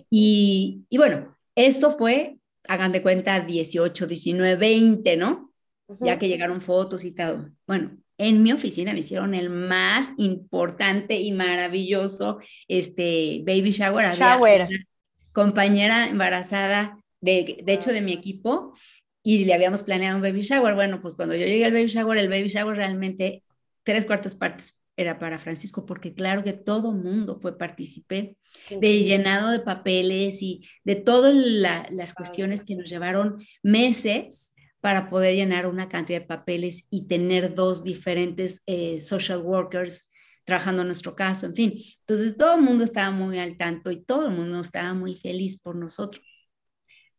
Y, 0.10 0.86
y, 0.90 0.98
bueno, 0.98 1.36
esto 1.56 1.98
fue, 1.98 2.38
hagan 2.68 2.92
de 2.92 3.02
cuenta, 3.02 3.40
18, 3.40 4.06
19, 4.06 4.56
20, 4.56 5.18
¿no? 5.18 5.52
Ya 6.02 6.20
que 6.20 6.28
llegaron 6.28 6.62
fotos 6.62 7.04
y 7.04 7.12
todo. 7.12 7.50
Bueno, 7.66 7.98
en 8.20 8.44
mi 8.44 8.52
oficina 8.52 8.94
me 8.94 9.00
hicieron 9.00 9.34
el 9.34 9.50
más 9.50 10.12
importante 10.18 11.20
y 11.20 11.32
maravilloso 11.32 12.40
este, 12.68 13.42
baby 13.46 13.72
shower. 13.72 14.14
Shower. 14.16 14.68
compañera 15.34 16.08
embarazada, 16.10 17.00
de, 17.22 17.58
de 17.64 17.74
hecho, 17.74 17.92
de 17.92 18.02
mi 18.02 18.14
equipo, 18.14 18.74
y 19.24 19.46
le 19.46 19.54
habíamos 19.54 19.82
planeado 19.82 20.18
un 20.18 20.22
baby 20.22 20.42
shower. 20.42 20.76
Bueno, 20.76 21.02
pues 21.02 21.16
cuando 21.16 21.36
yo 21.36 21.46
llegué 21.46 21.66
al 21.66 21.74
baby 21.74 21.88
shower, 21.88 22.18
el 22.18 22.30
baby 22.30 22.48
shower 22.48 22.76
realmente 22.76 23.44
tres 23.88 24.06
cuartas 24.06 24.36
partes 24.36 24.78
era 24.97 25.17
para 25.17 25.39
Francisco, 25.39 25.86
porque 25.86 26.13
claro 26.13 26.43
que 26.43 26.52
todo 26.52 26.91
mundo 26.91 27.39
fue 27.39 27.58
partícipe 27.58 28.36
de 28.69 29.04
llenado 29.04 29.50
de 29.50 29.62
papeles 29.62 30.41
y 30.41 30.67
de 30.84 30.95
todas 30.95 31.34
las 31.34 32.13
cuestiones 32.13 32.65
que 32.65 32.76
nos 32.76 32.89
llevaron 32.89 33.41
meses 33.63 34.54
para 34.82 35.10
poder 35.10 35.36
llenar 35.36 35.67
una 35.67 35.88
cantidad 35.88 36.19
de 36.19 36.26
papeles 36.26 36.88
y 36.91 37.08
tener 37.08 37.56
dos 37.56 37.82
diferentes 37.82 38.62
eh, 38.65 39.00
social 39.00 39.41
workers 39.41 40.12
trabajando 40.43 40.84
nuestro 40.84 41.15
caso, 41.15 41.45
en 41.45 41.56
fin. 41.56 41.73
Entonces 42.02 42.36
todo 42.36 42.56
el 42.56 42.62
mundo 42.62 42.84
estaba 42.84 43.12
muy 43.12 43.39
al 43.39 43.56
tanto 43.56 43.89
y 43.89 44.04
todo 44.04 44.28
el 44.28 44.34
mundo 44.34 44.60
estaba 44.60 44.93
muy 44.93 45.15
feliz 45.15 45.62
por 45.62 45.78
nosotros. 45.78 46.26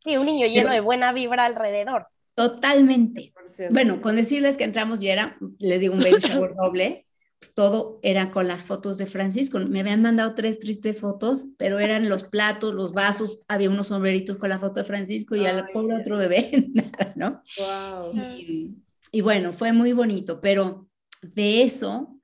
Sí, 0.00 0.18
un 0.18 0.26
niño 0.26 0.46
lleno 0.46 0.70
de 0.70 0.80
buena 0.80 1.14
vibra 1.14 1.46
alrededor. 1.46 2.08
Totalmente. 2.38 3.32
Bueno, 3.70 4.00
con 4.00 4.14
decirles 4.14 4.56
que 4.56 4.62
entramos 4.62 5.02
y 5.02 5.08
era, 5.08 5.36
les 5.58 5.80
digo, 5.80 5.94
un 5.94 5.98
baby 5.98 6.20
shower 6.20 6.54
doble, 6.56 7.04
pues 7.40 7.52
todo 7.52 7.98
era 8.00 8.30
con 8.30 8.46
las 8.46 8.64
fotos 8.64 8.96
de 8.96 9.06
Francisco. 9.06 9.58
Me 9.58 9.80
habían 9.80 10.02
mandado 10.02 10.36
tres 10.36 10.60
tristes 10.60 11.00
fotos, 11.00 11.48
pero 11.58 11.80
eran 11.80 12.08
los 12.08 12.22
platos, 12.22 12.74
los 12.74 12.92
vasos, 12.92 13.40
había 13.48 13.70
unos 13.70 13.88
sombreritos 13.88 14.36
con 14.36 14.50
la 14.50 14.60
foto 14.60 14.78
de 14.78 14.86
Francisco 14.86 15.34
y 15.34 15.46
al 15.46 15.68
pobre 15.70 15.96
otro 15.96 16.16
bebé, 16.16 16.70
nada, 16.74 17.12
¿no? 17.16 17.42
Wow. 17.58 18.16
Y, 18.16 18.76
y 19.10 19.20
bueno, 19.20 19.52
fue 19.52 19.72
muy 19.72 19.92
bonito, 19.92 20.40
pero 20.40 20.88
de 21.22 21.62
eso, 21.62 22.20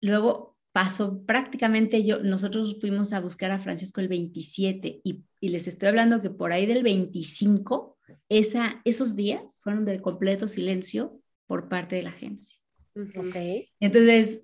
luego 0.00 0.56
pasó 0.72 1.26
prácticamente 1.26 2.02
yo, 2.04 2.20
nosotros 2.20 2.78
fuimos 2.80 3.12
a 3.12 3.20
buscar 3.20 3.50
a 3.50 3.60
Francisco 3.60 4.00
el 4.00 4.08
27 4.08 5.02
y, 5.04 5.24
y 5.40 5.48
les 5.50 5.68
estoy 5.68 5.88
hablando 5.88 6.22
que 6.22 6.30
por 6.30 6.52
ahí 6.52 6.64
del 6.64 6.82
25 6.82 7.98
esa, 8.28 8.80
esos 8.84 9.16
días 9.16 9.60
fueron 9.62 9.84
de 9.84 10.00
completo 10.00 10.48
silencio 10.48 11.20
por 11.46 11.68
parte 11.68 11.96
de 11.96 12.02
la 12.02 12.10
agencia. 12.10 12.58
Okay. 12.94 13.68
Entonces, 13.80 14.42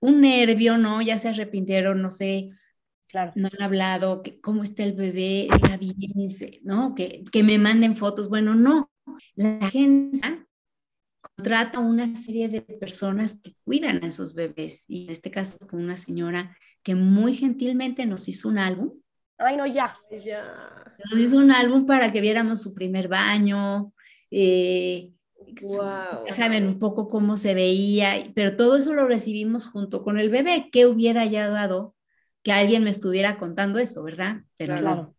un 0.00 0.20
nervio, 0.20 0.78
¿no? 0.78 1.02
Ya 1.02 1.18
se 1.18 1.28
arrepintieron, 1.28 2.00
no 2.00 2.10
sé, 2.10 2.50
claro. 3.08 3.32
no 3.34 3.48
han 3.48 3.62
hablado, 3.62 4.22
que, 4.22 4.40
cómo 4.40 4.62
está 4.62 4.84
el 4.84 4.92
bebé, 4.92 5.48
está 5.50 5.76
bien, 5.76 6.12
¿no? 6.62 6.94
Que, 6.94 7.24
que 7.32 7.42
me 7.42 7.58
manden 7.58 7.96
fotos. 7.96 8.28
Bueno, 8.28 8.54
no, 8.54 8.90
la 9.34 9.58
agencia 9.58 10.46
contrata 11.20 11.78
una 11.78 12.14
serie 12.14 12.48
de 12.48 12.62
personas 12.62 13.40
que 13.42 13.54
cuidan 13.64 14.02
a 14.04 14.08
esos 14.08 14.34
bebés 14.34 14.84
y 14.88 15.04
en 15.04 15.10
este 15.10 15.30
caso 15.30 15.58
fue 15.68 15.78
una 15.80 15.96
señora 15.96 16.56
que 16.82 16.94
muy 16.94 17.34
gentilmente 17.34 18.06
nos 18.06 18.28
hizo 18.28 18.48
un 18.48 18.58
álbum 18.58 18.92
Ay, 19.38 19.56
no, 19.56 19.66
ya. 19.66 19.94
Nos 20.10 21.20
hizo 21.20 21.36
un 21.38 21.52
álbum 21.52 21.86
para 21.86 22.12
que 22.12 22.20
viéramos 22.20 22.60
su 22.60 22.74
primer 22.74 23.08
baño. 23.08 23.92
Eh, 24.30 25.12
Saben 26.34 26.66
un 26.66 26.78
poco 26.78 27.08
cómo 27.08 27.36
se 27.36 27.54
veía, 27.54 28.22
pero 28.34 28.56
todo 28.56 28.76
eso 28.76 28.92
lo 28.92 29.06
recibimos 29.06 29.66
junto 29.66 30.02
con 30.02 30.18
el 30.18 30.30
bebé. 30.30 30.68
¿Qué 30.70 30.86
hubiera 30.86 31.24
ya 31.24 31.48
dado 31.48 31.94
que 32.42 32.52
alguien 32.52 32.84
me 32.84 32.90
estuviera 32.90 33.38
contando 33.38 33.78
eso, 33.78 34.02
verdad? 34.02 34.42
Pero 34.56 34.76
claro. 34.76 35.14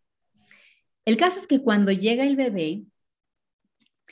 El 1.05 1.17
caso 1.17 1.39
es 1.39 1.47
que 1.47 1.61
cuando 1.61 1.91
llega 1.91 2.25
el 2.25 2.35
bebé, 2.35 2.83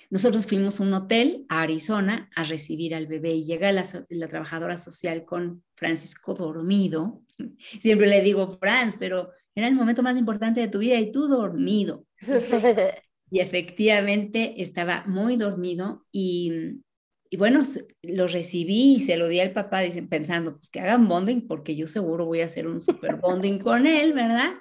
nosotros 0.09 0.47
fuimos 0.47 0.79
a 0.79 0.83
un 0.83 0.93
hotel 0.93 1.45
a 1.49 1.61
Arizona 1.61 2.29
a 2.35 2.43
recibir 2.43 2.95
al 2.95 3.07
bebé 3.07 3.33
y 3.33 3.45
llega 3.45 3.71
la, 3.71 3.85
la, 4.09 4.27
trabajadora 4.27 4.77
social 4.77 5.25
con 5.25 5.63
Francisco 5.75 6.33
dormido. 6.33 7.21
Siempre 7.81 8.07
le 8.07 8.21
digo, 8.21 8.57
Franz, 8.59 8.95
pero 8.97 9.31
era 9.57 9.67
el 9.67 9.73
momento 9.73 10.03
más 10.03 10.15
importante 10.17 10.59
de 10.59 10.67
tu 10.67 10.77
vida 10.77 10.99
y 10.99 11.11
tú 11.11 11.27
dormido. 11.27 12.05
y 13.31 13.39
efectivamente 13.39 14.61
estaba 14.61 15.03
muy 15.07 15.35
dormido 15.35 16.05
y, 16.11 16.83
y, 17.27 17.37
bueno, 17.37 17.63
lo 18.03 18.27
recibí 18.27 18.97
y 18.97 18.99
se 18.99 19.17
lo 19.17 19.27
di 19.27 19.39
al 19.39 19.53
papá 19.53 19.79
dicen, 19.79 20.09
pensando, 20.09 20.57
pues 20.57 20.69
que 20.69 20.79
hagan 20.79 21.07
bonding 21.07 21.47
porque 21.47 21.75
yo 21.75 21.87
seguro 21.87 22.27
voy 22.27 22.41
a 22.41 22.45
hacer 22.45 22.67
un 22.67 22.81
super 22.81 23.15
bonding 23.15 23.57
con 23.57 23.87
él, 23.87 24.13
¿verdad? 24.13 24.51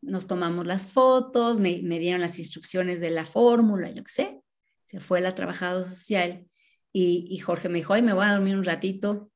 Nos 0.00 0.28
tomamos 0.28 0.64
las 0.64 0.86
fotos, 0.86 1.58
me, 1.58 1.82
me 1.82 1.98
dieron 1.98 2.20
las 2.20 2.38
instrucciones 2.38 3.00
de 3.00 3.10
la 3.10 3.26
fórmula, 3.26 3.90
yo 3.90 4.04
qué 4.04 4.12
sé. 4.12 4.40
Se 4.84 5.00
fue 5.00 5.20
la 5.20 5.34
trabajadora 5.34 5.88
social 5.88 6.46
y, 6.92 7.26
y 7.28 7.38
Jorge 7.38 7.68
me 7.68 7.78
dijo, 7.78 7.94
ay, 7.94 8.02
me 8.02 8.12
voy 8.12 8.26
a 8.26 8.34
dormir 8.34 8.54
un 8.56 8.64
ratito 8.64 9.32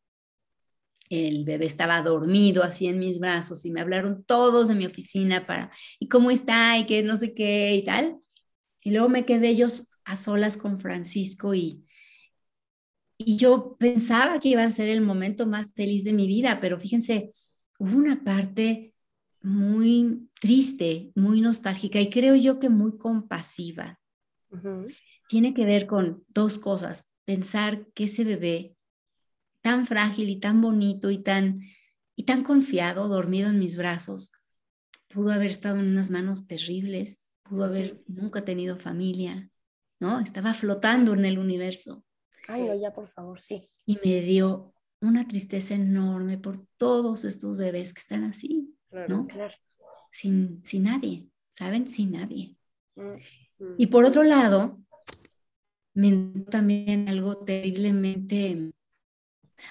el 1.11 1.45
bebé 1.45 1.67
estaba 1.67 2.01
dormido 2.03 2.63
así 2.63 2.87
en 2.87 3.01
mis 3.01 3.19
brazos 3.19 3.67
y 3.67 3.71
me 3.71 3.81
hablaron 3.81 4.25
todos 4.25 4.69
de 4.69 4.77
mi 4.77 4.87
oficina 4.87 5.45
para, 5.45 5.73
¿y 5.99 6.09
cómo 6.09 6.31
está? 6.31 6.79
Y 6.79 6.87
que 6.87 7.03
no 7.03 7.17
sé 7.17 7.35
qué 7.35 7.75
y 7.75 7.85
tal. 7.85 8.19
Y 8.81 8.93
luego 8.93 9.09
me 9.09 9.27
quedé 9.27 9.57
yo 9.57 9.67
a 10.05 10.17
solas 10.17 10.57
con 10.57 10.81
Francisco 10.81 11.53
y, 11.53 11.85
y 13.19 13.37
yo 13.37 13.77
pensaba 13.79 14.39
que 14.39 14.51
iba 14.51 14.63
a 14.63 14.71
ser 14.71 14.89
el 14.89 15.01
momento 15.01 15.47
más 15.47 15.75
feliz 15.75 16.05
de 16.05 16.13
mi 16.13 16.29
vida, 16.29 16.61
pero 16.61 16.79
fíjense, 16.79 17.35
hubo 17.79 17.97
una 17.97 18.23
parte 18.23 18.95
muy 19.43 20.29
triste, 20.41 21.11
muy 21.17 21.41
nostálgica 21.41 22.01
y 22.01 22.09
creo 22.09 22.37
yo 22.37 22.61
que 22.61 22.71
muy 22.71 22.97
compasiva. 22.99 23.99
Tiene 25.29 25.55
que 25.55 25.65
ver 25.65 25.87
con 25.87 26.25
dos 26.29 26.59
cosas, 26.59 27.13
pensar 27.25 27.87
que 27.95 28.05
ese 28.05 28.25
bebé 28.25 28.77
tan 29.63 29.87
frágil 29.87 30.29
y 30.29 30.41
tan 30.41 30.61
bonito 30.61 31.11
y 31.11 31.19
tan, 31.19 31.63
y 32.17 32.25
tan 32.25 32.43
confiado, 32.43 33.09
dormido 33.09 33.51
en 33.51 33.59
mis 33.59 33.77
brazos, 33.77 34.33
pudo 35.09 35.33
haber 35.33 35.51
estado 35.51 35.79
en 35.81 35.89
unas 35.89 36.11
manos 36.11 36.47
terribles, 36.47 37.29
pudo 37.43 37.65
haber 37.65 38.03
nunca 38.07 38.45
tenido 38.45 38.79
familia, 38.79 39.51
¿no? 39.99 40.21
Estaba 40.21 40.55
flotando 40.55 41.15
en 41.15 41.25
el 41.25 41.39
universo. 41.39 42.05
Ay, 42.49 42.63
no, 42.63 42.81
ya 42.81 42.93
por 42.93 43.09
favor, 43.09 43.41
sí. 43.41 43.69
Y 43.85 43.99
me 44.05 44.23
dio 44.23 44.73
una 45.01 45.27
tristeza 45.27 45.75
enorme 45.75 46.39
por 46.39 46.67
todos 46.77 47.25
estos 47.25 47.57
bebés 47.57 47.93
que 47.93 48.01
están 48.01 48.25
así, 48.25 48.75
¿no? 49.09 49.27
Claro. 49.27 49.55
Sin, 50.11 50.63
sin 50.63 50.85
nadie, 50.85 51.29
¿saben? 51.55 51.87
Sin 51.87 52.13
nadie. 52.13 52.57
Mm, 52.97 53.65
mm. 53.65 53.75
Y 53.79 53.87
por 53.87 54.05
otro 54.05 54.23
lado, 54.23 54.81
me 55.95 56.45
también 56.51 57.09
algo 57.09 57.39
terriblemente 57.39 58.73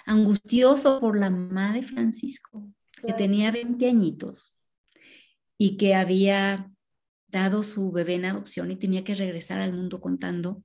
angustioso 0.05 0.99
por 0.99 1.19
la 1.19 1.29
mamá 1.29 1.73
de 1.73 1.83
Francisco, 1.83 2.67
que 3.05 3.13
tenía 3.13 3.51
20 3.51 3.87
añitos 3.87 4.59
y 5.57 5.77
que 5.77 5.95
había 5.95 6.71
dado 7.27 7.63
su 7.63 7.91
bebé 7.91 8.15
en 8.15 8.25
adopción 8.25 8.71
y 8.71 8.75
tenía 8.75 9.03
que 9.03 9.15
regresar 9.15 9.59
al 9.59 9.73
mundo 9.73 10.01
contando 10.01 10.63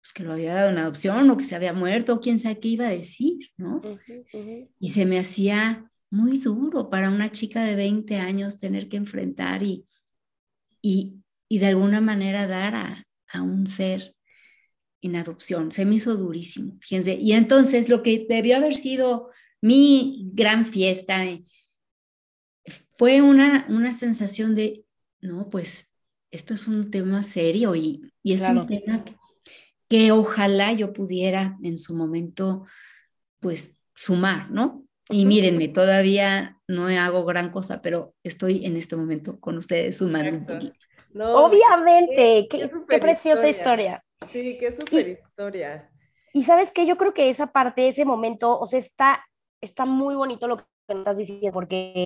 pues, 0.00 0.12
que 0.12 0.22
lo 0.22 0.32
había 0.32 0.54
dado 0.54 0.70
en 0.70 0.78
adopción 0.78 1.28
o 1.30 1.36
que 1.36 1.44
se 1.44 1.56
había 1.56 1.72
muerto 1.72 2.14
o 2.14 2.20
quién 2.20 2.38
sabe 2.38 2.60
qué 2.60 2.68
iba 2.68 2.86
a 2.86 2.90
decir, 2.90 3.50
¿no? 3.56 3.82
Y 4.78 4.90
se 4.90 5.04
me 5.04 5.18
hacía 5.18 5.90
muy 6.10 6.38
duro 6.38 6.90
para 6.90 7.10
una 7.10 7.32
chica 7.32 7.64
de 7.64 7.74
20 7.74 8.16
años 8.16 8.60
tener 8.60 8.88
que 8.88 8.96
enfrentar 8.96 9.62
y, 9.62 9.86
y, 10.80 11.24
y 11.48 11.58
de 11.58 11.66
alguna 11.66 12.00
manera 12.00 12.46
dar 12.46 12.74
a, 12.76 13.04
a 13.28 13.42
un 13.42 13.68
ser 13.68 14.15
en 15.02 15.16
adopción. 15.16 15.72
Se 15.72 15.84
me 15.84 15.96
hizo 15.96 16.16
durísimo, 16.16 16.76
fíjense. 16.80 17.14
Y 17.14 17.32
entonces 17.32 17.88
lo 17.88 18.02
que 18.02 18.26
debió 18.28 18.56
haber 18.56 18.74
sido 18.74 19.30
mi 19.60 20.30
gran 20.32 20.66
fiesta 20.66 21.24
eh, 21.24 21.44
fue 22.96 23.22
una, 23.22 23.66
una 23.68 23.92
sensación 23.92 24.54
de, 24.54 24.84
no, 25.20 25.48
pues 25.50 25.90
esto 26.30 26.54
es 26.54 26.66
un 26.66 26.90
tema 26.90 27.22
serio 27.22 27.74
y, 27.74 28.12
y 28.22 28.34
es 28.34 28.42
un 28.42 28.66
tema 28.66 29.04
que, 29.88 30.12
ojalá 30.12 30.72
yo 30.72 30.92
pudiera 30.92 31.56
en 31.62 31.78
su 31.78 31.94
momento, 31.94 32.66
pues, 33.40 33.70
sumar, 33.94 34.50
¿no? 34.50 34.84
Y 35.08 35.24
mírenme, 35.24 35.68
todavía 35.68 36.58
no 36.66 36.88
hago 36.88 37.24
gran 37.24 37.50
cosa, 37.52 37.80
pero 37.80 38.14
estoy 38.24 38.64
en 38.66 38.76
este 38.76 38.96
momento 38.96 39.38
con 39.38 39.56
ustedes 39.56 39.98
sumando 39.98 40.36
un 40.36 40.46
poquito. 40.46 40.74
Obviamente, 41.14 42.48
qué, 42.50 42.68
qué, 42.88 42.98
preciosa 42.98 43.48
historia. 43.48 44.04
Sí, 44.24 44.56
qué 44.58 44.72
súper 44.72 45.08
historia. 45.08 45.90
Y 46.32 46.44
sabes 46.44 46.70
que 46.70 46.86
yo 46.86 46.96
creo 46.96 47.14
que 47.14 47.28
esa 47.30 47.48
parte, 47.48 47.88
ese 47.88 48.04
momento, 48.04 48.58
o 48.58 48.66
sea, 48.66 48.78
está, 48.78 49.24
está 49.60 49.86
muy 49.86 50.14
bonito 50.14 50.48
lo 50.48 50.58
que 50.58 50.64
estás 50.88 51.16
diciendo, 51.18 51.52
porque 51.52 52.04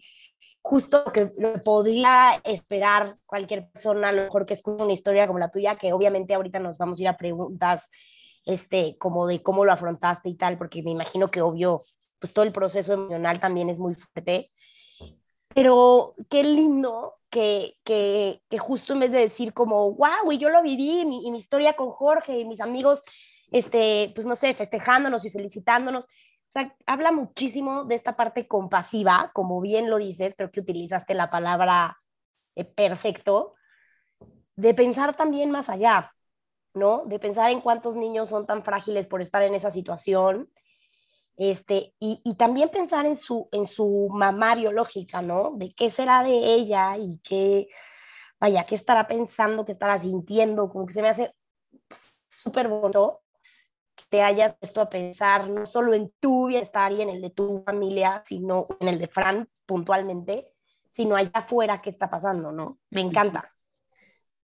justo 0.63 1.03
lo 1.05 1.13
que 1.13 1.27
podría 1.65 2.41
esperar 2.45 3.15
cualquier 3.27 3.69
persona, 3.71 4.09
a 4.09 4.13
lo 4.13 4.23
mejor 4.23 4.47
que 4.47 4.55
escuche 4.55 4.83
una 4.83 4.93
historia 4.93 5.27
como 5.27 5.39
la 5.39 5.51
tuya, 5.51 5.77
que 5.77 5.93
obviamente 5.93 6.35
ahorita 6.35 6.59
nos 6.59 6.79
vamos 6.79 6.99
a 6.99 7.03
ir 7.03 7.09
a 7.09 7.17
preguntas, 7.17 7.91
este, 8.45 8.97
como 8.99 9.27
de 9.27 9.43
cómo 9.43 9.65
lo 9.65 9.73
afrontaste 9.73 10.29
y 10.29 10.37
tal, 10.37 10.59
porque 10.59 10.83
me 10.83 10.91
imagino 10.91 11.31
que 11.31 11.43
obvio, 11.43 11.81
pues 12.19 12.33
todo 12.33 12.45
el 12.45 12.53
proceso 12.53 12.93
emocional 12.93 13.41
también 13.41 13.71
es 13.71 13.79
muy 13.79 13.95
fuerte. 13.95 14.51
Pero 15.55 16.15
qué 16.29 16.45
lindo 16.45 17.20
que, 17.31 17.77
que, 17.85 18.43
que, 18.51 18.59
justo 18.59 18.93
en 18.93 19.01
vez 19.01 19.13
de 19.13 19.21
decir 19.21 19.55
como, 19.55 19.93
wow, 19.93 20.31
y 20.31 20.39
yo 20.39 20.49
lo 20.51 20.63
viví, 20.63 21.01
y 21.01 21.31
mi, 21.31 21.39
historia 21.39 21.75
con 21.75 21.91
Jorge 21.91 22.39
y 22.39 22.45
mis 22.45 22.61
amigos, 22.61 23.03
este, 23.53 24.13
pues 24.15 24.27
no 24.27 24.37
sé, 24.37 24.55
festejándonos 24.55 25.25
y 25.25 25.31
felicitándonos. 25.31 26.05
O 26.05 26.53
sea, 26.53 26.77
habla 26.87 27.13
muchísimo 27.13 27.85
de 27.85 27.95
esta 27.95 28.17
parte 28.17 28.49
compasiva, 28.49 29.31
como 29.33 29.61
bien 29.61 29.89
lo 29.89 29.99
dices, 29.99 30.35
creo 30.37 30.51
que 30.51 30.61
utilizaste 30.61 31.15
la 31.15 31.31
palabra 31.31 31.97
eh, 32.57 32.65
perfecto, 32.65 33.55
de 34.57 34.75
pensar 34.75 35.17
también 35.17 35.51
más 35.51 35.69
allá, 35.69 36.13
¿no? 36.75 37.05
De 37.07 37.19
pensar 37.19 37.51
en 37.51 37.61
cuántos 37.61 37.97
niños 37.97 38.29
son 38.29 38.47
tan 38.47 38.65
frágiles 38.65 39.07
por 39.07 39.23
estar 39.23 39.43
en 39.43 39.55
esa 39.55 39.71
situación 39.71 40.51
este, 41.41 41.95
y, 41.99 42.21
y, 42.25 42.35
también 42.35 42.69
pensar 42.69 43.07
en 43.07 43.17
su, 43.17 43.49
en 43.53 43.67
su 43.67 44.09
mamá 44.13 44.55
biológica, 44.55 45.23
¿no? 45.23 45.53
De 45.53 45.73
qué 45.73 45.91
será 45.91 46.23
de 46.23 46.37
ella 46.55 46.97
y 46.99 47.19
qué, 47.25 47.69
vaya, 48.39 48.67
qué 48.67 48.75
estará 48.75 49.09
pensando, 49.09 49.65
qué 49.65 49.73
estará 49.73 49.99
sintiendo, 49.99 50.71
como 50.71 50.87
que 50.87 50.93
se 50.93 51.03
me 51.03 51.09
hace 51.09 51.35
súper 52.29 52.69
bonito 52.69 53.23
te 54.09 54.23
hayas 54.23 54.57
puesto 54.57 54.81
a 54.81 54.91
pensar 54.91 55.49
no 55.49 55.67
solo 55.67 55.95
en 55.95 56.13
tu 56.21 56.49
bienestar 56.49 56.93
y 56.93 57.03
en 57.03 57.11
el 57.11 57.21
de 57.21 57.31
tu 57.31 57.63
familia, 57.65 58.23
sino 58.25 58.67
en 58.81 58.89
el 58.89 58.99
de 58.99 59.07
Fran 59.07 59.49
puntualmente, 59.67 60.49
sino 60.89 61.17
allá 61.17 61.31
afuera 61.35 61.81
qué 61.81 61.91
está 61.91 62.11
pasando, 62.11 62.51
¿no? 62.53 62.79
Me 62.91 63.01
encanta. 63.01 63.53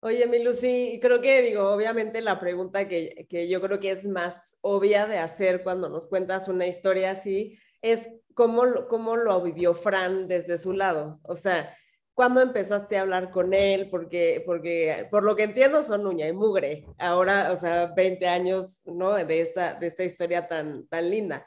Oye, 0.04 0.26
mi 0.26 0.42
Lucy, 0.42 0.98
creo 1.00 1.20
que 1.20 1.42
digo, 1.42 1.68
obviamente 1.70 2.20
la 2.22 2.40
pregunta 2.40 2.88
que, 2.88 3.24
que, 3.28 3.48
yo 3.48 3.60
creo 3.60 3.78
que 3.78 3.92
es 3.92 4.04
más 4.08 4.58
obvia 4.60 5.06
de 5.06 5.18
hacer 5.18 5.62
cuando 5.62 5.88
nos 5.88 6.08
cuentas 6.08 6.48
una 6.48 6.66
historia 6.66 7.12
así 7.12 7.56
es 7.82 8.08
cómo, 8.34 8.88
cómo 8.88 9.16
lo 9.16 9.40
vivió 9.42 9.74
Fran 9.74 10.26
desde 10.26 10.58
su 10.58 10.72
lado. 10.72 11.20
O 11.22 11.36
sea, 11.36 11.72
¿cuándo 12.14 12.40
empezaste 12.40 12.98
a 12.98 13.02
hablar 13.02 13.30
con 13.30 13.54
él? 13.54 13.90
Porque, 13.90 14.42
porque 14.44 15.06
por 15.08 15.22
lo 15.22 15.36
que 15.36 15.44
entiendo 15.44 15.84
son 15.84 16.04
uña 16.04 16.26
y 16.26 16.32
mugre. 16.32 16.84
Ahora, 16.98 17.52
o 17.52 17.56
sea, 17.56 17.86
20 17.94 18.26
años, 18.26 18.82
¿no? 18.84 19.12
De 19.12 19.40
esta, 19.40 19.74
de 19.74 19.86
esta 19.86 20.02
historia 20.02 20.48
tan, 20.48 20.88
tan 20.88 21.10
linda. 21.10 21.46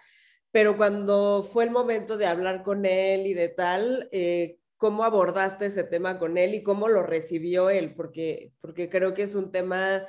Pero 0.52 0.78
cuando 0.78 1.44
fue 1.44 1.66
el 1.66 1.72
momento 1.72 2.16
de 2.16 2.28
hablar 2.28 2.64
con 2.64 2.86
él 2.86 3.28
y 3.28 3.34
de 3.34 3.50
tal, 3.50 4.08
eh, 4.14 4.60
cómo 4.86 5.04
abordaste 5.04 5.66
ese 5.66 5.84
tema 5.84 6.20
con 6.20 6.38
él 6.38 6.54
y 6.54 6.62
cómo 6.62 6.90
lo 6.90 7.02
recibió 7.02 7.72
él, 7.72 7.96
porque, 7.96 8.52
porque 8.62 8.88
creo 8.88 9.16
que 9.16 9.24
es 9.24 9.34
un 9.34 9.52
tema, 9.52 10.06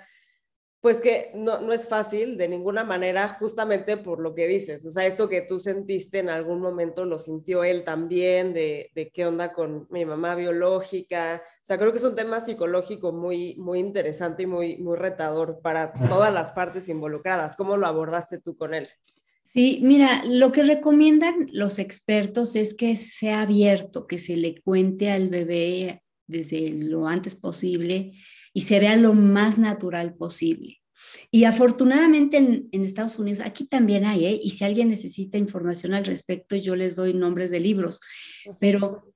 pues 0.82 1.00
que 1.00 1.30
no, 1.34 1.62
no 1.62 1.72
es 1.72 1.88
fácil 1.88 2.36
de 2.36 2.46
ninguna 2.46 2.84
manera, 2.84 3.26
justamente 3.40 3.96
por 3.96 4.20
lo 4.20 4.34
que 4.34 4.46
dices, 4.46 4.84
o 4.84 4.90
sea, 4.90 5.06
esto 5.06 5.30
que 5.30 5.40
tú 5.40 5.58
sentiste 5.58 6.18
en 6.18 6.28
algún 6.28 6.60
momento 6.60 7.06
lo 7.06 7.18
sintió 7.18 7.64
él 7.64 7.84
también, 7.84 8.52
de, 8.52 8.90
de 8.94 9.08
qué 9.08 9.24
onda 9.24 9.54
con 9.54 9.86
mi 9.88 10.04
mamá 10.04 10.34
biológica, 10.34 11.42
o 11.42 11.64
sea, 11.64 11.78
creo 11.78 11.90
que 11.90 11.96
es 11.96 12.04
un 12.04 12.14
tema 12.14 12.42
psicológico 12.42 13.12
muy, 13.12 13.56
muy 13.56 13.78
interesante 13.78 14.42
y 14.42 14.46
muy, 14.46 14.76
muy 14.76 14.98
retador 14.98 15.60
para 15.62 15.94
todas 16.06 16.34
las 16.34 16.52
partes 16.52 16.86
involucradas. 16.90 17.56
¿Cómo 17.56 17.78
lo 17.78 17.86
abordaste 17.86 18.42
tú 18.42 18.58
con 18.58 18.74
él? 18.74 18.86
Sí, 19.52 19.80
mira, 19.82 20.24
lo 20.24 20.52
que 20.52 20.62
recomiendan 20.62 21.46
los 21.52 21.78
expertos 21.78 22.56
es 22.56 22.74
que 22.74 22.96
sea 22.96 23.42
abierto, 23.42 24.06
que 24.06 24.18
se 24.18 24.36
le 24.36 24.60
cuente 24.60 25.10
al 25.10 25.28
bebé 25.28 26.02
desde 26.26 26.70
lo 26.70 27.06
antes 27.06 27.36
posible 27.36 28.12
y 28.52 28.62
se 28.62 28.80
vea 28.80 28.96
lo 28.96 29.14
más 29.14 29.58
natural 29.58 30.14
posible. 30.14 30.80
Y 31.30 31.44
afortunadamente 31.44 32.36
en, 32.36 32.68
Estados 32.72 33.18
Unidos, 33.18 33.40
aquí 33.40 33.66
también 33.66 34.04
hay, 34.04 34.26
¿eh? 34.26 34.40
y 34.42 34.50
si 34.50 34.64
alguien 34.64 34.88
necesita 34.88 35.38
información 35.38 35.94
al 35.94 36.04
respecto, 36.04 36.56
yo 36.56 36.76
les 36.76 36.96
doy 36.96 37.14
nombres 37.14 37.50
de 37.50 37.60
libros, 37.60 38.00
pero, 38.60 39.14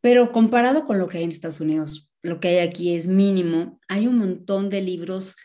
pero 0.00 0.32
comparado 0.32 0.84
con 0.84 0.98
lo 0.98 1.06
que 1.06 1.18
hay 1.18 1.24
en 1.24 1.30
Estados 1.30 1.60
Unidos, 1.60 2.10
lo 2.22 2.40
que 2.40 2.48
hay 2.48 2.58
aquí 2.58 2.94
es 2.94 3.06
mínimo, 3.06 3.80
hay 3.88 4.06
un 4.06 4.18
montón 4.18 4.70
de 4.70 4.82
libros 4.82 5.36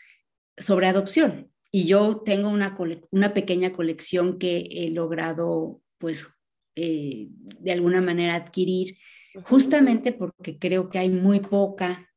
sobre 0.58 0.86
adopción 0.86 1.53
y 1.76 1.86
yo 1.86 2.18
tengo 2.18 2.50
una, 2.50 2.72
una 3.10 3.34
pequeña 3.34 3.72
colección 3.72 4.38
que 4.38 4.68
he 4.70 4.90
logrado, 4.90 5.80
pues, 5.98 6.28
eh, 6.76 7.26
de 7.32 7.72
alguna 7.72 8.00
manera 8.00 8.36
adquirir, 8.36 8.96
justamente 9.42 10.12
porque 10.12 10.56
creo 10.56 10.88
que 10.88 11.00
hay 11.00 11.10
muy 11.10 11.40
poca 11.40 12.08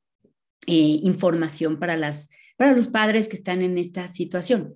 eh, 0.67 0.99
información 1.01 1.79
para, 1.79 1.97
las, 1.97 2.29
para 2.55 2.73
los 2.73 2.87
padres 2.87 3.29
que 3.29 3.35
están 3.35 3.63
en 3.63 3.79
esta 3.79 4.07
situación. 4.07 4.75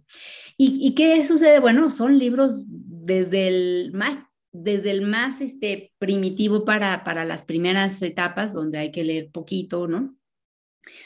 ¿Y, 0.58 0.96
qué 0.96 1.24
sucede? 1.24 1.60
Bueno, 1.60 1.92
son 1.92 2.18
libros 2.18 2.64
desde 2.66 3.50
el 3.50 3.92
más 3.94 4.18
desde 4.52 4.90
el 4.90 5.02
más 5.02 5.42
este, 5.42 5.94
primitivo 6.00 6.66
para, 6.66 7.04
para 7.04 7.24
las 7.24 7.44
primeras 7.44 8.02
etapas, 8.02 8.54
donde 8.54 8.80
hay 8.80 8.92
que 8.92 9.04
leer 9.04 9.30
poquito, 9.30 9.88
¿no? 9.88 10.16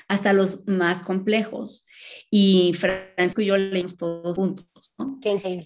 Hasta 0.08 0.34
los 0.34 0.68
más 0.68 1.04
complejos. 1.04 1.86
Y 2.30 2.74
Francisco 2.74 3.42
y 3.42 3.46
yo 3.46 3.58
leímos 3.58 3.98
todos 3.98 4.36
juntos, 4.38 4.94
¿no? 4.98 5.20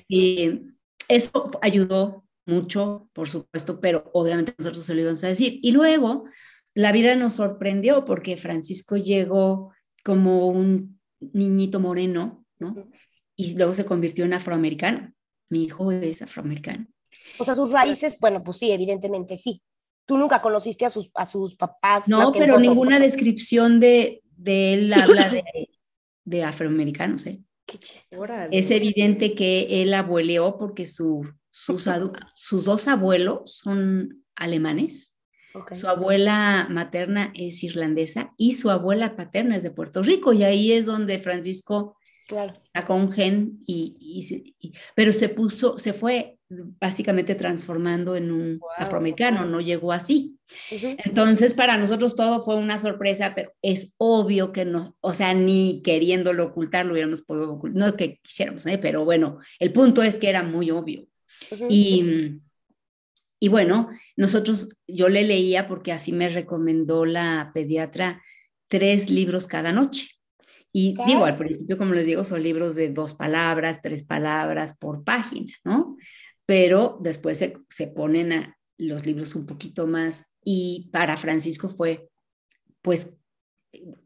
Y 0.07 0.61
eso 1.07 1.51
ayudó 1.61 2.25
mucho, 2.45 3.09
por 3.13 3.29
supuesto, 3.29 3.79
pero 3.79 4.09
obviamente 4.13 4.53
nosotros 4.57 4.85
se 4.85 4.93
lo 4.93 5.01
íbamos 5.01 5.23
a 5.23 5.27
decir. 5.27 5.59
Y 5.61 5.71
luego 5.71 6.25
la 6.73 6.91
vida 6.91 7.15
nos 7.15 7.33
sorprendió 7.33 8.05
porque 8.05 8.37
Francisco 8.37 8.97
llegó 8.97 9.73
como 10.03 10.47
un 10.47 10.99
niñito 11.19 11.79
moreno, 11.79 12.45
¿no? 12.59 12.89
Y 13.35 13.55
luego 13.55 13.73
se 13.73 13.85
convirtió 13.85 14.25
en 14.25 14.33
afroamericano. 14.33 15.13
Mi 15.49 15.63
hijo 15.63 15.91
es 15.91 16.21
afroamericano. 16.21 16.87
O 17.37 17.45
sea, 17.45 17.55
sus 17.55 17.71
raíces, 17.71 18.17
bueno, 18.19 18.43
pues 18.43 18.57
sí, 18.57 18.71
evidentemente 18.71 19.37
sí. 19.37 19.61
Tú 20.09 20.17
nunca 20.17 20.41
conociste 20.41 20.87
a 20.87 20.89
sus, 20.89 21.11
a 21.13 21.27
sus 21.27 21.55
papás. 21.55 22.07
No, 22.07 22.33
pero 22.33 22.59
ninguna 22.59 22.97
descripción 22.97 23.79
de, 23.79 24.23
de 24.37 24.73
él 24.73 24.93
habla 24.93 25.29
de, 25.29 25.43
de 26.25 26.43
afroamericanos, 26.43 27.27
¿eh? 27.27 27.43
Qué 27.67 27.77
chistoso. 27.77 28.33
Es 28.49 28.71
evidente 28.71 29.35
que 29.35 29.83
él 29.83 29.93
abueleó 29.93 30.57
porque 30.57 30.87
su, 30.87 31.31
sus, 31.51 31.87
sus 32.33 32.65
dos 32.65 32.87
abuelos 32.87 33.57
son 33.57 34.25
alemanes. 34.35 35.15
Su 35.73 35.87
abuela 35.87 36.65
materna 36.71 37.31
es 37.35 37.63
irlandesa 37.63 38.33
y 38.35 38.53
su 38.53 38.71
abuela 38.71 39.15
paterna 39.15 39.57
es 39.57 39.61
de 39.61 39.69
Puerto 39.69 40.01
Rico 40.01 40.33
y 40.33 40.43
ahí 40.43 40.71
es 40.71 40.87
donde 40.87 41.19
Francisco 41.19 41.97
claro. 42.27 42.55
sacó 42.73 42.95
un 42.95 43.11
gen 43.11 43.59
y, 43.67 43.95
y, 44.59 44.73
pero 44.95 45.13
se 45.13 45.29
puso, 45.29 45.77
se 45.77 45.93
fue 45.93 46.38
básicamente 46.49 47.35
transformando 47.35 48.15
en 48.15 48.31
un 48.31 48.59
afroamericano, 48.77 49.45
no 49.45 49.61
llegó 49.61 49.91
así. 49.91 50.37
Entonces, 50.71 51.53
para 51.53 51.77
nosotros 51.77 52.15
todo 52.15 52.43
fue 52.43 52.55
una 52.55 52.79
sorpresa, 52.79 53.33
pero 53.35 53.53
es 53.61 53.93
obvio 53.97 54.51
que 54.51 54.65
no, 54.65 54.97
o 54.99 55.13
sea, 55.13 55.33
ni 55.35 55.81
queriéndolo 55.83 56.45
ocultar 56.45 56.85
lo 56.85 56.93
hubiéramos 56.93 57.21
podido 57.21 57.53
ocultar, 57.53 57.79
no 57.79 57.93
que 57.95 58.19
quisiéramos, 58.23 58.65
¿eh? 58.65 58.79
pero 58.79 59.05
bueno, 59.05 59.39
el 59.59 59.71
punto 59.71 60.01
es 60.01 60.17
que 60.17 60.29
era 60.29 60.41
muy 60.41 60.71
obvio. 60.71 61.07
Y, 61.69 62.41
y 63.39 63.47
bueno, 63.47 63.89
nosotros, 64.17 64.75
yo 64.87 65.07
le 65.07 65.23
leía 65.23 65.67
porque 65.67 65.91
así 65.91 66.11
me 66.11 66.29
recomendó 66.29 67.05
la 67.05 67.51
pediatra 67.53 68.21
tres 68.67 69.09
libros 69.09 69.45
cada 69.45 69.71
noche. 69.71 70.09
Y 70.71 70.93
digo, 71.07 71.25
al 71.25 71.37
principio, 71.37 71.77
como 71.77 71.95
les 71.95 72.05
digo, 72.05 72.23
son 72.23 72.43
libros 72.43 72.75
de 72.75 72.89
dos 72.89 73.15
palabras, 73.15 73.81
tres 73.81 74.03
palabras 74.03 74.77
por 74.77 75.03
página, 75.03 75.51
¿no? 75.63 75.97
Pero 76.49 76.97
después 76.99 77.37
se, 77.37 77.87
ponen 77.89 78.33
a 78.33 78.57
los 78.79 79.05
libros 79.05 79.35
un 79.35 79.45
poquito 79.45 79.85
más 79.85 80.33
y 80.43 80.89
para 80.91 81.15
Francisco 81.15 81.69
fue 81.69 82.09
pues 82.81 83.13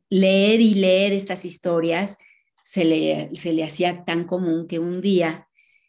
leer 0.10 0.60
y 0.60 0.74
leer 0.74 1.14
estas 1.14 1.46
historias 1.46 2.18
se 2.62 2.84
le, 2.84 3.30
se 3.34 3.54
le 3.54 3.64
hacía 3.64 4.04
tan 4.04 4.26
común 4.26 4.68
que 4.68 4.78
un 4.78 5.00
día 5.00 5.48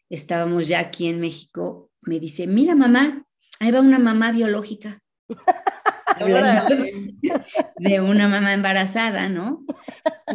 estábamos 0.09 0.69
ya 0.69 0.79
aquí 0.79 1.07
en 1.07 1.19
México, 1.19 1.91
me 1.99 2.21
dice, 2.21 2.47
mira 2.47 2.73
mamá, 2.73 3.27
ahí 3.59 3.71
va 3.71 3.81
una 3.81 3.99
mamá 3.99 4.31
biológica. 4.31 5.03
de 7.77 8.01
una 8.01 8.27
mamá 8.27 8.53
embarazada, 8.53 9.29
¿no? 9.29 9.65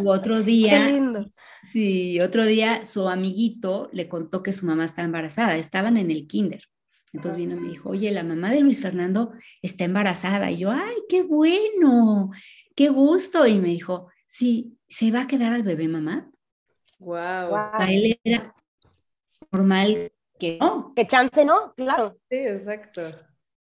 otro 0.05 0.41
día, 0.43 0.91
sí, 1.71 2.21
otro 2.21 2.45
día 2.45 2.85
su 2.85 3.09
amiguito 3.09 3.89
le 3.93 4.09
contó 4.09 4.43
que 4.43 4.53
su 4.53 4.67
mamá 4.67 4.85
estaba 4.85 5.07
embarazada, 5.07 5.57
estaban 5.57 5.97
en 5.97 6.11
el 6.11 6.27
kinder. 6.27 6.65
Entonces 7.13 7.39
vino 7.39 7.57
y 7.57 7.61
me 7.61 7.69
dijo, 7.71 7.91
oye, 7.91 8.11
la 8.13 8.23
mamá 8.23 8.51
de 8.51 8.61
Luis 8.61 8.81
Fernando 8.81 9.33
está 9.63 9.85
embarazada. 9.85 10.51
Y 10.51 10.59
yo, 10.59 10.71
ay, 10.71 10.95
qué 11.09 11.23
bueno, 11.23 12.31
qué 12.77 12.89
gusto. 12.89 13.47
Y 13.47 13.59
me 13.59 13.69
dijo, 13.69 14.09
sí, 14.27 14.79
¿se 14.89 15.11
va 15.11 15.23
a 15.23 15.27
quedar 15.27 15.53
al 15.53 15.65
bebé, 15.65 15.89
mamá? 15.89 16.31
Wow. 17.01 17.51
Para 17.51 17.91
él 17.91 18.21
era 18.23 18.55
normal 19.51 20.13
que 20.39 20.59
no. 20.61 20.93
Que 20.95 21.07
chance, 21.07 21.45
¿no? 21.45 21.75
Claro. 21.75 22.17
Sí, 22.31 22.37
exacto. 22.37 23.03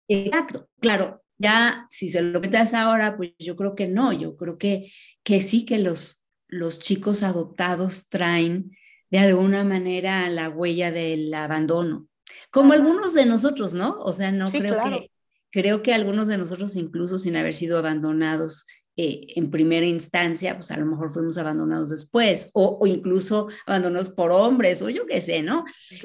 Exacto, 0.07 0.67
claro. 0.79 1.21
Ya, 1.39 1.87
si 1.89 2.11
se 2.11 2.21
lo 2.21 2.41
metes 2.41 2.73
ahora, 2.73 3.15
pues 3.15 3.31
yo 3.39 3.55
creo 3.55 3.73
que 3.73 3.87
no, 3.87 4.11
yo 4.11 4.35
creo 4.35 4.57
que, 4.57 4.91
que 5.23 5.39
sí 5.39 5.65
que 5.65 5.79
los, 5.79 6.21
los 6.47 6.79
chicos 6.79 7.23
adoptados 7.23 8.09
traen 8.09 8.75
de 9.09 9.19
alguna 9.19 9.63
manera 9.63 10.29
la 10.29 10.49
huella 10.49 10.91
del 10.91 11.33
abandono, 11.33 12.07
como 12.51 12.73
algunos 12.73 13.13
de 13.13 13.25
nosotros, 13.25 13.73
¿no? 13.73 13.97
O 13.99 14.11
sea, 14.11 14.31
no 14.31 14.51
creo 14.51 14.83
que, 14.83 15.11
creo 15.49 15.81
que 15.81 15.93
algunos 15.93 16.27
de 16.27 16.37
nosotros 16.37 16.75
incluso 16.75 17.17
sin 17.17 17.35
haber 17.35 17.55
sido 17.55 17.79
abandonados 17.79 18.67
eh, 18.97 19.27
en 19.37 19.49
primera 19.49 19.85
instancia, 19.85 20.55
pues 20.55 20.71
a 20.71 20.77
lo 20.77 20.85
mejor 20.85 21.13
fuimos 21.13 21.37
abandonados 21.37 21.89
después, 21.89 22.51
o, 22.53 22.85
incluso 22.85 23.47
abandonados 23.65 24.09
por 24.09 24.31
hombres, 24.31 24.81
o 24.81 24.89
yo 24.89 25.05
qué 25.05 25.21
sé, 25.21 25.41
¿no? 25.41 25.63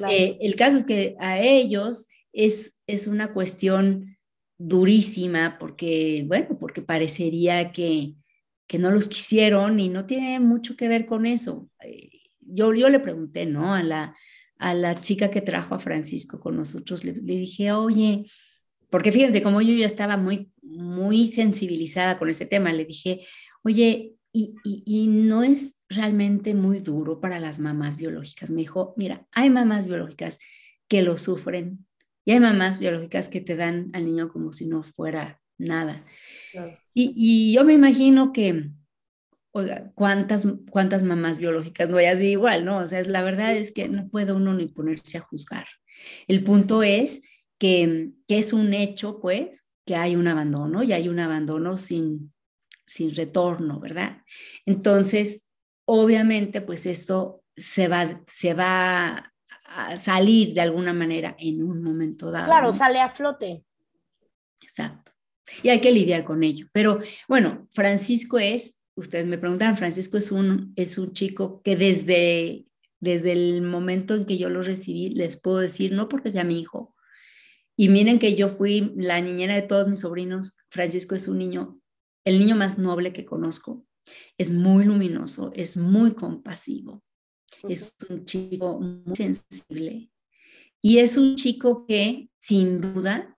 Eh, 0.09 0.37
el 0.39 0.55
caso 0.55 0.77
es 0.77 0.83
que 0.85 1.15
a 1.19 1.39
ellos 1.41 2.07
es, 2.31 2.77
es 2.87 3.07
una 3.07 3.33
cuestión 3.33 4.14
durísima 4.57 5.57
porque, 5.59 6.23
bueno, 6.27 6.57
porque 6.59 6.81
parecería 6.81 7.71
que, 7.71 8.15
que 8.67 8.79
no 8.79 8.91
los 8.91 9.07
quisieron 9.07 9.79
y 9.79 9.89
no 9.89 10.05
tiene 10.05 10.39
mucho 10.39 10.75
que 10.75 10.87
ver 10.87 11.05
con 11.05 11.25
eso. 11.25 11.69
Eh, 11.83 12.09
yo, 12.39 12.73
yo 12.73 12.89
le 12.89 12.99
pregunté, 12.99 13.45
¿no? 13.45 13.73
A 13.73 13.83
la, 13.83 14.15
a 14.57 14.73
la 14.73 15.01
chica 15.01 15.29
que 15.29 15.41
trajo 15.41 15.75
a 15.75 15.79
Francisco 15.79 16.39
con 16.39 16.55
nosotros, 16.55 17.03
le, 17.03 17.13
dije, 17.13 17.71
oye, 17.71 18.25
porque 18.89 19.11
fíjense, 19.11 19.43
como 19.43 19.61
yo 19.61 19.73
ya 19.73 19.85
estaba 19.85 20.15
muy, 20.17 20.51
muy 20.61 21.27
sensibilizada 21.27 22.17
con 22.17 22.29
ese 22.29 22.45
tema, 22.45 22.71
le 22.71 22.85
dije, 22.85 23.21
oye, 23.63 24.13
y, 24.31 24.53
y, 24.63 24.83
y, 24.85 25.07
no 25.07 25.43
es 25.43 25.77
realmente 25.87 26.53
muy 26.53 26.79
duro 26.79 27.21
para 27.21 27.39
las 27.39 27.59
mamás 27.59 27.95
biológicas. 27.95 28.49
Me 28.51 28.61
dijo, 28.61 28.93
mira, 28.97 29.25
hay 29.31 29.49
mamás 29.49 29.87
biológicas 29.87 30.39
que 30.89 31.01
lo 31.01 31.17
sufren 31.17 31.85
y 32.25 32.31
hay 32.31 32.39
mamás 32.39 32.79
biológicas 32.79 33.29
que 33.29 33.39
te 33.39 33.55
dan 33.55 33.91
al 33.93 34.05
niño 34.05 34.29
como 34.29 34.51
si 34.51 34.65
no 34.65 34.83
fuera 34.83 35.39
nada. 35.57 36.03
Y, 36.93 37.13
y, 37.15 37.53
yo 37.53 37.63
me 37.63 37.73
imagino 37.73 38.33
que, 38.33 38.71
oiga, 39.51 39.91
¿cuántas, 39.93 40.47
cuántas 40.69 41.03
mamás 41.03 41.37
biológicas 41.37 41.87
no 41.87 41.97
hay 41.97 42.07
así 42.07 42.31
igual, 42.31 42.65
¿no? 42.65 42.77
O 42.77 42.87
sea, 42.87 43.03
la 43.03 43.21
verdad 43.21 43.55
es 43.55 43.71
que 43.71 43.87
no 43.87 44.09
puede 44.09 44.33
uno 44.33 44.53
ni 44.53 44.67
ponerse 44.67 45.19
a 45.19 45.21
juzgar. 45.21 45.67
El 46.27 46.43
punto 46.43 46.81
es 46.83 47.21
que, 47.59 48.11
que 48.27 48.39
es 48.39 48.53
un 48.53 48.73
hecho, 48.73 49.19
pues, 49.19 49.69
que 49.85 49.95
hay 49.95 50.15
un 50.15 50.27
abandono 50.27 50.83
y 50.83 50.93
hay 50.93 51.07
un 51.07 51.19
abandono 51.19 51.77
sin, 51.77 52.33
sin 52.87 53.13
retorno, 53.13 53.79
¿verdad? 53.79 54.23
Entonces, 54.65 55.45
obviamente, 55.85 56.61
pues 56.61 56.87
esto 56.87 57.43
se 57.55 57.87
va, 57.87 58.23
se 58.27 58.53
va 58.55 59.34
a 59.75 59.99
salir 59.99 60.53
de 60.53 60.61
alguna 60.61 60.93
manera 60.93 61.35
en 61.39 61.63
un 61.63 61.83
momento 61.83 62.31
dado. 62.31 62.47
Claro, 62.47 62.75
sale 62.75 62.99
a 62.99 63.09
flote. 63.09 63.63
Exacto. 64.61 65.11
Y 65.61 65.69
hay 65.69 65.79
que 65.79 65.91
lidiar 65.91 66.23
con 66.23 66.43
ello. 66.43 66.67
Pero 66.71 67.01
bueno, 67.27 67.67
Francisco 67.73 68.39
es, 68.39 68.81
ustedes 68.95 69.25
me 69.25 69.37
preguntan, 69.37 69.77
Francisco 69.77 70.17
es 70.17 70.31
un, 70.31 70.73
es 70.75 70.97
un 70.97 71.13
chico 71.13 71.61
que 71.63 71.75
desde, 71.75 72.65
desde 72.99 73.33
el 73.33 73.61
momento 73.61 74.15
en 74.15 74.25
que 74.25 74.37
yo 74.37 74.49
lo 74.49 74.63
recibí, 74.63 75.09
les 75.09 75.39
puedo 75.39 75.59
decir, 75.59 75.91
no 75.91 76.09
porque 76.09 76.31
sea 76.31 76.43
mi 76.43 76.59
hijo, 76.59 76.95
y 77.77 77.89
miren 77.89 78.19
que 78.19 78.35
yo 78.35 78.49
fui 78.49 78.93
la 78.95 79.19
niñera 79.19 79.53
de 79.53 79.61
todos 79.61 79.87
mis 79.87 79.99
sobrinos, 79.99 80.57
Francisco 80.69 81.13
es 81.13 81.27
un 81.27 81.37
niño 81.37 81.79
el 82.25 82.39
niño 82.39 82.55
más 82.55 82.77
noble 82.77 83.13
que 83.13 83.25
conozco. 83.25 83.85
Es 84.37 84.51
muy 84.51 84.83
luminoso, 84.83 85.51
es 85.55 85.77
muy 85.77 86.13
compasivo, 86.13 87.03
es 87.67 87.95
un 88.09 88.25
chico 88.25 88.79
muy 88.79 89.15
sensible 89.15 90.09
y 90.81 90.99
es 90.99 91.17
un 91.17 91.35
chico 91.35 91.85
que 91.87 92.29
sin 92.39 92.81
duda 92.81 93.37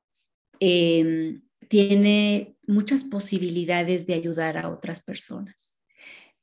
em, 0.60 1.42
tiene 1.70 2.58
muchas 2.68 3.04
posibilidades 3.04 4.06
de 4.06 4.14
ayudar 4.16 4.58
a 4.58 4.70
otras 4.70 5.02
personas. 5.02 5.80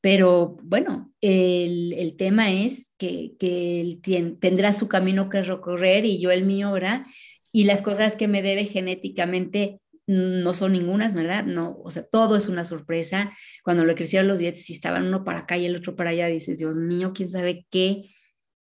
Pero 0.01 0.59
bueno, 0.62 1.12
el, 1.20 2.14
tema 2.18 2.53
es 2.53 2.95
que, 2.99 3.37
que 3.39 3.81
él 3.81 4.03
tendrá 4.39 4.75
su 4.75 4.89
camino 4.89 5.31
que 5.31 5.43
recorrer 5.43 6.05
y 6.05 6.20
yo 6.20 6.31
el 6.31 6.45
mío, 6.45 6.72
¿verdad? 6.72 7.07
Y 7.53 7.64
las 7.64 7.81
cosas 7.83 8.16
que 8.16 8.29
me 8.29 8.43
debe 8.43 8.64
genéticamente 8.64 9.81
no 10.07 10.53
son 10.53 10.73
ningunas, 10.73 11.15
¿verdad? 11.15 11.45
No, 11.45 11.79
o 11.83 11.91
sea, 11.91 12.05
todo 12.05 12.37
es 12.37 12.49
una 12.49 12.65
sorpresa. 12.65 13.33
Cuando 13.63 13.85
le 13.85 13.95
crecieron 13.95 14.29
los 14.29 14.39
dientes 14.39 14.69
y 14.71 14.75
estaban 14.75 15.07
uno 15.07 15.25
para 15.25 15.41
acá 15.41 15.57
y 15.57 15.67
el 15.67 15.77
otro 15.77 15.97
para 15.97 16.11
allá, 16.11 16.27
dices, 16.27 16.59
Dios 16.59 16.77
mío, 16.77 17.13
quién 17.15 17.31
sabe 17.31 17.67
qué, 17.71 18.11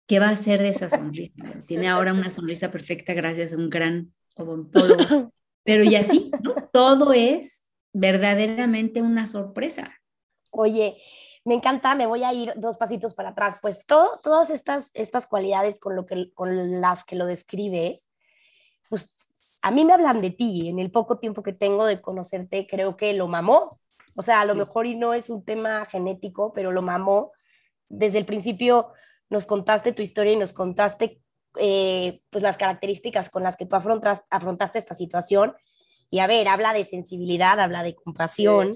qué 0.08 0.20
va 0.20 0.28
a 0.30 0.34
hacer 0.34 0.62
de 0.62 0.70
esa 0.70 0.90
sonrisa. 0.90 1.34
Tiene 1.68 1.88
ahora 1.88 2.14
una 2.14 2.30
sonrisa 2.30 2.72
perfecta 2.72 3.14
gracias 3.14 3.54
a 3.54 3.58
un 3.58 3.70
gran 3.70 4.14
odontólogo. 4.36 5.34
Pero 5.64 5.84
y 5.84 5.96
así, 5.96 6.30
¿no? 6.42 6.54
Todo 6.72 7.14
es 7.14 7.64
verdaderamente 7.94 9.02
una 9.02 9.28
sorpresa. 9.28 9.94
Oye, 10.52 10.98
me 11.46 11.56
encanta, 11.56 11.96
me 11.96 12.06
voy 12.06 12.24
a 12.24 12.34
ir 12.34 12.54
dos 12.58 12.78
pasitos 12.78 13.14
para 13.14 13.30
atrás. 13.30 13.58
Pues 13.62 13.86
todo, 13.86 14.20
todas 14.22 14.50
estas, 14.50 14.92
estas 14.94 15.26
cualidades 15.26 15.80
con, 15.80 15.96
lo 15.96 16.06
que, 16.06 16.32
con 16.34 16.82
las 16.82 17.06
que 17.06 17.16
lo 17.16 17.26
describes, 17.26 18.10
pues 18.90 19.23
a 19.64 19.72
mí 19.72 19.86
me 19.86 19.94
hablan 19.94 20.20
de 20.20 20.30
ti, 20.30 20.68
en 20.68 20.78
el 20.78 20.92
poco 20.92 21.20
tiempo 21.20 21.42
que 21.42 21.54
tengo 21.54 21.86
de 21.86 22.02
conocerte, 22.02 22.68
creo 22.68 22.98
que 22.98 23.14
lo 23.14 23.30
mamó. 23.30 23.70
O 24.14 24.22
sea, 24.22 24.42
a 24.42 24.46
lo 24.46 24.56
mejor 24.56 24.86
y 24.86 24.96
no 24.96 25.14
es 25.14 25.30
un 25.30 25.46
tema 25.46 25.86
genético, 25.86 26.52
pero 26.52 26.74
lo 26.74 26.82
mamó. 26.82 27.32
Desde 27.88 28.18
el 28.18 28.26
principio 28.26 28.92
nos 29.30 29.46
contaste 29.46 29.94
tu 29.94 30.02
historia 30.02 30.34
y 30.34 30.36
nos 30.36 30.52
contaste 30.52 31.22
eh, 31.58 32.20
pues 32.30 32.44
las 32.44 32.58
características 32.58 33.30
con 33.30 33.42
las 33.42 33.56
que 33.56 33.66
tú 33.66 33.78
afrontaste 33.78 34.80
esta 34.80 34.96
situación. 34.96 35.56
Y 36.12 36.20
a 36.20 36.28
ver, 36.28 36.50
habla 36.50 36.74
de 36.74 36.84
sensibilidad, 36.84 37.58
habla 37.58 37.84
de 37.84 37.96
compasión, 37.96 38.74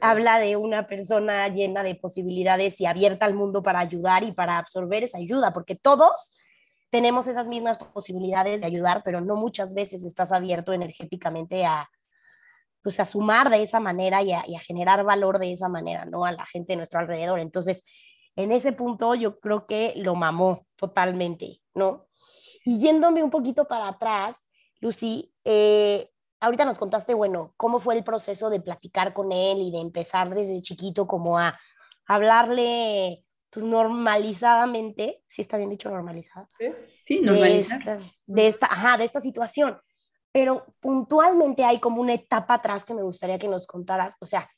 habla 0.00 0.38
de 0.38 0.56
una 0.56 0.86
persona 0.86 1.48
llena 1.48 1.82
de 1.82 1.96
posibilidades 1.96 2.80
y 2.80 2.86
abierta 2.86 3.26
al 3.26 3.34
mundo 3.34 3.62
para 3.62 3.80
ayudar 3.80 4.24
y 4.24 4.32
para 4.32 4.56
absorber 4.56 5.04
esa 5.04 5.18
ayuda, 5.18 5.52
porque 5.52 5.76
todos 5.76 6.32
tenemos 6.90 7.28
esas 7.28 7.46
mismas 7.46 7.78
posibilidades 7.78 8.60
de 8.60 8.66
ayudar, 8.66 9.02
pero 9.04 9.20
no 9.20 9.36
muchas 9.36 9.72
veces 9.74 10.04
estás 10.04 10.32
abierto 10.32 10.72
energéticamente 10.72 11.64
a, 11.64 11.88
pues, 12.82 12.98
a 13.00 13.04
sumar 13.04 13.48
de 13.48 13.62
esa 13.62 13.80
manera 13.80 14.22
y 14.22 14.32
a, 14.32 14.60
generar 14.60 15.04
valor 15.04 15.38
de 15.38 15.52
esa 15.52 15.68
manera, 15.68 16.04
¿no? 16.04 16.24
A 16.24 16.32
la 16.32 16.46
gente 16.46 16.72
de 16.72 16.78
nuestro 16.78 16.98
alrededor. 16.98 17.38
Entonces, 17.38 17.84
en 18.36 18.52
ese 18.52 18.72
punto 18.72 19.14
yo 19.14 19.38
creo 19.38 19.66
que 19.66 19.92
lo 19.96 20.14
mamó 20.16 20.66
totalmente, 20.76 21.60
¿no? 21.74 22.06
Y 22.64 22.80
yéndome 22.80 23.22
un 23.22 23.30
poquito 23.30 23.66
para 23.66 23.88
atrás, 23.88 24.36
Lucy, 24.80 25.32
eh, 25.44 26.10
ahorita 26.40 26.64
nos 26.64 26.78
contaste, 26.78 27.14
bueno, 27.14 27.54
cómo 27.56 27.78
fue 27.78 27.96
el 27.96 28.04
proceso 28.04 28.50
de 28.50 28.60
platicar 28.60 29.12
con 29.14 29.30
él 29.32 29.58
y 29.58 29.70
de 29.70 29.78
empezar 29.78 30.34
desde 30.34 30.60
chiquito 30.60 31.06
como 31.06 31.38
a 31.38 31.58
hablarle 32.06 33.24
pues 33.50 33.66
normalizadamente, 33.66 35.22
si 35.28 35.42
está 35.42 35.58
bien 35.58 35.70
dicho 35.70 35.90
normalizada. 35.90 36.46
Sí, 36.48 36.66
sí 37.04 37.20
normalizada. 37.20 38.00
De 38.26 38.46
esta, 38.46 38.66
ajá, 38.66 38.96
de 38.96 39.04
esta 39.04 39.20
situación. 39.20 39.78
Pero 40.32 40.64
puntualmente 40.78 41.64
hay 41.64 41.80
como 41.80 42.00
una 42.00 42.14
etapa 42.14 42.54
atrás 42.54 42.84
que 42.84 42.94
me 42.94 43.02
gustaría 43.02 43.38
que 43.38 43.48
nos 43.48 43.66
contaras, 43.66 44.16
o 44.20 44.26
sea, 44.26 44.48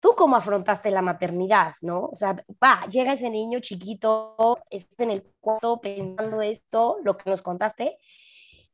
tú 0.00 0.14
cómo 0.16 0.36
afrontaste 0.36 0.90
la 0.90 1.02
maternidad, 1.02 1.74
¿no? 1.82 2.06
O 2.06 2.14
sea, 2.14 2.34
va, 2.62 2.86
llega 2.88 3.12
ese 3.12 3.28
niño 3.28 3.60
chiquito, 3.60 4.36
estás 4.70 5.00
en 5.00 5.10
el 5.10 5.34
cuarto 5.40 5.80
pensando 5.80 6.40
esto, 6.40 6.98
lo 7.02 7.16
que 7.16 7.28
nos 7.28 7.42
contaste, 7.42 7.98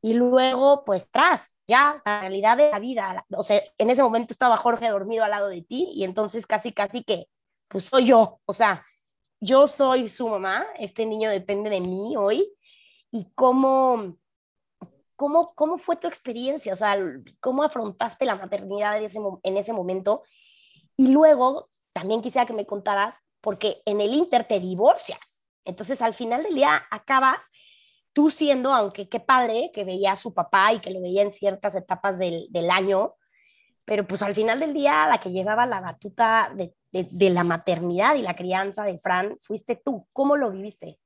y 0.01 0.13
luego, 0.13 0.83
pues, 0.85 1.09
tras, 1.11 1.59
ya, 1.67 2.01
la 2.05 2.21
realidad 2.21 2.57
de 2.57 2.71
la 2.71 2.79
vida, 2.79 3.25
o 3.35 3.43
sea, 3.43 3.61
en 3.77 3.89
ese 3.89 4.03
momento 4.03 4.33
estaba 4.33 4.57
Jorge 4.57 4.89
dormido 4.89 5.23
al 5.23 5.31
lado 5.31 5.47
de 5.47 5.61
ti, 5.61 5.91
y 5.93 6.03
entonces 6.03 6.45
casi, 6.45 6.71
casi 6.71 7.03
que, 7.03 7.27
pues, 7.67 7.85
soy 7.85 8.05
yo, 8.05 8.39
o 8.45 8.53
sea, 8.53 8.85
yo 9.43 9.67
soy 9.67 10.07
su 10.07 10.27
mamá, 10.29 10.65
este 10.79 11.05
niño 11.05 11.29
depende 11.29 11.69
de 11.69 11.81
mí 11.81 12.15
hoy, 12.15 12.49
y 13.11 13.29
cómo, 13.35 14.15
cómo, 15.17 15.53
cómo 15.53 15.77
fue 15.77 15.97
tu 15.97 16.07
experiencia, 16.07 16.71
o 16.71 16.75
sea, 16.75 16.97
cómo 17.41 17.63
afrontaste 17.63 18.25
la 18.25 18.37
maternidad 18.37 18.97
en 18.97 19.03
ese, 19.03 19.19
en 19.43 19.57
ese 19.57 19.73
momento. 19.73 20.23
Y 20.95 21.09
luego 21.09 21.69
también 21.91 22.21
quisiera 22.21 22.47
que 22.47 22.53
me 22.53 22.65
contaras, 22.65 23.15
porque 23.41 23.81
en 23.85 23.99
el 23.99 24.13
Inter 24.13 24.47
te 24.47 24.59
divorcias, 24.61 25.43
entonces 25.65 26.01
al 26.01 26.13
final 26.13 26.43
del 26.43 26.55
día 26.55 26.81
acabas 26.89 27.51
tú 28.13 28.29
siendo, 28.29 28.73
aunque 28.73 29.09
qué 29.09 29.19
padre 29.19 29.71
que 29.73 29.83
veía 29.83 30.13
a 30.13 30.17
su 30.17 30.33
papá 30.33 30.71
y 30.71 30.79
que 30.79 30.91
lo 30.91 31.01
veía 31.01 31.21
en 31.21 31.31
ciertas 31.31 31.75
etapas 31.75 32.17
del, 32.17 32.47
del 32.49 32.71
año, 32.71 33.15
pero 33.85 34.07
pues 34.07 34.21
al 34.21 34.33
final 34.33 34.59
del 34.59 34.73
día 34.73 35.07
la 35.07 35.19
que 35.19 35.31
llevaba 35.31 35.65
la 35.65 35.81
batuta 35.81 36.51
de, 36.55 36.73
de, 36.91 37.29
la 37.29 37.43
maternidad 37.43 38.15
y 38.15 38.21
la 38.21 38.35
crianza 38.35 38.83
de 38.83 38.99
Fran 38.99 39.35
fuiste 39.39 39.75
tú. 39.83 40.07
¿Cómo 40.13 40.37
lo 40.37 40.51
viviste? 40.51 40.99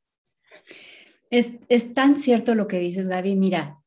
Es, 1.29 1.53
es 1.69 1.93
tan 1.93 2.15
cierto 2.15 2.55
lo 2.55 2.67
que 2.67 2.79
dices, 2.79 3.07
Gaby. 3.07 3.35
Mira, 3.35 3.79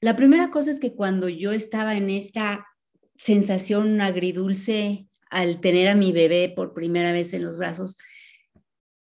la 0.00 0.16
primera 0.16 0.50
cosa 0.50 0.70
es 0.70 0.80
que 0.80 0.94
cuando 0.94 1.28
yo 1.28 1.52
estaba 1.52 1.96
en 1.96 2.10
esta 2.10 2.66
sensación 3.18 4.00
agridulce 4.00 5.06
al 5.30 5.60
tener 5.60 5.88
a 5.88 5.94
mi 5.94 6.12
bebé 6.12 6.52
por 6.54 6.74
primera 6.74 7.12
vez 7.12 7.34
en 7.34 7.44
los 7.44 7.56
brazos, 7.56 7.98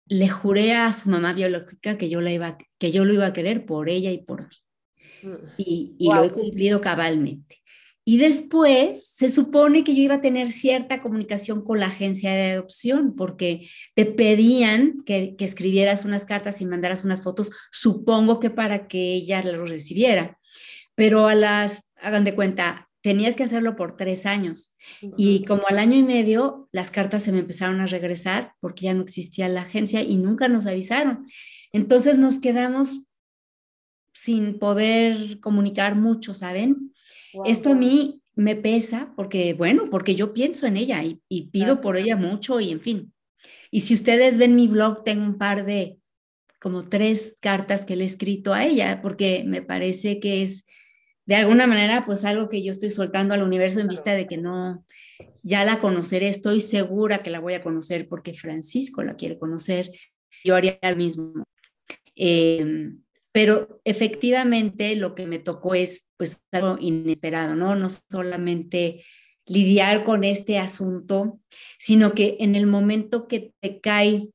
le 0.06 0.28
juré 0.28 0.74
a 0.74 0.92
su 0.94 1.10
mamá 1.10 1.34
biológica 1.34 1.98
que 1.98 2.08
yo, 2.08 2.20
la 2.20 2.32
iba, 2.32 2.58
que 2.78 2.90
yo 2.92 3.04
lo 3.04 3.12
iba 3.12 3.26
a 3.26 3.32
querer 3.32 3.66
por 3.66 3.88
ella 3.88 4.10
y 4.10 4.18
por 4.18 4.48
mí. 4.48 4.56
Mm. 5.22 5.34
Y, 5.58 5.96
y 5.98 6.12
lo 6.12 6.24
he 6.24 6.32
cumplido 6.32 6.80
cabalmente. 6.80 7.57
Y 8.08 8.16
después 8.16 9.06
se 9.06 9.28
supone 9.28 9.84
que 9.84 9.94
yo 9.94 10.00
iba 10.00 10.14
a 10.14 10.20
tener 10.22 10.50
cierta 10.50 11.02
comunicación 11.02 11.62
con 11.62 11.78
la 11.78 11.88
agencia 11.88 12.32
de 12.32 12.52
adopción 12.52 13.14
porque 13.14 13.68
te 13.94 14.06
pedían 14.06 15.02
que, 15.04 15.36
escribieras 15.38 16.06
unas 16.06 16.24
cartas 16.24 16.62
y 16.62 16.64
mandaras 16.64 17.04
unas 17.04 17.20
fotos, 17.20 17.50
supongo 17.70 18.40
que 18.40 18.48
para 18.48 18.88
que 18.88 19.12
ella 19.12 19.42
lo 19.42 19.66
recibiera. 19.66 20.38
Pero 20.94 21.26
a 21.26 21.34
las, 21.34 21.82
hagan 21.96 22.24
de 22.24 22.34
cuenta, 22.34 22.88
tenías 23.02 23.36
que 23.36 23.44
hacerlo 23.44 23.76
por 23.76 23.98
tres 23.98 24.24
años. 24.24 24.74
Y 25.18 25.44
como 25.44 25.64
al 25.68 25.78
año 25.78 25.98
y 25.98 26.02
medio, 26.02 26.70
las 26.72 26.90
cartas 26.90 27.24
se 27.24 27.32
me 27.32 27.40
empezaron 27.40 27.82
a 27.82 27.88
regresar 27.88 28.54
porque 28.60 28.86
ya 28.86 28.94
no 28.94 29.02
existía 29.02 29.50
la 29.50 29.60
agencia 29.60 30.00
y 30.00 30.16
nunca 30.16 30.48
nos 30.48 30.64
avisaron. 30.64 31.26
Entonces 31.74 32.16
nos 32.16 32.40
quedamos 32.40 33.02
sin 34.14 34.58
poder 34.58 35.40
comunicar 35.40 35.94
mucho, 35.94 36.32
¿saben? 36.32 36.94
Esto 37.44 37.70
a 37.70 37.74
mí 37.74 38.22
me 38.34 38.56
pesa 38.56 39.12
porque, 39.16 39.54
bueno, 39.54 39.84
porque 39.90 40.14
yo 40.14 40.32
pienso 40.32 40.66
en 40.66 40.76
ella 40.76 41.02
y, 41.02 41.50
pido 41.50 41.80
por 41.80 41.96
ella 41.96 42.16
mucho 42.16 42.60
y 42.60 42.70
en 42.70 42.80
fin. 42.80 43.12
Y 43.70 43.80
si 43.80 43.94
ustedes 43.94 44.38
ven 44.38 44.54
mi 44.54 44.68
blog, 44.68 45.04
tengo 45.04 45.24
un 45.24 45.36
par 45.38 45.66
de, 45.66 45.98
como 46.60 46.84
tres 46.84 47.36
cartas 47.40 47.84
que 47.84 47.96
le 47.96 48.04
he 48.04 48.06
escrito 48.06 48.54
a 48.54 48.64
ella, 48.64 49.00
porque 49.02 49.44
me 49.44 49.62
parece 49.62 50.20
que 50.20 50.42
es 50.42 50.66
de 51.26 51.34
alguna 51.34 51.66
manera 51.66 52.06
pues 52.06 52.24
algo 52.24 52.48
que 52.48 52.64
yo 52.64 52.72
estoy 52.72 52.90
soltando 52.90 53.34
al 53.34 53.42
universo 53.42 53.80
en 53.80 53.88
vista 53.88 54.14
de 54.14 54.26
que 54.26 54.38
no, 54.38 54.84
ya 55.42 55.64
la 55.64 55.80
conoceré, 55.80 56.28
estoy 56.28 56.60
segura 56.60 57.22
que 57.22 57.30
la 57.30 57.40
voy 57.40 57.54
a 57.54 57.60
conocer 57.60 58.08
porque 58.08 58.34
Francisco 58.34 59.02
la 59.02 59.14
quiere 59.14 59.38
conocer, 59.38 59.90
yo 60.44 60.56
haría 60.56 60.78
lo 60.82 60.96
mismo. 60.96 61.44
Em, 62.14 63.02
pero 63.38 63.80
efectivamente 63.84 64.96
lo 64.96 65.14
que 65.14 65.28
me 65.28 65.38
tocó 65.38 65.76
es 65.76 66.10
pues 66.16 66.44
algo 66.50 66.76
inesperado, 66.80 67.54
¿no? 67.54 67.76
No 67.76 67.86
solamente 67.88 69.04
lidiar 69.46 70.02
con 70.02 70.24
este 70.24 70.58
asunto, 70.58 71.38
sino 71.78 72.14
que 72.14 72.38
en 72.40 72.56
el 72.56 72.66
momento 72.66 73.28
que 73.28 73.54
te 73.60 73.80
cae 73.80 74.30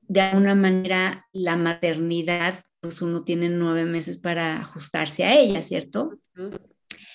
de 0.00 0.20
alguna 0.22 0.54
manera 0.54 1.28
la 1.30 1.56
maternidad, 1.56 2.64
pues 2.80 3.02
uno 3.02 3.22
tiene 3.22 3.50
nueve 3.50 3.84
meses 3.84 4.16
para 4.16 4.62
ajustarse 4.62 5.24
a 5.24 5.38
ella, 5.38 5.62
¿cierto? 5.62 6.18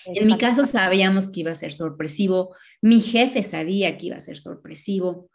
En 0.06 0.28
mi 0.28 0.38
caso 0.38 0.66
sabíamos 0.66 1.32
que 1.32 1.40
iba 1.40 1.52
a 1.52 1.56
ser 1.56 1.74
sorpresivo, 1.74 2.56
mi 2.80 3.02
jefe 3.02 3.42
sabía 3.42 3.98
que 3.98 4.06
iba 4.06 4.18
a 4.18 4.20
ser 4.20 4.38
sorpresivo, 4.38 5.32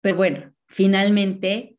pero 0.00 0.14
bueno, 0.14 0.54
finalmente 0.68 1.76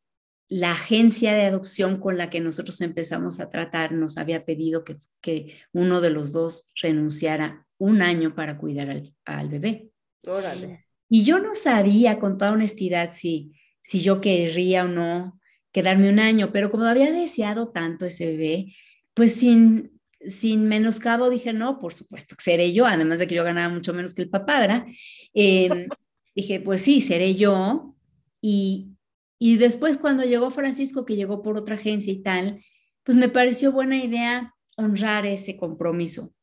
la 0.47 0.71
agencia 0.71 1.33
de 1.33 1.43
adopción 1.43 1.99
con 1.99 2.17
la 2.17 2.29
que 2.29 2.39
nosotros 2.39 2.81
empezamos 2.81 3.39
a 3.39 3.49
tratar 3.49 3.91
nos 3.91 4.17
había 4.17 4.45
pedido 4.45 4.83
que, 4.83 4.97
que 5.21 5.57
uno 5.73 6.01
de 6.01 6.11
los 6.11 6.31
dos 6.31 6.71
renunciara 6.81 7.65
un 7.77 8.01
año 8.01 8.35
para 8.35 8.57
cuidar 8.57 9.03
al, 9.25 9.49
bebé. 9.49 9.89
Órale. 10.27 10.85
Y 11.09 11.23
yo 11.23 11.39
no 11.39 11.55
sabía 11.55 12.19
con 12.19 12.37
toda 12.37 12.53
honestidad 12.53 13.11
si, 13.13 13.53
si 13.81 14.01
yo 14.01 14.21
querría 14.21 14.85
o 14.85 14.87
no 14.87 15.39
quedarme 15.71 16.09
un 16.09 16.19
año, 16.19 16.51
pero 16.53 16.71
como 16.71 16.85
había 16.85 17.11
deseado 17.11 17.69
tanto 17.69 18.05
ese 18.05 18.27
bebé, 18.27 18.75
pues 19.13 19.33
sin, 19.35 19.99
sin 20.25 20.67
menoscabo 20.67 21.29
dije, 21.29 21.53
no, 21.53 21.79
por 21.79 21.93
supuesto 21.93 22.35
que 22.35 22.43
seré 22.43 22.71
yo, 22.71 22.85
además 22.85 23.19
de 23.19 23.27
que 23.27 23.35
yo 23.35 23.43
ganaba 23.43 23.73
mucho 23.73 23.93
menos 23.93 24.13
que 24.13 24.21
el 24.21 24.29
papá, 24.29 24.61
¿verdad? 24.61 24.85
Em, 25.33 25.87
dije, 26.35 26.59
pues 26.61 26.81
sí, 26.81 27.01
seré 27.01 27.35
yo. 27.35 27.95
Y, 28.41 28.94
y 29.39 29.57
después 29.57 29.97
cuando 29.97 30.23
llegó 30.23 30.51
Francisco, 30.51 31.05
que 31.05 31.15
llegó 31.15 31.41
por 31.41 31.57
otra 31.57 31.75
agencia 31.75 32.11
y 32.11 32.21
tal, 32.21 32.63
pues 33.03 33.17
me 33.17 33.29
pareció 33.29 33.71
buena 33.71 34.03
idea 34.03 34.53
honrar 34.77 35.25
ese 35.25 35.57
compromiso. 35.57 36.33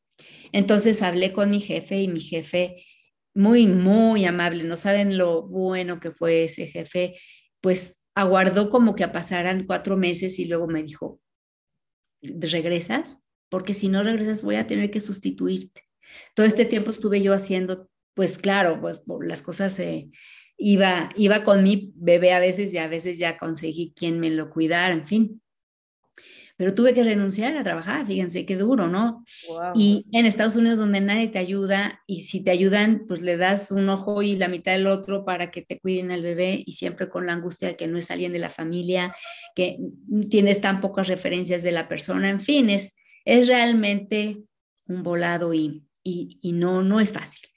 Entonces 0.51 1.01
hablé 1.01 1.33
con 1.33 1.49
mi 1.49 1.59
jefe 1.59 2.01
y 2.01 2.07
mi 2.07 2.21
jefe, 2.21 2.85
muy, 3.33 3.67
muy 3.67 4.25
amable, 4.25 4.63
no 4.63 4.77
saben 4.77 5.17
lo 5.17 5.47
bueno 5.47 5.99
que 5.99 6.11
fue 6.11 6.43
ese 6.45 6.67
jefe, 6.67 7.15
pues 7.61 8.05
aguardó 8.15 8.69
como 8.69 8.95
que 8.95 9.07
pasaran 9.07 9.65
cuatro 9.65 9.97
meses 9.97 10.37
y 10.37 10.45
luego 10.45 10.67
me 10.67 10.83
dijo, 10.83 11.19
¿regresas? 12.21 13.25
Porque 13.49 13.73
si 13.73 13.89
no 13.89 14.03
regresas 14.03 14.43
voy 14.43 14.55
a 14.55 14.67
tener 14.67 14.91
que 14.91 14.99
sustituirte. 14.99 15.81
Todo 16.35 16.45
este 16.45 16.65
tiempo 16.65 16.91
estuve 16.91 17.21
yo 17.21 17.33
haciendo, 17.33 17.89
pues 18.13 18.37
claro, 18.37 18.79
pues 18.79 19.01
las 19.21 19.41
cosas 19.41 19.73
se 19.73 20.11
iba, 20.57 21.09
iba 21.15 21.43
con 21.43 21.63
mi 21.63 21.91
bebé 21.95 22.33
a 22.33 22.39
veces 22.39 22.73
y 22.73 22.77
a 22.77 22.87
veces 22.87 23.17
ya 23.17 23.37
conseguí 23.37 23.93
quien 23.95 24.19
me 24.19 24.29
lo 24.29 24.49
cuidara, 24.49 24.93
en 24.93 25.05
fin. 25.05 25.41
Pero 26.55 26.75
tuve 26.75 26.93
que 26.93 27.03
renunciar 27.03 27.57
a 27.57 27.63
trabajar, 27.63 28.05
fíjense 28.05 28.45
qué 28.45 28.55
duro, 28.55 28.87
¿no? 28.87 29.23
Y 29.73 30.05
en 30.11 30.27
Estados 30.27 30.55
Unidos 30.55 30.77
donde 30.77 31.01
nadie 31.01 31.27
te 31.27 31.39
ayuda 31.39 32.01
y 32.05 32.21
si 32.21 32.43
te 32.43 32.51
ayudan, 32.51 33.05
pues 33.07 33.21
le 33.21 33.37
das 33.37 33.71
un 33.71 33.89
ojo 33.89 34.21
y 34.21 34.35
la 34.35 34.47
mitad 34.47 34.73
del 34.73 34.85
otro 34.85 35.25
para 35.25 35.49
que 35.49 35.63
te 35.63 35.79
cuiden 35.79 36.11
al 36.11 36.21
bebé 36.21 36.63
y 36.63 36.73
siempre 36.73 37.09
con 37.09 37.25
la 37.25 37.33
angustia 37.33 37.69
de 37.69 37.75
que 37.75 37.87
no 37.87 37.97
es 37.97 38.11
alguien 38.11 38.33
de 38.33 38.39
la 38.39 38.51
familia, 38.51 39.15
que 39.55 39.79
tienes 40.29 40.61
tan 40.61 40.79
pocas 40.79 41.07
referencias 41.07 41.63
de 41.63 41.71
la 41.71 41.89
persona, 41.89 42.29
en 42.29 42.39
fin, 42.39 42.69
es, 42.69 42.95
es 43.25 43.47
realmente 43.47 44.43
un 44.85 45.01
volado 45.01 45.55
y, 45.55 45.87
y, 46.03 46.37
y 46.41 46.51
no, 46.51 46.83
no 46.83 46.99
es 46.99 47.13
fácil. 47.13 47.49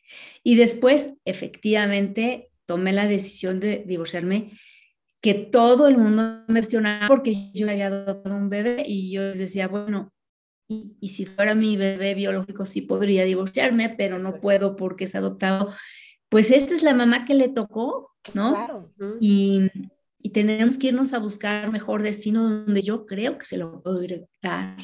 Y 0.42 0.54
después, 0.54 1.18
efectivamente, 1.24 2.45
tomé 2.66 2.92
la 2.92 3.06
decisión 3.06 3.60
de 3.60 3.84
divorciarme, 3.86 4.52
que 5.20 5.34
todo 5.34 5.88
el 5.88 5.96
mundo 5.98 6.44
me 6.48 6.60
cuestionaba 6.60 7.08
porque 7.08 7.50
yo 7.54 7.68
había 7.68 7.86
adoptado 7.86 8.36
un 8.36 8.50
bebé 8.50 8.84
y 8.86 9.12
yo 9.12 9.22
les 9.22 9.38
decía, 9.38 9.68
bueno, 9.68 10.12
y, 10.68 10.96
y, 11.00 11.10
si 11.10 11.26
fuera 11.26 11.54
mi 11.54 11.76
bebé 11.76 12.14
biológico 12.14 12.66
sí 12.66 12.82
podría 12.82 13.24
divorciarme, 13.24 13.94
pero 13.96 14.18
no 14.18 14.40
puedo 14.40 14.74
porque 14.74 15.04
es 15.04 15.14
adoptado. 15.14 15.72
Pues 16.28 16.50
esta 16.50 16.74
es 16.74 16.82
la 16.82 16.92
mamá 16.92 17.24
que 17.24 17.34
le 17.34 17.48
tocó, 17.48 18.10
¿no? 18.34 18.52
Claro. 18.52 18.92
Y, 19.20 19.70
y 20.20 20.30
tenemos 20.30 20.76
que 20.76 20.88
irnos 20.88 21.12
a 21.12 21.20
buscar 21.20 21.70
mejor 21.70 22.02
destino 22.02 22.42
donde 22.42 22.82
yo 22.82 23.06
creo 23.06 23.38
que 23.38 23.44
se 23.44 23.58
lo 23.58 23.80
puedo 23.80 24.02
ir 24.02 24.26
dar. 24.42 24.76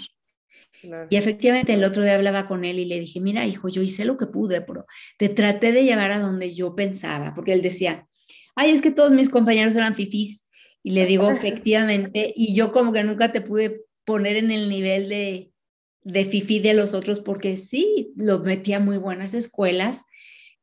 Y 1.10 1.16
efectivamente 1.16 1.74
el 1.74 1.84
otro 1.84 2.02
día 2.02 2.14
hablaba 2.14 2.48
con 2.48 2.64
él 2.64 2.78
y 2.78 2.84
le 2.84 2.98
dije, 2.98 3.20
mira, 3.20 3.46
hijo, 3.46 3.68
yo 3.68 3.82
hice 3.82 4.04
lo 4.04 4.16
que 4.16 4.26
pude, 4.26 4.62
pero 4.62 4.86
te 5.18 5.28
traté 5.28 5.72
de 5.72 5.84
llevar 5.84 6.10
a 6.10 6.18
donde 6.18 6.54
yo 6.54 6.74
pensaba, 6.74 7.34
porque 7.34 7.52
él 7.52 7.62
decía, 7.62 8.08
ay, 8.54 8.72
es 8.72 8.82
que 8.82 8.90
todos 8.90 9.12
mis 9.12 9.30
compañeros 9.30 9.76
eran 9.76 9.94
fifís. 9.94 10.46
Y 10.82 10.92
le 10.92 11.06
digo, 11.06 11.30
efectivamente, 11.30 12.32
y 12.34 12.54
yo 12.54 12.72
como 12.72 12.92
que 12.92 13.04
nunca 13.04 13.32
te 13.32 13.40
pude 13.40 13.82
poner 14.04 14.36
en 14.36 14.50
el 14.50 14.68
nivel 14.68 15.08
de, 15.08 15.52
de 16.02 16.24
fifí 16.24 16.58
de 16.58 16.74
los 16.74 16.94
otros, 16.94 17.20
porque 17.20 17.56
sí, 17.56 18.12
lo 18.16 18.40
metía 18.40 18.80
muy 18.80 18.98
buenas 18.98 19.34
escuelas, 19.34 20.04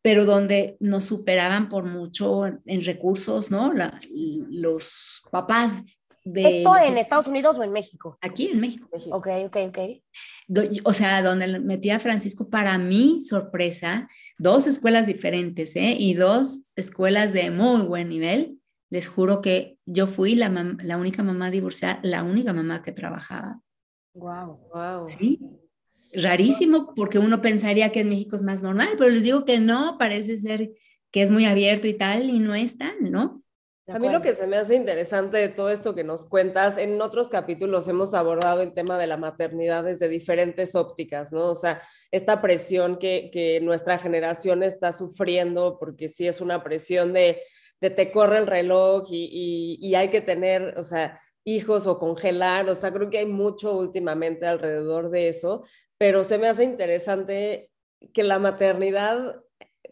pero 0.02 0.26
donde 0.26 0.78
nos 0.80 1.06
superaban 1.06 1.70
por 1.70 1.86
mucho 1.86 2.46
en, 2.46 2.86
recursos, 2.86 3.52
¿no? 3.52 3.74
los 4.50 5.22
papás 5.32 5.80
¿Esto 6.36 6.78
en 6.78 6.98
Estados 6.98 7.28
Unidos 7.28 7.58
o 7.58 7.64
en 7.64 7.72
México? 7.72 8.18
Aquí 8.22 8.50
en 8.50 8.60
México. 8.60 8.90
Ok, 9.12 9.28
ok, 9.46 9.58
ok. 9.68 9.80
O 10.84 10.94
sea, 10.94 11.22
donde 11.22 11.60
metí 11.60 11.90
a 11.90 12.00
Francisco, 12.00 12.50
para 12.50 12.78
mi 12.78 13.24
sorpresa, 13.24 14.08
dos 14.38 14.68
escuelas 14.68 15.06
diferentes, 15.06 15.76
¿eh? 15.76 15.96
Y 15.98 16.14
dos 16.14 16.70
escuelas 16.76 17.34
de 17.34 17.52
muy 17.52 17.82
buen 17.84 18.10
nivel. 18.10 18.60
Les 18.90 19.08
juro 19.08 19.42
que 19.42 19.78
yo 19.86 20.08
fui 20.08 20.36
la, 20.36 20.50
la 20.84 20.98
única 20.98 21.22
mamá 21.22 21.52
divorciada, 21.52 22.00
la 22.04 22.24
única 22.24 22.54
mamá 22.54 22.82
que 22.82 22.92
trabajaba. 22.92 23.62
Wow, 24.14 24.60
wow. 24.74 25.08
Sí. 25.08 25.40
Rarísimo, 26.14 26.94
porque 26.96 27.20
uno 27.20 27.42
pensaría 27.42 27.92
que 27.92 28.02
en 28.02 28.10
México 28.10 28.36
es 28.36 28.42
más 28.42 28.64
normal, 28.64 28.90
pero 28.98 29.12
les 29.12 29.24
digo 29.24 29.46
que 29.46 29.60
no, 29.60 29.98
parece 30.00 30.38
ser 30.38 30.72
que 31.12 31.22
es 31.22 31.30
muy 31.30 31.46
abierto 31.46 31.88
y 31.88 31.94
tal, 31.96 32.30
y 32.30 32.40
no 32.40 32.56
es 32.56 32.78
tan, 32.78 32.96
¿no? 33.02 33.44
A 33.92 34.00
mí 34.00 34.10
lo 34.10 34.22
que 34.22 34.36
se 34.36 34.48
me 34.48 34.58
hace 34.58 34.76
interesante 34.76 35.38
de 35.38 35.50
todo 35.50 35.70
esto 35.70 35.96
que 35.96 36.04
nos 36.04 36.26
cuentas, 36.26 36.78
en 36.78 37.02
otros 37.02 37.30
capítulos 37.30 37.88
hemos 37.88 38.14
abordado 38.14 38.62
el 38.62 38.74
tema 38.74 38.98
de 38.98 39.08
la 39.08 39.18
maternidad 39.18 39.84
desde 39.84 40.10
diferentes 40.10 40.76
ópticas, 40.76 41.32
¿no? 41.32 41.50
O 41.50 41.56
sea, 41.56 41.82
esta 42.12 42.42
presión 42.42 42.98
que, 42.98 43.30
que 43.32 43.60
nuestra 43.62 43.98
generación 43.98 44.64
está 44.64 44.92
sufriendo, 44.92 45.78
porque 45.80 46.10
sí 46.10 46.28
es 46.28 46.42
una 46.42 46.64
presión 46.64 47.14
de, 47.14 47.42
de 47.82 47.90
te 47.90 48.12
corre 48.12 48.38
el 48.38 48.48
reloj 48.48 49.08
y, 49.10 49.30
y, 49.82 49.88
y 49.88 49.96
hay 49.96 50.10
que 50.10 50.22
tener, 50.22 50.78
o 50.78 50.84
sea, 50.84 51.20
hijos 51.44 51.88
o 51.88 51.98
congelar, 51.98 52.70
o 52.70 52.76
sea, 52.76 52.92
creo 52.94 53.10
que 53.10 53.20
hay 53.20 53.26
mucho 53.26 53.74
últimamente 53.74 54.46
alrededor 54.46 55.10
de 55.10 55.30
eso, 55.30 55.64
pero 55.98 56.24
se 56.24 56.38
me 56.38 56.48
hace 56.48 56.64
interesante 56.64 57.72
que 58.14 58.24
la 58.24 58.40
maternidad 58.40 59.42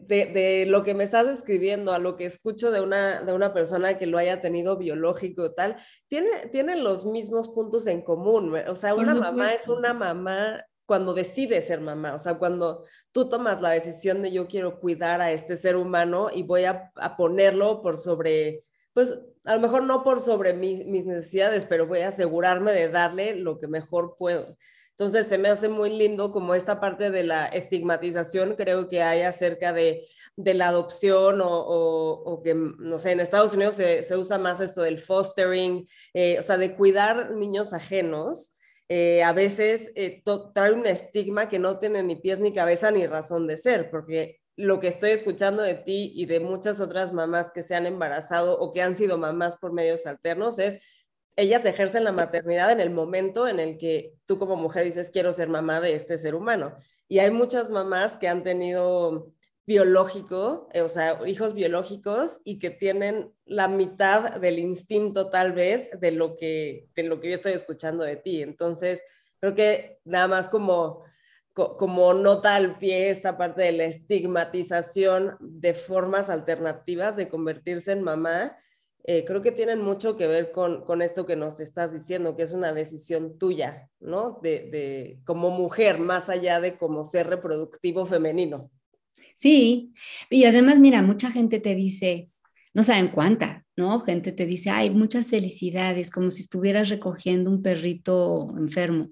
de, 0.00 0.64
lo 0.66 0.84
que 0.84 0.94
me 0.94 1.04
estás 1.04 1.26
describiendo 1.26 1.92
a 1.92 1.98
lo 1.98 2.16
que 2.16 2.24
escucho 2.24 2.70
de 2.70 2.80
una, 2.80 3.22
de 3.22 3.32
una 3.32 3.52
persona 3.52 3.98
que 3.98 4.06
lo 4.06 4.18
haya 4.18 4.40
tenido 4.40 4.76
biológico 4.76 5.52
tal, 5.52 5.76
tiene, 6.08 6.30
tienen 6.50 6.84
los 6.84 7.06
mismos 7.06 7.48
puntos 7.48 7.86
en 7.86 8.02
común. 8.02 8.54
O 8.68 8.74
sea, 8.74 8.94
una 8.94 9.14
mamá 9.14 9.52
es 9.52 9.68
una 9.68 9.92
mamá 9.92 10.64
cuando 10.86 11.12
decide 11.12 11.60
ser 11.60 11.82
mamá, 11.82 12.14
o 12.14 12.18
sea, 12.18 12.38
cuando 12.38 12.84
tú 13.12 13.28
tomas 13.28 13.60
la 13.60 13.70
decisión 13.70 14.22
de 14.22 14.32
yo 14.32 14.48
quiero 14.48 14.80
cuidar 14.80 15.20
a 15.20 15.32
este 15.32 15.58
ser 15.58 15.76
humano 15.76 16.28
y 16.34 16.42
voy 16.42 16.64
a, 16.64 16.92
ponerlo 17.18 17.82
por 17.82 17.98
sobre, 17.98 18.64
pues 18.94 19.18
a 19.44 19.56
lo 19.56 19.60
mejor 19.60 19.82
no 19.82 20.02
por 20.02 20.22
sobre 20.22 20.54
mis 20.54 20.86
necesidades, 20.86 21.66
pero 21.66 21.86
voy 21.86 22.00
a 22.00 22.08
asegurarme 22.08 22.72
de 22.72 22.88
darle 22.88 23.36
lo 23.36 23.58
que 23.58 23.68
mejor 23.68 24.16
puedo. 24.18 24.56
Entonces 24.98 25.28
se 25.28 25.38
me 25.38 25.48
hace 25.48 25.68
muy 25.68 25.90
lindo 25.90 26.32
como 26.32 26.56
esta 26.56 26.80
parte 26.80 27.12
de 27.12 27.22
la 27.22 27.46
estigmatización 27.46 28.56
creo 28.56 28.88
que 28.88 29.00
hay 29.00 29.22
acerca 29.22 29.72
de, 29.72 30.08
de 30.34 30.54
la 30.54 30.66
adopción 30.68 31.40
o, 31.40 31.48
o, 31.48 32.42
que, 32.42 32.54
no 32.54 32.98
sé, 32.98 33.12
en 33.12 33.20
Estados 33.20 33.54
Unidos 33.54 33.76
se, 33.76 34.02
se 34.02 34.16
usa 34.16 34.38
más 34.38 34.60
esto 34.60 34.82
del 34.82 34.98
fostering, 34.98 35.86
eh, 36.14 36.36
o 36.40 36.42
sea, 36.42 36.56
de 36.58 36.74
cuidar 36.74 37.30
niños 37.30 37.72
ajenos. 37.74 38.58
Eh, 38.88 39.22
a 39.22 39.32
veces 39.32 39.92
eh, 39.94 40.20
trae 40.52 40.72
un 40.72 40.84
estigma 40.84 41.48
que 41.48 41.60
no 41.60 41.78
tiene 41.78 42.02
ni 42.02 42.16
pies 42.16 42.40
ni 42.40 42.52
cabeza 42.52 42.90
ni 42.90 43.06
razón 43.06 43.46
de 43.46 43.56
ser, 43.56 43.90
porque 43.90 44.40
lo 44.56 44.80
que 44.80 44.88
estoy 44.88 45.10
escuchando 45.10 45.62
de 45.62 45.74
ti 45.74 46.10
y 46.16 46.26
de 46.26 46.40
muchas 46.40 46.80
otras 46.80 47.12
mamás 47.12 47.52
que 47.52 47.62
se 47.62 47.76
han 47.76 47.86
embarazado 47.86 48.58
o 48.58 48.72
que 48.72 48.82
han 48.82 48.96
sido 48.96 49.16
mamás 49.16 49.54
por 49.54 49.72
medios 49.72 50.06
alternos 50.06 50.58
es 50.58 50.80
ellas 51.38 51.64
ejercen 51.64 52.02
la 52.02 52.10
maternidad 52.10 52.72
en 52.72 52.80
el 52.80 52.90
momento 52.90 53.46
en 53.46 53.60
el 53.60 53.78
que 53.78 54.12
tú 54.26 54.38
como 54.40 54.56
mujer 54.56 54.82
dices, 54.82 55.08
quiero 55.10 55.32
ser 55.32 55.48
mamá 55.48 55.80
de 55.80 55.94
este 55.94 56.18
ser 56.18 56.34
humano. 56.34 56.74
Y 57.06 57.20
hay 57.20 57.30
muchas 57.30 57.70
mamás 57.70 58.16
que 58.16 58.26
han 58.26 58.42
tenido 58.42 59.32
biológico, 59.64 60.68
eh, 60.72 60.80
o 60.80 60.88
sea, 60.88 61.20
hijos 61.26 61.54
biológicos 61.54 62.40
y 62.44 62.58
que 62.58 62.70
tienen 62.70 63.32
la 63.44 63.68
mitad 63.68 64.40
del 64.40 64.58
instinto 64.58 65.30
tal 65.30 65.52
vez 65.52 65.88
de 66.00 66.10
lo 66.10 66.36
que, 66.36 66.88
de 66.96 67.04
lo 67.04 67.20
que 67.20 67.28
yo 67.28 67.34
estoy 67.36 67.52
escuchando 67.52 68.02
de 68.02 68.16
ti. 68.16 68.42
Entonces, 68.42 69.00
creo 69.38 69.54
que 69.54 70.00
nada 70.04 70.26
más 70.26 70.48
como 70.48 71.04
como 71.54 72.14
nota 72.14 72.54
al 72.54 72.78
pie 72.78 73.10
esta 73.10 73.36
parte 73.36 73.62
de 73.62 73.72
la 73.72 73.84
estigmatización 73.84 75.36
de 75.40 75.74
formas 75.74 76.30
alternativas 76.30 77.16
de 77.16 77.28
convertirse 77.28 77.90
en 77.90 78.02
mamá, 78.02 78.56
eh, 79.04 79.24
creo 79.24 79.40
que 79.40 79.52
tienen 79.52 79.80
mucho 79.80 80.16
que 80.16 80.26
ver 80.26 80.52
con, 80.52 80.84
con, 80.84 81.02
esto 81.02 81.24
que 81.24 81.36
nos 81.36 81.60
estás 81.60 81.92
diciendo, 81.92 82.36
que 82.36 82.42
es 82.42 82.52
una 82.52 82.72
decisión 82.72 83.38
tuya, 83.38 83.88
¿no? 84.00 84.38
De, 84.42 84.68
de, 84.70 85.18
como 85.24 85.50
mujer, 85.50 85.98
más 85.98 86.28
allá 86.28 86.60
de 86.60 86.76
como 86.76 87.04
ser 87.04 87.28
reproductivo 87.28 88.04
femenino. 88.04 88.70
Sí, 89.34 89.94
y 90.30 90.44
además, 90.44 90.78
mira, 90.78 91.00
mucha 91.00 91.30
gente 91.30 91.60
te 91.60 91.74
dice, 91.74 92.30
no 92.74 92.82
saben 92.82 93.08
cuánta, 93.08 93.64
¿no? 93.76 94.00
Gente 94.00 94.32
te 94.32 94.46
dice, 94.46 94.70
ay, 94.70 94.90
muchas 94.90 95.30
felicidades, 95.30 96.10
como 96.10 96.30
si 96.30 96.42
estuvieras 96.42 96.88
recogiendo 96.88 97.50
un 97.50 97.62
perrito 97.62 98.54
enfermo. 98.58 99.10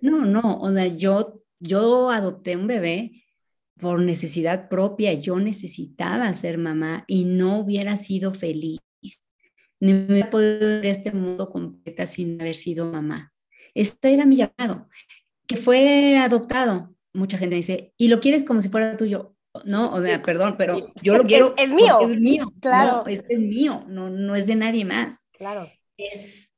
No, 0.00 0.24
no, 0.26 0.58
o 0.60 0.72
sea, 0.72 0.86
yo, 0.86 1.42
yo 1.58 2.10
adopté 2.10 2.56
un 2.56 2.66
bebé 2.66 3.24
por 3.78 4.00
necesidad 4.00 4.68
propia, 4.68 5.14
yo 5.14 5.38
necesitaba 5.38 6.32
ser 6.34 6.58
mamá 6.58 7.04
y 7.06 7.24
no 7.24 7.60
hubiera 7.60 7.96
sido 7.96 8.34
feliz, 8.34 8.78
ni 9.84 9.92
me 9.92 10.06
hubiera 10.06 10.30
podido 10.30 10.80
de 10.80 10.88
este 10.88 11.12
mundo 11.12 11.50
completa 11.50 12.06
sin 12.06 12.40
haber 12.40 12.54
sido 12.54 12.90
mamá. 12.90 13.34
Este 13.74 14.14
era 14.14 14.24
mi 14.24 14.36
llamado, 14.36 14.88
que 15.46 15.58
fue 15.58 16.16
adoptado. 16.16 16.94
Mucha 17.12 17.36
gente 17.36 17.56
me 17.56 17.58
dice, 17.58 17.92
¿y 17.98 18.08
lo 18.08 18.18
quieres 18.18 18.46
como 18.46 18.62
si 18.62 18.70
fuera 18.70 18.96
tuyo? 18.96 19.36
No, 19.66 19.92
o 19.92 20.02
sea, 20.02 20.22
perdón, 20.22 20.54
pero 20.56 20.90
yo 21.02 21.18
lo 21.18 21.24
quiero. 21.24 21.52
Es, 21.58 21.68
mío. 21.68 21.98
Es 22.00 22.18
mío. 22.18 22.50
Claro. 22.62 23.04
este 23.06 23.34
es 23.34 23.40
mío, 23.40 23.84
no, 23.86 24.08
no 24.08 24.34
es 24.34 24.46
de 24.46 24.56
nadie 24.56 24.86
más. 24.86 25.28
Claro. 25.32 25.70
Es, 25.98 26.50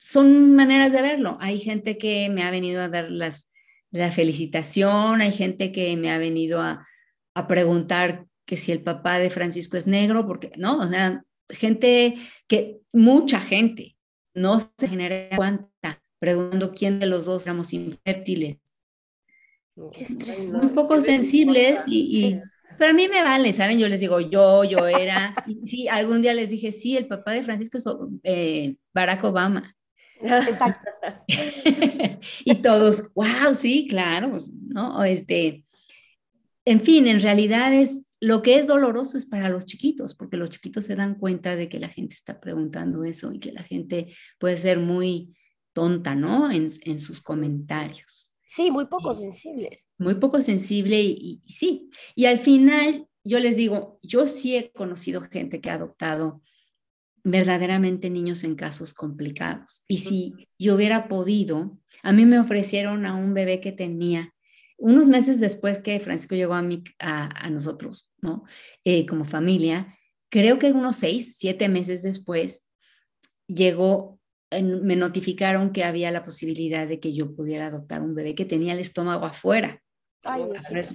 son 0.00 0.56
maneras 0.56 0.90
de 0.92 1.02
verlo. 1.02 1.38
Hay 1.40 1.58
gente 1.58 1.98
que 1.98 2.30
me 2.30 2.42
ha 2.42 2.50
venido 2.50 2.82
a 2.82 2.88
dar 2.88 3.12
las, 3.12 3.52
la 3.92 4.10
felicitación, 4.10 5.20
hay 5.20 5.30
gente 5.30 5.70
que 5.70 5.96
me 5.96 6.10
ha 6.10 6.18
venido 6.18 6.60
a, 6.60 6.84
a 7.34 7.46
preguntar 7.46 8.26
que 8.44 8.56
si 8.56 8.72
el 8.72 8.82
papá 8.82 9.20
de 9.20 9.30
Francisco 9.30 9.76
es 9.76 9.86
negro, 9.86 10.26
porque, 10.26 10.50
¿no? 10.56 10.78
O 10.80 10.88
sea, 10.88 11.22
gente 11.52 12.16
que, 12.48 12.80
mucha 12.92 13.40
gente, 13.40 13.94
no 14.34 14.60
se 14.60 14.88
genera 14.88 15.36
cuánta, 15.36 16.02
preguntando 16.18 16.72
quién 16.72 17.00
de 17.00 17.06
los 17.06 17.24
dos 17.24 17.46
éramos 17.46 17.72
infértiles. 17.72 18.58
Qué 19.92 20.02
estrés. 20.02 20.50
Muy 20.50 20.68
poco 20.68 21.00
sensibles 21.00 21.84
y, 21.86 22.26
y 22.26 22.42
pero 22.78 22.90
a 22.90 22.94
mí 22.94 23.08
me 23.08 23.22
vale, 23.22 23.52
¿saben? 23.52 23.78
Yo 23.78 23.88
les 23.88 24.00
digo, 24.00 24.20
yo, 24.20 24.64
yo 24.64 24.86
era. 24.86 25.34
Y 25.46 25.66
sí, 25.66 25.88
algún 25.88 26.22
día 26.22 26.34
les 26.34 26.50
dije, 26.50 26.72
sí, 26.72 26.96
el 26.96 27.06
papá 27.06 27.32
de 27.32 27.42
Francisco 27.42 27.78
es 27.78 27.84
eh, 28.24 28.76
Barack 28.94 29.24
Obama. 29.24 29.76
Exacto. 30.20 30.90
y 32.44 32.54
todos, 32.56 33.12
wow, 33.14 33.54
sí, 33.56 33.86
claro, 33.88 34.30
pues, 34.30 34.50
¿no? 34.52 35.02
Este, 35.04 35.64
en 36.64 36.80
fin, 36.80 37.06
en 37.06 37.20
realidad 37.20 37.72
es 37.72 38.10
lo 38.22 38.40
que 38.40 38.56
es 38.56 38.68
doloroso 38.68 39.16
es 39.16 39.26
para 39.26 39.48
los 39.48 39.64
chiquitos, 39.64 40.14
porque 40.14 40.36
los 40.36 40.48
chiquitos 40.48 40.84
se 40.84 40.94
dan 40.94 41.16
cuenta 41.16 41.56
de 41.56 41.68
que 41.68 41.80
la 41.80 41.88
gente 41.88 42.14
está 42.14 42.40
preguntando 42.40 43.02
eso 43.02 43.32
y 43.32 43.40
que 43.40 43.50
la 43.50 43.64
gente 43.64 44.14
puede 44.38 44.58
ser 44.58 44.78
muy 44.78 45.34
tonta, 45.72 46.14
¿no? 46.14 46.48
En, 46.52 46.68
en 46.82 47.00
sus 47.00 47.20
comentarios. 47.20 48.32
Sí, 48.46 48.70
muy 48.70 48.86
poco 48.86 49.12
sensibles. 49.12 49.88
Muy 49.98 50.14
poco 50.14 50.40
sensible 50.40 51.02
y, 51.02 51.42
y, 51.44 51.52
sí. 51.52 51.90
Y 52.14 52.26
al 52.26 52.38
final, 52.38 53.08
yo 53.24 53.40
les 53.40 53.56
digo, 53.56 53.98
yo 54.04 54.28
sí 54.28 54.54
he 54.54 54.70
conocido 54.70 55.22
gente 55.22 55.60
que 55.60 55.70
ha 55.70 55.74
adoptado 55.74 56.42
verdaderamente 57.24 58.08
niños 58.08 58.44
en 58.44 58.54
casos 58.54 58.94
complicados. 58.94 59.82
Y 59.88 59.98
si 59.98 60.48
yo 60.60 60.76
hubiera 60.76 61.08
podido, 61.08 61.76
a 62.04 62.12
mí 62.12 62.24
me 62.24 62.38
ofrecieron 62.38 63.04
a 63.04 63.16
un 63.16 63.34
bebé 63.34 63.60
que 63.60 63.72
tenía 63.72 64.32
unos 64.78 65.08
meses 65.08 65.40
después 65.40 65.80
que 65.80 65.98
Francisco 65.98 66.36
llegó 66.36 66.54
a, 66.54 66.62
mí, 66.62 66.84
a, 67.00 67.46
a 67.46 67.50
nosotros, 67.50 68.11
¿no? 68.22 68.44
Eh, 68.84 69.04
como 69.04 69.24
familia, 69.24 69.98
creo 70.30 70.58
que 70.58 70.72
unos 70.72 70.96
seis, 70.96 71.36
siete 71.36 71.68
meses 71.68 72.02
después, 72.02 72.70
llegó 73.46 74.18
me 74.60 74.96
notificaron 74.96 75.72
que 75.72 75.84
había 75.84 76.10
la 76.10 76.24
posibilidad 76.24 76.86
de 76.86 77.00
que 77.00 77.14
yo 77.14 77.34
pudiera 77.34 77.66
adoptar 77.66 78.02
un 78.02 78.14
bebé 78.14 78.34
que 78.34 78.44
tenía 78.44 78.74
el 78.74 78.80
estómago 78.80 79.24
afuera. 79.24 79.80
Ay, 80.24 80.42
afuera 80.56 80.86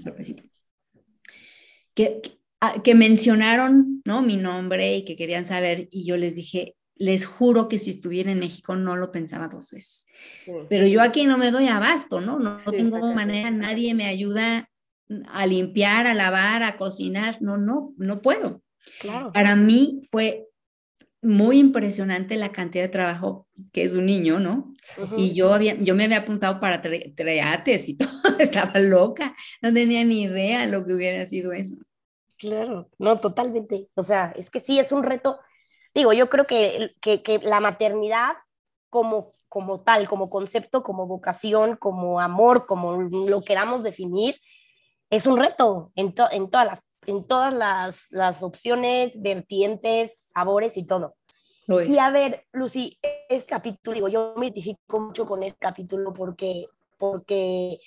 que, 1.95 2.21
que, 2.21 2.39
ah, 2.61 2.81
que, 2.83 2.95
mencionaron 2.95 4.01
¿no? 4.05 4.21
mi 4.21 4.37
nombre 4.37 4.97
y 4.97 5.05
que 5.05 5.15
querían 5.15 5.45
saber 5.45 5.87
y 5.91 6.05
yo 6.05 6.17
les 6.17 6.35
dije, 6.35 6.75
les 6.95 7.25
juro 7.25 7.67
que 7.67 7.79
si 7.79 7.89
estuviera 7.89 8.31
en 8.31 8.39
México 8.39 8.75
no 8.75 8.95
lo 8.95 9.11
pensaba 9.11 9.47
dos 9.47 9.71
veces. 9.71 10.05
Sí. 10.45 10.51
Pero 10.69 10.85
yo 10.87 11.01
aquí 11.01 11.25
no 11.25 11.37
me 11.37 11.51
doy 11.51 11.67
abasto, 11.67 12.21
¿no? 12.21 12.39
No, 12.39 12.53
no 12.53 12.59
sí, 12.59 12.77
tengo 12.77 13.13
manera, 13.13 13.51
nadie 13.51 13.93
me 13.93 14.05
ayuda 14.05 14.69
a 15.27 15.45
limpiar, 15.45 16.07
a 16.07 16.13
lavar, 16.13 16.63
a 16.63 16.77
cocinar, 16.77 17.41
no, 17.41 17.57
no, 17.57 17.93
no 17.97 18.21
puedo. 18.21 18.61
Claro. 18.99 19.31
Para 19.31 19.55
mí 19.55 20.01
fue 20.09 20.47
muy 21.21 21.57
impresionante 21.57 22.37
la 22.37 22.51
cantidad 22.51 22.83
de 22.83 22.89
trabajo 22.89 23.47
que 23.73 23.83
es 23.83 23.93
un 23.93 24.05
niño, 24.05 24.39
¿no? 24.39 24.73
Uh 24.97 25.01
-huh. 25.01 25.13
Y 25.17 25.33
yo, 25.33 25.53
había, 25.53 25.75
yo 25.75 25.95
me 25.95 26.05
había 26.05 26.19
apuntado 26.19 26.59
para 26.59 26.81
treates 26.81 27.89
y 27.89 27.97
todo, 27.97 28.09
estaba 28.39 28.79
loca, 28.79 29.35
no 29.61 29.73
tenía 29.73 30.03
ni 30.05 30.23
idea 30.23 30.65
lo 30.67 30.85
que 30.85 30.93
hubiera 30.93 31.25
sido 31.25 31.51
eso. 31.51 31.75
Claro, 32.37 32.89
no, 32.99 33.17
totalmente. 33.17 33.89
O 33.95 34.03
sea, 34.03 34.31
es 34.35 34.49
que 34.49 34.59
sí, 34.59 34.77
es 34.79 34.91
un 34.91 35.03
reto. 35.03 35.39
Digo, 35.93 36.13
yo 36.13 36.29
creo 36.29 36.45
que, 36.45 36.91
que, 37.01 37.23
que 37.23 37.39
la 37.39 37.59
maternidad 37.59 38.33
como, 38.89 39.31
como 39.49 39.81
tal, 39.81 40.07
como 40.07 40.29
concepto, 40.29 40.83
como 40.83 41.07
vocación, 41.07 41.75
como 41.77 42.19
amor, 42.19 42.67
como 42.67 43.01
lo 43.01 43.41
queramos 43.41 43.81
definir, 43.81 44.35
es 45.09 45.25
un 45.25 45.37
reto 45.37 45.91
en, 45.95 46.13
to 46.13 46.27
en 46.31 46.49
todas 46.49 46.67
las 46.67 46.79
en 47.07 47.25
todas 47.25 47.53
las, 47.53 48.07
las 48.11 48.43
opciones, 48.43 49.21
vertientes, 49.21 50.29
sabores 50.33 50.77
y 50.77 50.85
todo. 50.85 51.15
Y 51.67 51.97
a 51.97 52.11
ver, 52.11 52.45
Lucy, 52.53 52.97
este 53.27 53.47
capítulo, 53.47 53.95
digo, 53.95 54.07
yo 54.07 54.33
me 54.37 54.47
identifico 54.47 54.99
mucho 54.99 55.25
con 55.25 55.43
este 55.43 55.57
capítulo 55.57 56.13
porque, 56.13 56.65
porque 56.97 57.79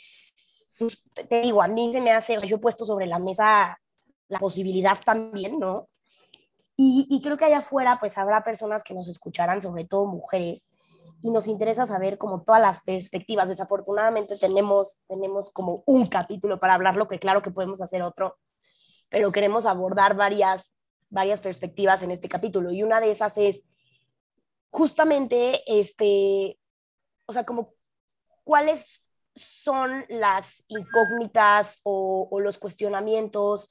pues, 0.78 1.02
te 1.28 1.40
digo, 1.40 1.62
a 1.62 1.68
mí 1.68 1.90
se 1.92 2.00
me 2.00 2.12
hace, 2.12 2.38
yo 2.46 2.56
he 2.56 2.60
puesto 2.60 2.84
sobre 2.84 3.06
la 3.06 3.18
mesa 3.18 3.78
la 4.28 4.38
posibilidad 4.38 4.98
también, 5.04 5.58
¿no? 5.58 5.88
Y, 6.76 7.06
y 7.10 7.20
creo 7.20 7.36
que 7.36 7.46
allá 7.46 7.58
afuera, 7.58 7.98
pues 8.00 8.16
habrá 8.16 8.42
personas 8.44 8.82
que 8.82 8.94
nos 8.94 9.08
escucharán, 9.08 9.60
sobre 9.60 9.84
todo 9.84 10.06
mujeres, 10.06 10.66
y 11.22 11.30
nos 11.30 11.46
interesa 11.46 11.86
saber 11.86 12.18
como 12.18 12.42
todas 12.42 12.60
las 12.60 12.80
perspectivas. 12.82 13.48
Desafortunadamente 13.48 14.36
tenemos, 14.38 14.98
tenemos 15.08 15.50
como 15.50 15.82
un 15.86 16.06
capítulo 16.06 16.58
para 16.58 16.74
hablarlo, 16.74 17.08
que 17.08 17.18
claro 17.18 17.42
que 17.42 17.50
podemos 17.50 17.80
hacer 17.80 18.02
otro, 18.02 18.38
pero 19.08 19.32
queremos 19.32 19.66
abordar 19.66 20.16
varias, 20.16 20.74
varias 21.08 21.40
perspectivas 21.40 22.02
en 22.02 22.10
este 22.10 22.28
capítulo. 22.28 22.72
Y 22.72 22.82
una 22.82 23.00
de 23.00 23.10
esas 23.10 23.36
es 23.36 23.62
justamente, 24.70 25.62
este, 25.66 26.58
o 27.26 27.32
sea, 27.32 27.44
como 27.44 27.74
cuáles 28.44 29.04
son 29.36 30.04
las 30.08 30.64
incógnitas 30.68 31.80
o, 31.82 32.28
o 32.30 32.40
los 32.40 32.58
cuestionamientos 32.58 33.68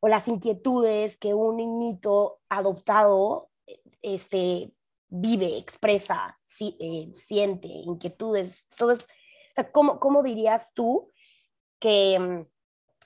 o 0.00 0.08
las 0.08 0.28
inquietudes 0.28 1.16
que 1.18 1.34
un 1.34 1.56
niñito 1.56 2.40
adoptado 2.48 3.50
este, 4.02 4.72
vive, 5.10 5.58
expresa, 5.58 6.38
si, 6.44 6.76
eh, 6.80 7.12
siente, 7.18 7.68
inquietudes, 7.68 8.66
todo 8.76 8.92
es, 8.92 9.02
o 9.02 9.54
sea, 9.54 9.70
¿cómo, 9.72 10.00
¿cómo 10.00 10.22
dirías 10.22 10.72
tú 10.72 11.10
que 11.80 12.16
um, 12.18 12.46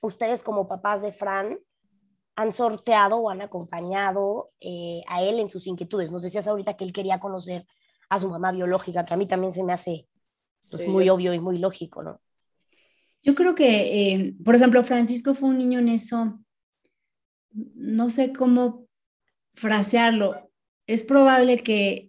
ustedes 0.06 0.42
como 0.42 0.68
papás 0.68 1.02
de 1.02 1.12
Fran 1.12 1.58
han 2.36 2.52
sorteado 2.52 3.16
o 3.16 3.30
han 3.30 3.42
acompañado 3.42 4.50
eh, 4.60 5.02
a 5.06 5.22
él 5.22 5.38
en 5.38 5.48
sus 5.48 5.66
inquietudes. 5.66 6.10
Nos 6.10 6.22
decías 6.22 6.46
ahorita 6.46 6.76
que 6.76 6.84
él 6.84 6.92
quería 6.92 7.20
conocer 7.20 7.66
a 8.08 8.18
su 8.18 8.28
mamá 8.28 8.52
biológica, 8.52 9.04
que 9.04 9.14
a 9.14 9.16
mí 9.16 9.26
también 9.26 9.52
se 9.52 9.62
me 9.62 9.72
hace 9.72 10.08
pues, 10.68 10.82
sí. 10.82 10.88
muy 10.88 11.08
obvio 11.08 11.32
y 11.32 11.38
muy 11.38 11.58
lógico, 11.58 12.02
¿no? 12.02 12.20
Yo 13.22 13.34
creo 13.34 13.54
que, 13.54 14.12
eh, 14.12 14.34
por 14.44 14.54
ejemplo, 14.54 14.84
Francisco 14.84 15.34
fue 15.34 15.48
un 15.48 15.58
niño 15.58 15.78
en 15.78 15.88
eso, 15.88 16.38
no 17.52 18.10
sé 18.10 18.32
cómo 18.34 18.86
frasearlo, 19.54 20.43
es 20.86 21.04
probable 21.04 21.58
que 21.58 22.08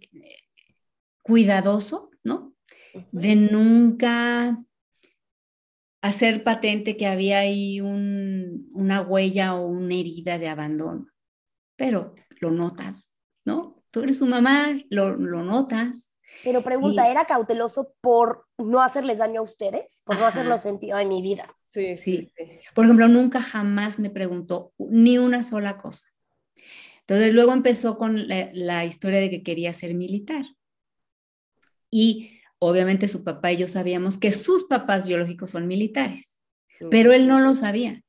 cuidadoso, 1.22 2.10
¿no? 2.22 2.54
De 3.10 3.36
nunca 3.36 4.56
hacer 6.02 6.44
patente 6.44 6.96
que 6.96 7.06
había 7.06 7.38
ahí 7.38 7.80
un, 7.80 8.70
una 8.72 9.02
huella 9.02 9.54
o 9.54 9.66
una 9.66 9.94
herida 9.94 10.38
de 10.38 10.48
abandono, 10.48 11.08
pero 11.76 12.14
lo 12.40 12.50
notas, 12.50 13.16
¿no? 13.44 13.82
Tú 13.90 14.02
eres 14.02 14.18
su 14.18 14.26
mamá, 14.26 14.78
lo, 14.90 15.16
lo 15.16 15.42
notas. 15.42 16.14
Pero 16.44 16.62
pregunta, 16.62 17.08
y... 17.08 17.10
¿era 17.10 17.24
cauteloso 17.24 17.94
por 18.00 18.46
no 18.58 18.82
hacerles 18.82 19.18
daño 19.18 19.40
a 19.40 19.44
ustedes? 19.44 20.02
Por 20.04 20.16
Ajá. 20.16 20.22
no 20.22 20.28
hacerlo 20.28 20.58
sentido 20.58 20.98
en 20.98 21.08
mi 21.08 21.22
vida. 21.22 21.56
Sí, 21.64 21.96
sí, 21.96 22.30
sí. 22.36 22.60
Por 22.74 22.84
ejemplo, 22.84 23.08
nunca 23.08 23.40
jamás 23.40 23.98
me 23.98 24.10
preguntó 24.10 24.72
ni 24.78 25.18
una 25.18 25.42
sola 25.42 25.78
cosa. 25.78 26.08
Entonces 27.08 27.34
luego 27.34 27.52
empezó 27.52 27.98
con 27.98 28.26
la, 28.26 28.50
la 28.52 28.84
historia 28.84 29.20
de 29.20 29.30
que 29.30 29.42
quería 29.42 29.72
ser 29.72 29.94
militar. 29.94 30.44
Y 31.90 32.40
obviamente 32.58 33.08
su 33.08 33.24
papá 33.24 33.52
y 33.52 33.58
yo 33.58 33.68
sabíamos 33.68 34.18
que 34.18 34.32
sus 34.32 34.64
papás 34.64 35.06
biológicos 35.06 35.50
son 35.50 35.66
militares. 35.66 36.40
pero 36.90 37.12
él 37.12 37.26
no 37.26 37.40
lo 37.40 37.54
sabía, 37.54 38.02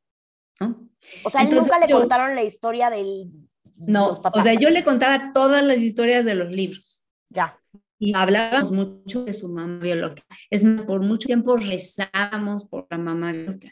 ¿no? 0.59 0.89
O 1.23 1.29
sea, 1.29 1.43
él 1.43 1.55
nunca 1.55 1.79
le 1.79 1.91
contaron 1.91 2.35
la 2.35 2.43
historia 2.43 2.89
del... 2.89 3.31
No, 3.77 4.09
o 4.09 4.43
sea, 4.43 4.55
yo 4.55 4.71
le 4.71 4.83
contaba 4.83 5.31
todas 5.31 5.63
las 5.63 5.77
historias 5.77 6.25
de 6.25 6.33
los 6.33 6.49
libros. 6.49 7.05
Ya. 7.29 7.59
Y 7.99 8.15
hablábamos 8.15 8.71
mucho 8.71 9.23
de 9.23 9.33
su 9.33 9.47
mamá 9.49 9.79
biológica. 9.79 10.25
Es 10.49 10.63
más, 10.63 10.81
por 10.81 11.01
mucho 11.01 11.27
tiempo 11.27 11.55
rezábamos 11.57 12.65
por 12.65 12.87
la 12.89 12.97
mamá 12.97 13.31
biológica. 13.31 13.71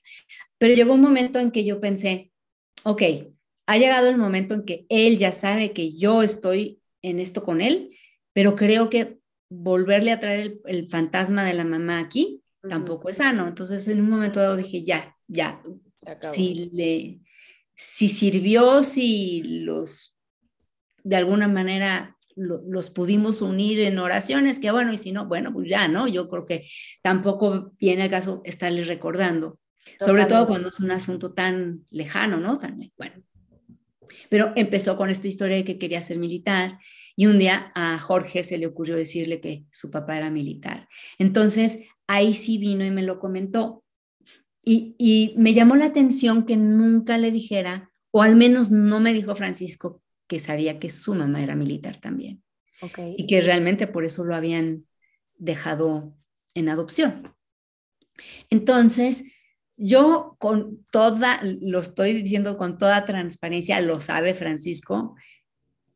Pero 0.60 0.76
llegó 0.76 0.94
un 0.94 1.02
momento 1.02 1.40
en 1.40 1.52
que 1.52 1.66
yo 1.66 1.82
pensé, 1.82 2.32
ok, 2.84 3.02
ha 3.66 3.78
llegado 3.78 4.10
el 4.10 4.18
momento 4.18 4.54
en 4.54 4.66
que 4.66 4.86
él 4.90 5.18
ya 5.18 5.32
sabe 5.32 5.74
que 5.74 5.96
yo 5.96 6.22
estoy 6.22 6.80
en 7.02 7.20
esto 7.20 7.44
con 7.44 7.62
él, 7.62 7.92
pero 8.34 8.56
creo 8.56 8.90
que 8.90 9.20
volverle 9.50 10.12
a 10.12 10.20
traer 10.20 10.60
el, 10.66 10.90
fantasma 10.90 11.44
de 11.44 11.54
la 11.54 11.66
mamá 11.66 12.00
aquí 12.00 12.42
tampoco 12.68 13.10
es 13.10 13.18
sano. 13.18 13.48
Entonces, 13.48 13.88
en 13.88 14.02
un 14.02 14.10
momento 14.10 14.40
dado 14.40 14.56
dije, 14.56 14.84
ya, 14.84 15.16
ya, 15.28 15.62
si 16.34 16.70
le, 16.72 17.22
si 17.76 18.10
sirvió, 18.10 18.84
si 18.84 19.44
los, 19.44 20.16
de 21.04 21.16
alguna 21.16 21.48
manera 21.48 22.18
los 22.36 22.90
pudimos 22.90 23.42
unir 23.42 23.80
en 23.80 23.98
oraciones, 23.98 24.60
que 24.60 24.72
bueno, 24.72 24.92
y 24.92 24.98
si 24.98 25.14
no, 25.14 25.26
bueno, 25.26 25.54
pues 25.54 25.70
ya, 25.70 25.88
¿no? 25.88 26.08
Yo 26.08 26.28
creo 26.28 26.46
que 26.46 26.68
tampoco 27.02 27.72
viene 27.80 28.06
el 28.06 28.10
caso 28.10 28.42
estarles 28.44 28.88
recordando, 28.88 29.60
sobre 30.00 30.26
todo 30.26 30.46
cuando 30.46 30.68
es 30.68 30.80
un 30.82 30.92
asunto 30.92 31.34
tan 31.34 31.86
lejano, 31.92 32.38
¿no? 32.38 32.58
Tan, 32.58 32.92
bueno. 32.98 33.24
Pero 34.30 34.54
empezó 34.56 34.98
con 34.98 35.10
esta 35.10 35.28
historia 35.28 35.58
de 35.58 35.66
que 35.66 35.78
quería 35.78 36.02
ser 36.02 36.18
militar 36.18 36.80
y 37.16 37.28
un 37.28 37.40
día 37.40 37.72
a 37.76 37.98
Jorge 37.98 38.44
se 38.44 38.58
le 38.58 38.68
ocurrió 38.68 38.96
decirle 38.96 39.40
que 39.40 39.66
su 39.72 39.90
papá 39.90 40.18
era 40.18 40.30
militar. 40.30 40.88
Entonces, 41.18 41.80
ahí 42.08 42.34
sí 42.34 42.58
vino 42.58 42.86
y 42.86 42.92
me 42.92 43.04
lo 43.04 43.20
comentó. 43.20 43.84
Y, 44.68 45.36
me 45.38 45.54
llamó 45.54 45.76
la 45.76 45.86
atención 45.86 46.46
que 46.46 46.58
nunca 46.58 47.20
le 47.20 47.32
dijera, 47.32 47.92
o 48.12 48.24
al 48.24 48.36
menos 48.36 48.72
no 48.72 49.00
me 49.00 49.14
dijo 49.14 49.36
Francisco, 49.36 50.02
que 50.28 50.40
sabía 50.40 50.80
que 50.80 50.90
su 50.90 51.14
mamá 51.14 51.44
era 51.44 51.56
militar 51.56 52.00
también. 52.02 52.44
Y 53.18 53.28
que 53.28 53.42
realmente 53.42 53.88
por 53.88 54.06
eso 54.06 54.26
lo 54.26 54.36
habían 54.36 54.86
dejado 55.38 56.16
en 56.54 56.70
adopción. 56.70 57.36
Entonces, 58.50 59.24
yo 59.78 60.36
con 60.40 60.86
toda, 60.92 61.40
lo 61.44 61.80
estoy 61.80 62.14
diciendo 62.14 62.58
con 62.58 62.78
toda 62.78 63.06
transparencia, 63.06 63.82
lo 63.82 64.02
sabe 64.02 64.34
Francisco, 64.34 65.16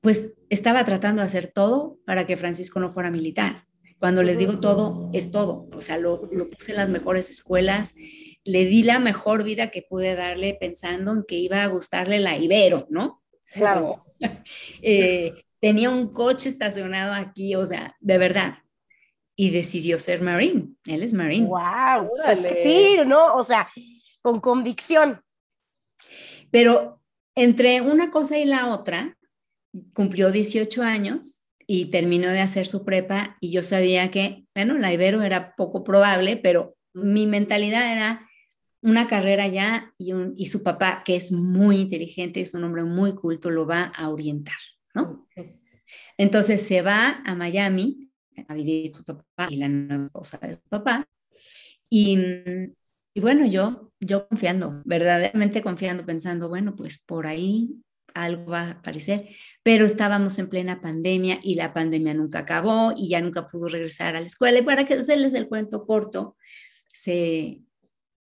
pues 0.01 0.33
estaba 0.49 0.85
tratando 0.85 1.21
de 1.21 1.27
hacer 1.27 1.51
todo 1.53 1.97
para 2.05 2.25
que 2.25 2.37
Francisco 2.37 2.79
no 2.79 2.93
fuera 2.93 3.11
militar. 3.11 3.65
Cuando 3.99 4.23
les 4.23 4.37
digo 4.37 4.59
todo, 4.59 5.09
es 5.13 5.31
todo. 5.31 5.67
O 5.73 5.81
sea, 5.81 5.97
lo, 5.97 6.29
lo 6.31 6.49
puse 6.49 6.71
en 6.71 6.77
las 6.77 6.89
mejores 6.89 7.29
escuelas, 7.29 7.95
le 8.45 8.65
di 8.65 8.83
la 8.83 8.99
mejor 8.99 9.43
vida 9.43 9.71
que 9.71 9.85
pude 9.87 10.15
darle 10.15 10.57
pensando 10.59 11.13
en 11.13 11.23
que 11.27 11.35
iba 11.35 11.63
a 11.63 11.67
gustarle 11.67 12.19
la 12.19 12.37
Ibero, 12.37 12.87
¿no? 12.89 13.23
Claro. 13.53 14.05
Eh, 14.81 15.33
tenía 15.61 15.89
un 15.89 16.11
coche 16.11 16.49
estacionado 16.49 17.13
aquí, 17.13 17.55
o 17.55 17.65
sea, 17.65 17.95
de 18.01 18.17
verdad. 18.17 18.55
Y 19.41 19.51
decidió 19.51 20.01
ser 20.01 20.21
Marine. 20.21 20.73
Él 20.83 21.01
es 21.01 21.13
Marine. 21.13 21.47
¡Wow! 21.47 22.09
Pues 22.25 22.39
sí, 22.61 22.97
¿no? 23.05 23.35
O 23.35 23.45
sea, 23.45 23.69
con 24.21 24.41
convicción. 24.41 25.21
Pero 26.51 27.01
entre 27.35 27.79
una 27.79 28.11
cosa 28.11 28.37
y 28.37 28.43
la 28.43 28.67
otra, 28.67 29.17
cumplió 29.93 30.29
18 30.29 30.83
años 30.83 31.45
y 31.65 31.85
terminó 31.85 32.27
de 32.27 32.41
hacer 32.41 32.67
su 32.67 32.83
prepa 32.83 33.37
y 33.39 33.51
yo 33.51 33.63
sabía 33.63 34.11
que, 34.11 34.43
bueno, 34.53 34.77
la 34.77 34.91
Ibero 34.91 35.21
era 35.21 35.55
poco 35.55 35.85
probable, 35.85 36.35
pero 36.35 36.75
mi 36.93 37.25
mentalidad 37.25 37.93
era 37.93 38.27
una 38.81 39.07
carrera 39.07 39.47
ya 39.47 39.93
y, 39.97 40.11
un, 40.11 40.33
y 40.35 40.47
su 40.47 40.63
papá, 40.63 41.03
que 41.05 41.15
es 41.15 41.31
muy 41.31 41.77
inteligente, 41.77 42.41
es 42.41 42.53
un 42.55 42.65
hombre 42.65 42.83
muy 42.83 43.15
culto, 43.15 43.49
lo 43.49 43.65
va 43.65 43.83
a 43.83 44.09
orientar, 44.09 44.57
¿no? 44.93 45.27
Entonces 46.17 46.67
se 46.67 46.81
va 46.81 47.21
a 47.25 47.35
Miami 47.35 48.08
a 48.47 48.53
vivir 48.53 48.93
su 48.93 49.03
papá 49.03 49.47
y 49.49 49.57
la 49.57 49.67
nueva 49.67 50.05
esposa 50.05 50.37
de 50.37 50.53
su 50.53 50.61
papá. 50.69 51.07
Y, 51.89 52.17
y 53.13 53.21
bueno, 53.21 53.45
yo, 53.45 53.91
yo 53.99 54.27
confiando, 54.27 54.81
verdaderamente 54.85 55.61
confiando, 55.61 56.05
pensando, 56.05 56.49
bueno, 56.49 56.75
pues 56.75 56.99
por 56.99 57.27
ahí 57.27 57.81
algo 58.13 58.45
va 58.51 58.61
a 58.61 58.71
aparecer, 58.71 59.29
pero 59.63 59.85
estábamos 59.85 60.39
en 60.39 60.49
plena 60.49 60.81
pandemia 60.81 61.39
y 61.41 61.55
la 61.55 61.73
pandemia 61.73 62.13
nunca 62.13 62.39
acabó 62.39 62.93
y 62.95 63.09
ya 63.09 63.21
nunca 63.21 63.47
pudo 63.47 63.67
regresar 63.69 64.15
a 64.15 64.19
la 64.19 64.25
escuela. 64.25 64.59
Y 64.59 64.63
para 64.63 64.85
que 64.85 64.95
hacerles 64.95 65.33
el 65.33 65.47
cuento 65.47 65.85
corto, 65.85 66.35
se, 66.93 67.61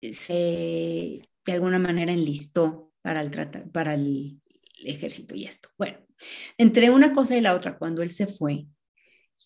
se 0.02 1.22
de 1.46 1.52
alguna 1.54 1.80
manera 1.80 2.12
enlistó 2.12 2.94
para 3.02 3.22
el, 3.22 3.32
para 3.72 3.94
el 3.94 4.42
ejército 4.84 5.36
y 5.36 5.46
esto. 5.46 5.70
Bueno, 5.78 6.00
entre 6.58 6.90
una 6.90 7.14
cosa 7.14 7.38
y 7.38 7.42
la 7.42 7.56
otra, 7.56 7.78
cuando 7.78 8.02
él 8.02 8.12
se 8.12 8.28
fue, 8.28 8.66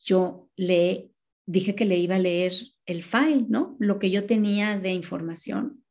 yo 0.10 0.50
le 0.56 1.12
dije 1.46 1.76
que 1.76 1.86
le 1.86 1.98
iba 1.98 2.16
a 2.16 2.20
leer 2.20 2.54
el 2.88 3.04
file, 3.04 3.46
¿no? 3.48 3.76
Lo 3.80 4.00
que 4.00 4.10
yo 4.10 4.26
tenía 4.26 4.80
de 4.80 4.92
información. 4.92 5.84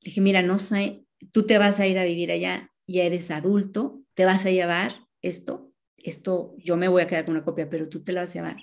Le 0.00 0.10
dije, 0.10 0.20
mira, 0.20 0.42
no 0.42 0.58
sé, 0.58 1.04
tú 1.30 1.46
te 1.46 1.56
vas 1.56 1.78
a 1.78 1.86
ir 1.86 1.98
a 1.98 2.04
vivir 2.04 2.32
allá, 2.32 2.72
ya 2.88 3.04
eres 3.04 3.30
adulto, 3.30 4.02
te 4.14 4.24
vas 4.24 4.44
a 4.44 4.50
llevar 4.50 5.06
esto, 5.22 5.72
esto 5.96 6.56
yo 6.58 6.76
me 6.76 6.88
voy 6.88 7.02
a 7.02 7.06
quedar 7.06 7.24
con 7.24 7.36
una 7.36 7.44
copia, 7.44 7.70
pero 7.70 7.88
tú 7.88 8.02
te 8.02 8.12
la 8.12 8.22
vas 8.22 8.30
a 8.30 8.34
llevar. 8.34 8.56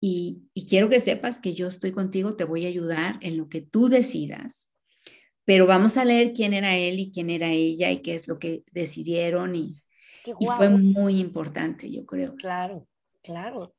Y, 0.00 0.48
quiero 0.68 0.88
que 0.88 1.00
sepas 1.00 1.38
que 1.38 1.54
yo 1.54 1.68
estoy 1.68 1.92
contigo, 1.92 2.34
te 2.34 2.44
voy 2.44 2.64
a 2.64 2.68
ayudar 2.68 3.18
en 3.20 3.36
lo 3.36 3.48
que 3.48 3.60
tú 3.60 3.88
decidas, 3.88 4.72
pero 5.44 5.66
vamos 5.66 5.96
a 5.96 6.04
leer 6.04 6.32
quién 6.32 6.52
era 6.52 6.76
él 6.76 6.98
y 6.98 7.12
quién 7.12 7.30
era 7.30 7.50
ella 7.52 7.92
y 7.92 8.02
qué 8.02 8.14
es 8.14 8.26
lo 8.26 8.38
que 8.38 8.64
decidieron 8.72 9.54
y, 9.54 9.82
y 10.40 10.46
fue 10.56 10.68
muy 10.68 11.20
importante, 11.20 11.90
yo 11.90 12.04
creo. 12.06 12.34
Claro, 12.36 12.86
claro. 13.28 13.74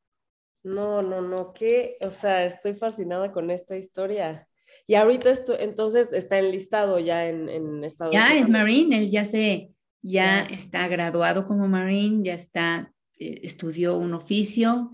No, 0.64 1.02
no, 1.02 1.22
no, 1.22 1.54
que, 1.54 1.98
o 2.02 2.12
sea, 2.12 2.46
estoy 2.46 2.76
fascinada 2.76 3.32
con 3.32 3.50
esta 3.50 3.76
historia. 3.78 4.48
Y 4.86 4.96
ahorita 4.96 5.32
esto, 5.32 5.58
entonces 5.58 6.14
está 6.14 6.38
enlistado 6.38 7.00
ya 7.00 7.28
en, 7.28 7.50
en 7.50 7.84
Estados 7.84 8.14
Unidos. 8.14 8.30
Ya 8.30 8.38
es 8.38 8.50
Marine, 8.50 8.98
él 8.98 9.10
ya 9.10 9.26
se, 9.26 9.72
ya 10.02 10.42
está 10.42 10.88
graduado 10.88 11.48
como 11.48 11.68
Marine, 11.68 12.24
ya 12.24 12.36
está, 12.36 12.94
eh, 13.18 13.40
estudió 13.44 13.98
un 13.98 14.14
oficio 14.14 14.92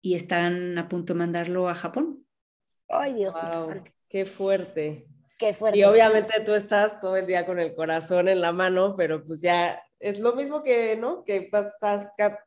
y 0.00 0.14
están 0.14 0.78
a 0.78 0.88
punto 0.88 1.14
de 1.14 1.18
mandarlo 1.18 1.68
a 1.68 1.74
Japón. 1.74 2.24
Ay, 2.88 3.14
Dios 3.14 3.34
Qué 4.08 4.24
fuerte. 4.24 5.08
Qué 5.38 5.52
fuerte. 5.52 5.78
Y 5.78 5.84
obviamente 5.84 6.40
tú 6.44 6.54
estás 6.54 7.00
todo 7.00 7.16
el 7.16 7.26
día 7.26 7.44
con 7.44 7.58
el 7.58 7.74
corazón 7.74 8.28
en 8.28 8.40
la 8.40 8.52
mano, 8.52 8.94
pero 8.96 9.24
pues 9.24 9.40
ya 9.40 9.82
es 9.98 10.20
lo 10.20 10.34
mismo 10.34 10.62
que, 10.62 10.96
¿no? 10.96 11.24
Que, 11.24 11.50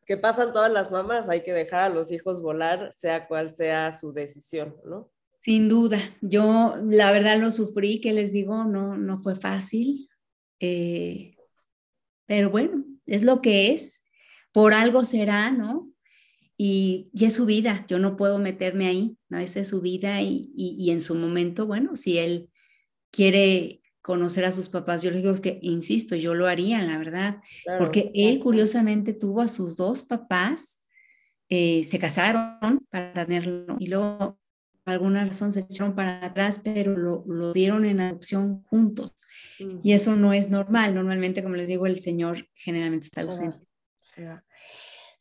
que 0.06 0.18
pasan 0.18 0.54
todas 0.54 0.72
las 0.72 0.91
mamás, 0.91 1.30
hay 1.30 1.41
que 1.41 1.54
dejar 1.54 1.82
a 1.82 1.89
los 1.89 2.12
hijos 2.12 2.41
volar, 2.41 2.93
sea 2.93 3.28
cual 3.28 3.54
sea 3.54 3.97
su 3.97 4.14
decisión, 4.14 4.76
¿no? 4.86 5.10
Sin 5.41 5.70
duda, 5.70 6.00
yo 6.22 6.76
la 6.84 7.12
verdad 7.12 7.38
lo 7.39 7.52
sufrí, 7.52 8.02
que 8.02 8.14
les 8.14 8.32
digo, 8.32 8.66
no, 8.66 8.97
no 8.97 9.22
fue 9.22 9.36
fácil, 9.36 10.10
eh, 10.60 11.36
pero 12.26 12.50
bueno, 12.50 12.84
es 13.06 13.24
lo 13.24 13.41
que 13.41 13.74
es, 13.74 14.04
por 14.52 14.74
algo 14.74 15.04
será, 15.06 15.50
¿no? 15.52 15.89
y, 16.62 17.10
es 17.14 17.34
su 17.34 17.45
vida, 17.45 17.86
yo 17.88 18.00
no 18.00 18.18
puedo 18.18 18.38
meterme 18.38 18.88
ahí, 18.88 19.18
¿no? 19.30 19.39
Esa 19.39 19.62
es 19.62 19.70
su 19.70 19.80
vida 19.80 20.22
y, 20.22 20.52
y, 20.54 20.91
en 20.91 21.00
su 21.00 21.16
momento, 21.16 21.66
bueno, 21.66 21.95
si 21.95 22.18
él 22.18 22.50
quiere 23.12 23.78
conocer 24.02 24.45
a 24.45 24.52
sus 24.52 24.70
papás, 24.70 25.02
yo 25.02 25.12
le 25.12 25.18
digo 25.18 25.34
que, 25.36 25.60
insisto, 25.62 26.16
yo 26.16 26.34
lo 26.34 26.47
haría, 26.47 26.82
la 26.82 26.97
verdad, 26.97 27.38
porque 27.78 28.10
él 28.14 28.39
curiosamente 28.39 29.14
tuvo 29.14 29.41
a 29.41 29.47
sus 29.47 29.76
dos 29.76 30.04
papás, 30.04 30.86
eh, 31.50 31.84
se 31.84 32.00
casaron 32.00 32.86
para 32.89 33.14
tenerlo 33.14 33.76
y 33.80 33.88
luego 33.88 34.39
por 34.84 34.93
alguna 34.93 35.26
razón 35.26 35.52
se 35.52 35.62
echaron 35.62 35.95
para 35.95 36.26
atrás, 36.26 36.62
pero 36.64 36.95
lo, 36.95 37.24
lo 37.28 37.54
dieron 37.54 37.86
en 37.86 38.00
adopción 38.00 38.64
juntos. 38.64 39.12
Y 39.84 39.93
eso 39.93 40.16
no 40.16 40.34
es 40.34 40.50
normal, 40.50 40.95
normalmente, 40.95 41.43
como 41.43 41.56
les 41.56 41.68
digo, 41.68 41.86
el 41.86 42.00
Señor 42.00 42.47
generalmente 42.56 43.06
está 43.06 43.22
ausente. 43.22 43.60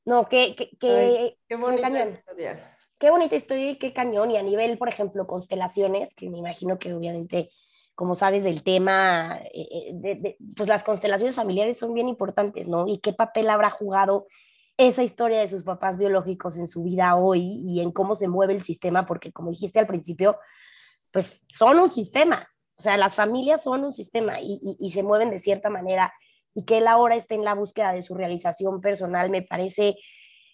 No, 0.04 0.28
qué, 0.28 0.54
qué, 0.56 0.70
qué, 0.80 1.36
qué 1.46 1.56
bonita 1.56 1.88
historia. 1.88 2.76
Qué 2.98 3.10
bonita 3.10 3.36
historia 3.36 3.70
y 3.70 3.76
qué 3.76 3.92
cañón. 3.92 4.30
Y 4.30 4.36
a 4.36 4.42
nivel, 4.42 4.78
por 4.78 4.88
ejemplo, 4.88 5.26
constelaciones, 5.26 6.14
que 6.14 6.30
me 6.30 6.38
imagino 6.38 6.78
que 6.78 6.94
obviamente, 6.94 7.50
como 7.98 8.14
sabes 8.14 8.44
del 8.44 8.62
tema, 8.62 9.40
eh, 9.52 9.68
eh, 9.72 9.90
de, 9.92 10.36
pues 10.56 10.68
las 10.68 10.84
constelaciones 10.84 11.34
familiares 11.34 11.80
son 11.80 11.94
bien 11.94 12.08
importantes, 12.08 12.68
¿no? 12.68 12.86
Y 12.86 12.98
qué 12.98 13.12
papel 13.12 13.50
habrá 13.50 13.70
jugado 13.70 14.28
esa 14.76 15.02
historia 15.02 15.40
de 15.40 15.48
sus 15.48 15.64
papás 15.64 15.98
biológicos 15.98 16.58
en 16.58 16.68
su 16.68 16.84
vida 16.84 17.16
hoy 17.16 17.60
y 17.66 17.80
en 17.80 17.90
cómo 17.90 18.14
se 18.14 18.28
mueve 18.28 18.54
el 18.54 18.62
sistema, 18.62 19.04
porque 19.04 19.32
como 19.32 19.50
dijiste 19.50 19.80
al 19.80 19.88
principio, 19.88 20.38
pues 21.12 21.44
son 21.48 21.80
un 21.80 21.90
sistema. 21.90 22.48
O 22.76 22.82
sea, 22.82 22.96
las 22.96 23.16
familias 23.16 23.64
son 23.64 23.82
un 23.82 23.92
sistema 23.92 24.40
y, 24.40 24.60
y, 24.62 24.76
y 24.78 24.92
se 24.92 25.02
mueven 25.02 25.30
de 25.30 25.40
cierta 25.40 25.68
manera 25.68 26.12
y 26.54 26.64
que 26.64 26.78
él 26.78 26.86
ahora 26.86 27.16
esté 27.16 27.34
en 27.34 27.42
la 27.42 27.54
búsqueda 27.54 27.92
de 27.92 28.04
su 28.04 28.14
realización 28.14 28.80
personal, 28.80 29.28
me 29.28 29.42
parece 29.42 29.96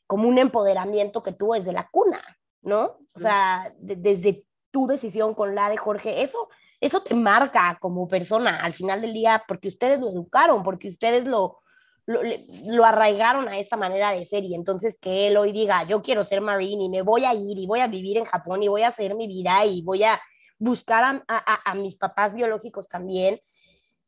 como 0.06 0.30
un 0.30 0.38
empoderamiento 0.38 1.22
que 1.22 1.32
tuvo 1.32 1.52
desde 1.56 1.74
la 1.74 1.90
cuna, 1.90 2.22
¿no? 2.62 3.00
O 3.14 3.18
sea, 3.18 3.70
desde 3.78 4.44
tu 4.70 4.86
decisión 4.86 5.34
con 5.34 5.54
la 5.54 5.68
de 5.68 5.76
Jorge, 5.76 6.22
eso, 6.22 6.48
eso 6.84 7.02
te 7.02 7.14
marca 7.14 7.78
como 7.80 8.06
persona 8.06 8.58
al 8.60 8.74
final 8.74 9.00
del 9.00 9.14
día 9.14 9.42
porque 9.48 9.68
ustedes 9.68 10.00
lo 10.00 10.10
educaron, 10.10 10.62
porque 10.62 10.88
ustedes 10.88 11.24
lo, 11.24 11.60
lo, 12.06 12.84
arraigaron 12.84 13.48
a 13.48 13.58
esta 13.58 13.76
manera 13.76 14.12
de 14.12 14.22
ser 14.26 14.44
y 14.44 14.54
entonces 14.54 14.98
que 15.00 15.28
él 15.28 15.38
hoy 15.38 15.52
diga, 15.52 15.84
yo 15.84 16.02
quiero 16.02 16.22
ser 16.22 16.42
marine 16.42 16.84
y 16.84 16.88
me 16.90 17.00
voy 17.00 17.24
a 17.24 17.32
ir 17.32 17.58
y 17.58 17.66
voy 17.66 17.80
a 17.80 17.86
vivir 17.86 18.18
en 18.18 18.26
Japón 18.26 18.62
y 18.62 18.68
voy 18.68 18.82
a 18.82 18.88
hacer 18.88 19.14
mi 19.14 19.26
vida 19.26 19.64
y 19.64 19.80
voy 19.80 20.04
a 20.04 20.20
buscar 20.58 21.22
a, 21.26 21.70
a, 21.70 21.74
mis 21.74 21.96
papás 21.96 22.34
biológicos 22.34 22.86
también, 22.86 23.40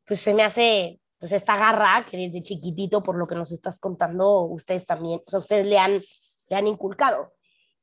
pues 0.05 0.19
se 0.19 0.35
me 0.35 0.43
hace 0.43 1.01
pues 1.17 1.31
esta 1.31 1.57
garra 1.57 2.05
que 2.07 2.17
desde 2.17 2.43
chiquitito, 2.43 3.01
por 3.01 3.17
lo 3.17 3.25
que 3.25 3.33
nos 3.33 3.51
estás 3.51 3.79
contando, 3.79 4.41
ustedes 4.41 4.85
también, 4.85 5.19
o 5.25 5.29
sea, 5.31 5.39
ustedes 5.39 5.65
le 5.65 5.79
han, 5.79 5.99
le 6.49 6.55
han 6.55 6.67
inculcado. 6.67 7.33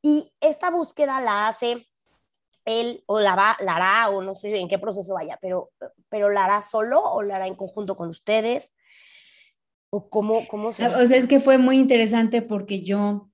Y 0.00 0.30
esta 0.40 0.70
búsqueda 0.70 1.20
la 1.20 1.48
hace 1.48 1.84
él 2.64 3.02
o 3.06 3.20
la, 3.20 3.34
va, 3.34 3.56
la 3.60 3.76
hará, 3.76 4.10
o 4.10 4.22
no 4.22 4.34
sé 4.34 4.58
en 4.58 4.68
qué 4.68 4.78
proceso 4.78 5.14
vaya, 5.14 5.38
pero, 5.40 5.70
pero 6.08 6.30
la 6.30 6.44
hará 6.44 6.62
solo 6.62 7.02
o 7.02 7.22
la 7.22 7.36
hará 7.36 7.46
en 7.46 7.56
conjunto 7.56 7.96
con 7.96 8.08
ustedes 8.08 8.72
¿O 9.96 10.10
cómo, 10.10 10.48
cómo 10.48 10.72
se.? 10.72 10.84
O 10.88 11.06
sea, 11.06 11.16
es 11.16 11.28
que 11.28 11.38
fue 11.38 11.56
muy 11.56 11.76
interesante 11.78 12.42
porque 12.42 12.82
yo, 12.82 13.30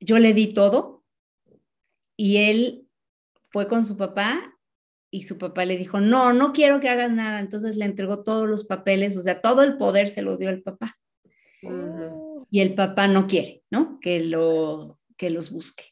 yo 0.00 0.18
le 0.18 0.34
di 0.34 0.52
todo 0.52 1.02
y 2.14 2.36
él 2.36 2.86
fue 3.48 3.68
con 3.68 3.86
su 3.86 3.96
papá 3.96 4.54
y 5.10 5.22
su 5.22 5.38
papá 5.38 5.64
le 5.64 5.78
dijo, 5.78 6.00
no, 6.00 6.34
no 6.34 6.52
quiero 6.52 6.78
que 6.78 6.90
hagas 6.90 7.10
nada. 7.10 7.40
Entonces 7.40 7.76
le 7.76 7.86
entregó 7.86 8.22
todos 8.22 8.46
los 8.46 8.64
papeles, 8.64 9.16
o 9.16 9.22
sea, 9.22 9.40
todo 9.40 9.62
el 9.62 9.78
poder 9.78 10.08
se 10.08 10.20
lo 10.20 10.36
dio 10.36 10.50
el 10.50 10.62
papá. 10.62 10.94
Y 12.50 12.60
el 12.60 12.74
papá 12.74 13.08
no 13.08 13.26
quiere, 13.26 13.62
¿no? 13.70 13.98
Que, 13.98 14.20
lo, 14.20 14.98
que 15.16 15.30
los 15.30 15.50
busque. 15.50 15.84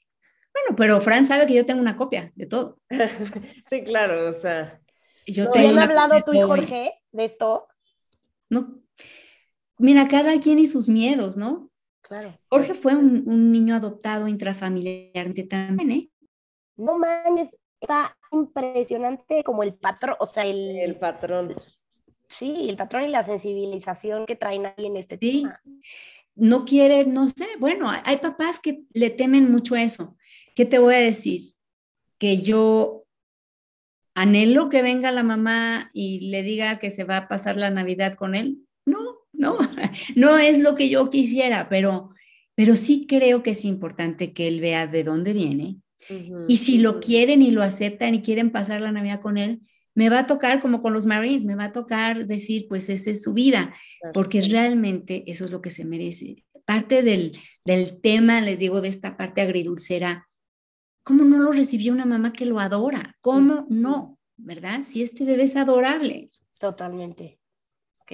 Pero 0.76 1.00
Fran 1.00 1.26
sabe 1.26 1.46
que 1.46 1.54
yo 1.54 1.66
tengo 1.66 1.80
una 1.80 1.96
copia 1.96 2.32
de 2.34 2.46
todo. 2.46 2.78
sí, 3.70 3.82
claro, 3.84 4.28
o 4.28 4.32
sea. 4.32 4.80
Yo 5.26 5.50
tengo 5.50 5.80
hablado 5.80 6.22
tú 6.24 6.32
y 6.32 6.42
Jorge 6.42 6.92
de 7.12 7.24
esto? 7.24 7.66
No, 8.48 8.82
mira, 9.78 10.08
cada 10.08 10.38
quien 10.40 10.58
y 10.58 10.66
sus 10.66 10.88
miedos, 10.88 11.36
¿no? 11.36 11.70
Claro. 12.00 12.38
Jorge 12.48 12.74
fue 12.74 12.94
un, 12.94 13.52
niño 13.52 13.74
adoptado 13.74 14.28
intrafamiliarmente 14.28 15.44
también, 15.44 15.90
¿eh? 15.90 16.10
No 16.76 16.98
mames, 16.98 17.56
está 17.80 18.16
impresionante 18.30 19.44
como 19.44 19.62
el 19.62 19.74
patrón, 19.74 20.16
o 20.18 20.26
sea, 20.26 20.44
el... 20.44 20.78
El 20.78 20.96
patrón. 20.96 21.54
Sí, 22.28 22.66
el 22.68 22.76
patrón 22.76 23.04
y 23.04 23.08
la 23.08 23.24
sensibilización 23.24 24.26
que 24.26 24.36
traen 24.36 24.66
ahí 24.66 24.86
en 24.86 24.96
este 24.96 25.18
sí. 25.20 25.42
tema. 25.42 25.60
No 26.34 26.64
quiere, 26.64 27.04
no 27.04 27.28
sé, 27.28 27.46
bueno, 27.58 27.90
hay 28.04 28.16
papás 28.16 28.58
que 28.58 28.84
le 28.94 29.10
temen 29.10 29.50
mucho 29.50 29.76
eso. 29.76 30.16
¿Qué 30.55 30.64
te 30.64 30.78
voy 30.78 30.94
a 30.94 30.98
decir? 30.98 31.55
Que 32.18 32.42
yo 32.42 33.03
anhelo 34.14 34.68
que 34.68 34.82
venga 34.82 35.12
la 35.12 35.22
mamá 35.22 35.90
y 35.94 36.30
le 36.30 36.42
diga 36.42 36.78
que 36.78 36.90
se 36.90 37.05
va 37.05 37.16
a 37.16 37.28
pasar 37.28 37.57
la 37.57 37.70
Navidad 37.70 38.14
con 38.14 38.34
él. 38.34 38.59
No, 38.84 38.98
¿no? 39.32 39.59
No 40.16 40.38
es 40.38 40.59
lo 40.59 40.74
que 40.74 40.88
yo 40.88 41.11
quisiera, 41.11 41.68
pero, 41.68 42.11
pero 42.55 42.76
sí 42.76 43.07
creo 43.07 43.42
que 43.42 43.50
es 43.50 43.64
importante 43.64 44.32
que 44.32 44.48
él 44.48 44.61
vea 44.61 44.86
de 44.86 45.05
dónde 45.05 45.32
viene. 45.32 45.78
y 46.48 46.57
si 46.57 46.78
lo 46.78 46.98
quieren 46.98 47.42
y 47.42 47.53
lo 47.53 47.62
aceptan 47.62 48.14
y 48.14 48.22
quieren 48.22 48.50
pasar 48.50 48.80
la 48.80 48.92
Navidad 48.92 49.20
con 49.20 49.38
él, 49.38 49.61
me 49.94 50.09
va 50.09 50.20
a 50.20 50.26
tocar 50.26 50.61
como 50.61 50.82
con 50.82 50.92
los 50.92 51.07
Marines, 51.07 51.44
me 51.44 51.55
va 51.55 51.64
a 51.64 51.72
tocar 51.72 52.26
decir, 52.26 52.66
pues 52.68 52.88
esa 52.88 53.11
es 53.11 53.22
su 53.22 53.34
vida, 53.34 53.74
porque 54.14 54.40
realmente 54.40 55.22
eso 55.26 55.44
es 55.44 55.50
lo 55.50 55.61
que 55.61 55.70
se 55.70 55.84
merece. 55.84 56.44
Parte 56.64 57.03
del, 57.03 57.38
del 57.64 58.00
tema, 58.00 58.40
les 58.40 58.59
digo, 58.59 58.80
de 58.80 58.88
esta 58.88 59.16
parte 59.16 59.42
agridulcera, 59.42 60.28
¿cómo 61.03 61.24
no 61.24 61.38
lo 61.38 61.53
recibió 61.53 61.92
una 61.92 62.07
mamá 62.07 62.32
que 62.32 62.46
lo 62.46 62.59
adora? 62.59 63.16
¿Cómo 63.20 63.66
no? 63.68 64.18
¿Verdad? 64.36 64.82
Si 64.82 65.03
este 65.03 65.24
bebé 65.24 65.44
es 65.44 65.57
adorable. 65.57 66.30
Totalmente 66.59 67.42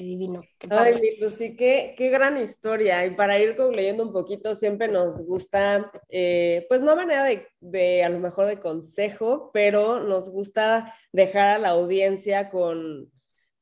divino. 0.03 0.43
Ay, 0.71 0.95
mi 1.01 1.17
Lucy, 1.19 1.57
qué, 1.57 1.95
qué, 1.97 2.11
gran 2.11 2.37
historia. 2.39 3.05
Y 3.07 3.15
para 3.15 3.39
ir 3.39 3.57
concluyendo 3.57 4.05
un 4.05 4.13
poquito, 4.13 4.55
siempre 4.55 4.89
nos 4.89 5.25
gusta, 5.25 5.91
eh, 6.09 6.67
pues 6.69 6.81
no 6.81 6.97
manera 6.97 7.25
de, 7.25 7.47
de, 7.61 8.05
a 8.05 8.09
lo 8.09 8.19
mejor 8.19 8.47
de 8.47 8.59
consejo, 8.59 9.51
pero 9.53 10.01
nos 10.01 10.31
gusta 10.31 10.95
dejar 11.13 11.49
a 11.49 11.59
la 11.59 11.71
audiencia 11.71 12.51
con, 12.51 13.11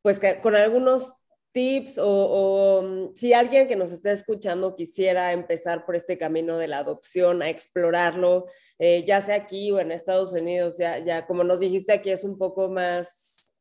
pues 0.03 0.21
con 0.43 0.55
algunos 0.55 1.15
tips 1.57 1.99
o, 2.03 2.83
mm, 2.83 3.15
si 3.15 3.33
alguien 3.33 3.67
que 3.67 3.77
nos 3.77 3.91
esté 3.91 4.13
escuchando 4.13 4.77
quisiera 4.77 5.33
empezar 5.33 5.87
por 5.87 5.97
este 5.97 6.19
camino 6.19 6.59
de 6.59 6.69
la 6.69 6.79
adopción, 6.81 7.41
a 7.41 7.49
explorarlo, 7.49 8.45
eh, 8.79 9.05
ya 9.07 9.23
sea 9.23 9.37
aquí 9.37 9.73
o 9.73 9.81
en 9.81 9.91
Estados 9.91 10.35
Unidos, 10.35 10.77
ya, 10.77 10.99
ya 10.99 11.27
como 11.27 11.45
nos 11.45 11.61
dijiste 11.61 11.95
aquí 11.95 12.11
es 12.11 12.25
un 12.25 12.37
poco 12.37 12.69
más 12.69 13.55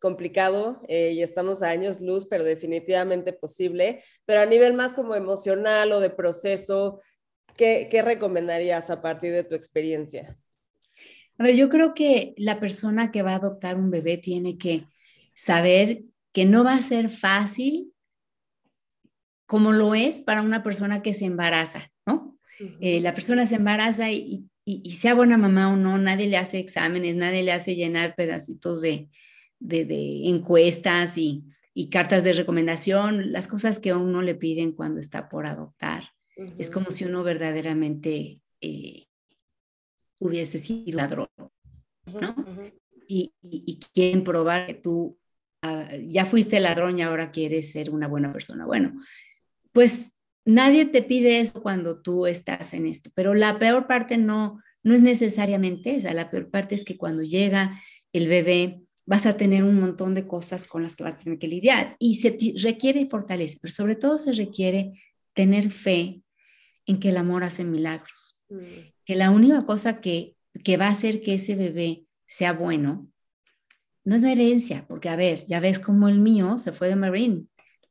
complicado 0.00 0.82
eh, 0.88 1.12
y 1.12 1.22
estamos 1.22 1.62
a 1.62 1.68
años 1.68 2.00
luz, 2.00 2.26
pero 2.28 2.42
definitivamente 2.42 3.32
posible. 3.32 4.02
Pero 4.24 4.40
a 4.40 4.46
nivel 4.46 4.72
más 4.74 4.92
como 4.92 5.14
emocional 5.14 5.92
o 5.92 6.00
de 6.00 6.10
proceso, 6.10 7.00
¿qué, 7.56 7.86
qué 7.88 8.02
recomendarías 8.02 8.90
a 8.90 9.00
partir 9.00 9.32
de 9.32 9.44
tu 9.44 9.54
experiencia? 9.54 10.36
A 11.38 11.44
ver, 11.44 11.54
yo 11.54 11.68
creo 11.68 11.94
que 11.94 12.34
la 12.38 12.58
persona 12.58 13.12
que 13.12 13.22
va 13.22 13.34
a 13.34 13.36
adoptar 13.36 13.76
un 13.76 13.90
bebé 13.90 14.16
tiene 14.16 14.58
que 14.58 14.82
saber 15.36 16.02
que 16.36 16.44
no 16.44 16.64
va 16.64 16.74
a 16.74 16.82
ser 16.82 17.08
fácil 17.08 17.94
como 19.46 19.72
lo 19.72 19.94
es 19.94 20.20
para 20.20 20.42
una 20.42 20.62
persona 20.62 21.00
que 21.00 21.14
se 21.14 21.24
embaraza, 21.24 21.90
¿no? 22.04 22.38
Eh, 22.82 23.00
la 23.00 23.14
persona 23.14 23.46
se 23.46 23.54
embaraza 23.54 24.10
y, 24.10 24.46
y, 24.62 24.90
sea 24.90 25.14
buena 25.14 25.38
mamá 25.38 25.72
o 25.72 25.76
no, 25.76 25.96
nadie 25.96 26.26
le 26.26 26.36
hace 26.36 26.58
exámenes, 26.58 27.16
nadie 27.16 27.42
le 27.42 27.52
hace 27.52 27.74
llenar 27.74 28.14
pedacitos 28.16 28.82
de, 28.82 29.08
de, 29.60 30.28
encuestas 30.28 31.16
y, 31.16 31.46
cartas 31.90 32.22
de 32.22 32.34
recomendación, 32.34 33.32
las 33.32 33.46
cosas 33.46 33.80
que 33.80 33.88
a 33.88 33.96
uno 33.96 34.20
le 34.20 34.34
piden 34.34 34.72
cuando 34.72 35.00
está 35.00 35.30
por 35.30 35.46
adoptar. 35.46 36.10
Es 36.58 36.70
como 36.70 36.90
si 36.90 37.06
uno 37.06 37.22
verdaderamente 37.22 38.42
eh, 38.60 39.06
hubiese 40.20 40.58
sido 40.58 40.98
ladrón, 40.98 41.28
¿no? 42.20 42.36
y, 43.08 43.80
quieren 43.94 44.22
probar 44.22 44.66
que 44.66 44.74
tú 44.74 45.18
ya 46.08 46.26
fuiste 46.26 46.60
ladrón 46.60 46.98
y 46.98 47.02
ahora 47.02 47.30
quieres 47.30 47.70
ser 47.70 47.90
una 47.90 48.08
buena 48.08 48.32
persona. 48.32 48.66
Bueno, 48.66 49.00
pues 49.72 50.12
nadie 50.44 50.86
te 50.86 51.02
pide 51.02 51.40
eso 51.40 51.62
cuando 51.62 52.00
tú 52.00 52.26
estás 52.26 52.72
en 52.74 52.86
esto, 52.86 53.10
pero 53.14 53.34
la 53.34 53.58
peor 53.58 53.86
parte 53.86 54.16
no, 54.16 54.62
no 54.82 54.94
es 54.94 55.02
necesariamente 55.02 55.96
esa, 55.96 56.14
la 56.14 56.30
peor 56.30 56.50
parte 56.50 56.74
es 56.74 56.84
que 56.84 56.96
cuando 56.96 57.22
llega 57.22 57.80
el 58.12 58.28
bebé 58.28 58.80
vas 59.04 59.26
a 59.26 59.36
tener 59.36 59.62
un 59.62 59.78
montón 59.78 60.14
de 60.14 60.26
cosas 60.26 60.66
con 60.66 60.82
las 60.82 60.96
que 60.96 61.04
vas 61.04 61.14
a 61.14 61.24
tener 61.24 61.38
que 61.38 61.48
lidiar 61.48 61.96
y 61.98 62.16
se 62.16 62.36
requiere 62.56 63.08
fortaleza, 63.08 63.58
pero 63.60 63.72
sobre 63.72 63.96
todo 63.96 64.18
se 64.18 64.32
requiere 64.32 64.92
tener 65.34 65.70
fe 65.70 66.22
en 66.86 66.98
que 66.98 67.10
el 67.10 67.16
amor 67.16 67.44
hace 67.44 67.64
milagros, 67.64 68.40
mm. 68.48 68.58
que 69.04 69.16
la 69.16 69.30
única 69.30 69.66
cosa 69.66 70.00
que, 70.00 70.36
que 70.64 70.76
va 70.76 70.86
a 70.86 70.92
hacer 70.92 71.22
que 71.22 71.34
ese 71.34 71.54
bebé 71.54 72.04
sea 72.26 72.52
bueno 72.52 73.08
no 74.06 74.14
es 74.14 74.22
herencia, 74.22 74.86
porque 74.86 75.08
a 75.08 75.16
ver, 75.16 75.44
ya 75.46 75.58
ves 75.58 75.80
como 75.80 76.08
el 76.08 76.20
mío 76.20 76.58
se 76.58 76.70
fue 76.70 76.88
de 76.88 76.94
Marine. 76.94 77.46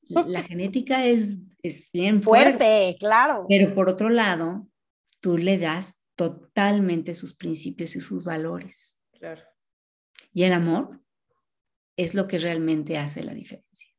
La, 0.07 0.41
genética 0.43 1.05
es, 1.05 1.39
es 1.61 1.91
bien 1.91 2.23
fuerte, 2.23 2.57
fuerte, 2.57 2.95
claro. 2.99 3.45
Pero 3.49 3.75
por 3.75 3.89
otro 3.89 4.09
lado, 4.09 4.65
tú 5.19 5.37
le 5.37 5.57
das 5.57 6.01
totalmente 6.15 7.13
sus 7.13 7.35
principios 7.35 7.97
y 7.97 7.99
sus 7.99 8.23
valores. 8.23 8.97
Claro. 9.19 9.41
Y 10.33 10.43
el 10.43 10.53
amor 10.53 11.01
es 11.97 12.15
lo 12.15 12.29
que 12.29 12.39
realmente 12.39 12.97
hace 12.97 13.21
la 13.21 13.33
diferencia. 13.33 13.89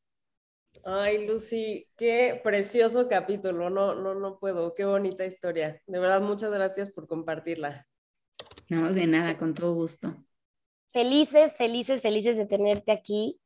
Ay, 0.84 1.26
Lucy, 1.26 1.86
qué 1.96 2.40
precioso 2.42 3.08
capítulo. 3.08 3.68
No, 3.68 3.94
no, 3.94 4.14
no 4.14 4.38
puedo. 4.38 4.74
Qué 4.74 4.86
bonita 4.86 5.26
historia. 5.26 5.82
De 5.86 5.98
verdad, 5.98 6.22
muchas 6.22 6.50
gracias 6.50 6.90
por 6.90 7.06
compartirla. 7.06 7.86
No, 8.70 8.90
de 8.90 9.06
nada, 9.06 9.36
con 9.36 9.52
todo 9.52 9.74
gusto. 9.74 10.24
Felices, 10.96 11.52
felices, 11.58 12.00
felices 12.00 12.38
de 12.38 12.46
tenerte 12.46 12.90
aquí. 12.90 13.38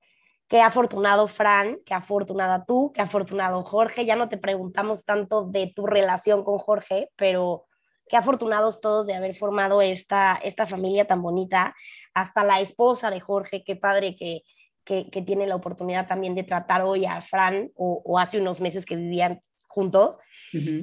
Qué 0.46 0.60
afortunado 0.60 1.26
Fran, 1.26 1.78
qué 1.84 1.94
afortunada 1.94 2.64
tú, 2.64 2.92
qué 2.94 3.00
afortunado 3.00 3.64
Jorge. 3.64 4.06
Ya 4.06 4.14
no 4.14 4.28
te 4.28 4.38
preguntamos 4.38 5.04
tanto 5.04 5.46
de 5.46 5.72
tu 5.74 5.84
relación 5.84 6.44
con 6.44 6.58
Jorge, 6.58 7.10
pero 7.16 7.66
qué 8.06 8.16
afortunados 8.16 8.80
todos 8.80 9.08
de 9.08 9.14
haber 9.14 9.34
formado 9.34 9.82
esta, 9.82 10.38
esta 10.44 10.64
familia 10.64 11.08
tan 11.08 11.22
bonita 11.22 11.74
hasta 12.14 12.44
la 12.44 12.60
esposa 12.60 13.10
de 13.10 13.18
Jorge, 13.18 13.64
qué 13.64 13.74
padre 13.74 14.14
que, 14.14 14.42
que, 14.84 15.22
tiene 15.22 15.48
la 15.48 15.56
oportunidad 15.56 16.06
también 16.06 16.36
de 16.36 16.44
tratar 16.44 16.82
hoy 16.82 17.04
a 17.04 17.20
Fran 17.20 17.72
o, 17.74 18.16
hace 18.20 18.38
unos 18.40 18.60
meses 18.60 18.86
que 18.86 18.94
vivían 18.94 19.42
juntos. 19.66 20.20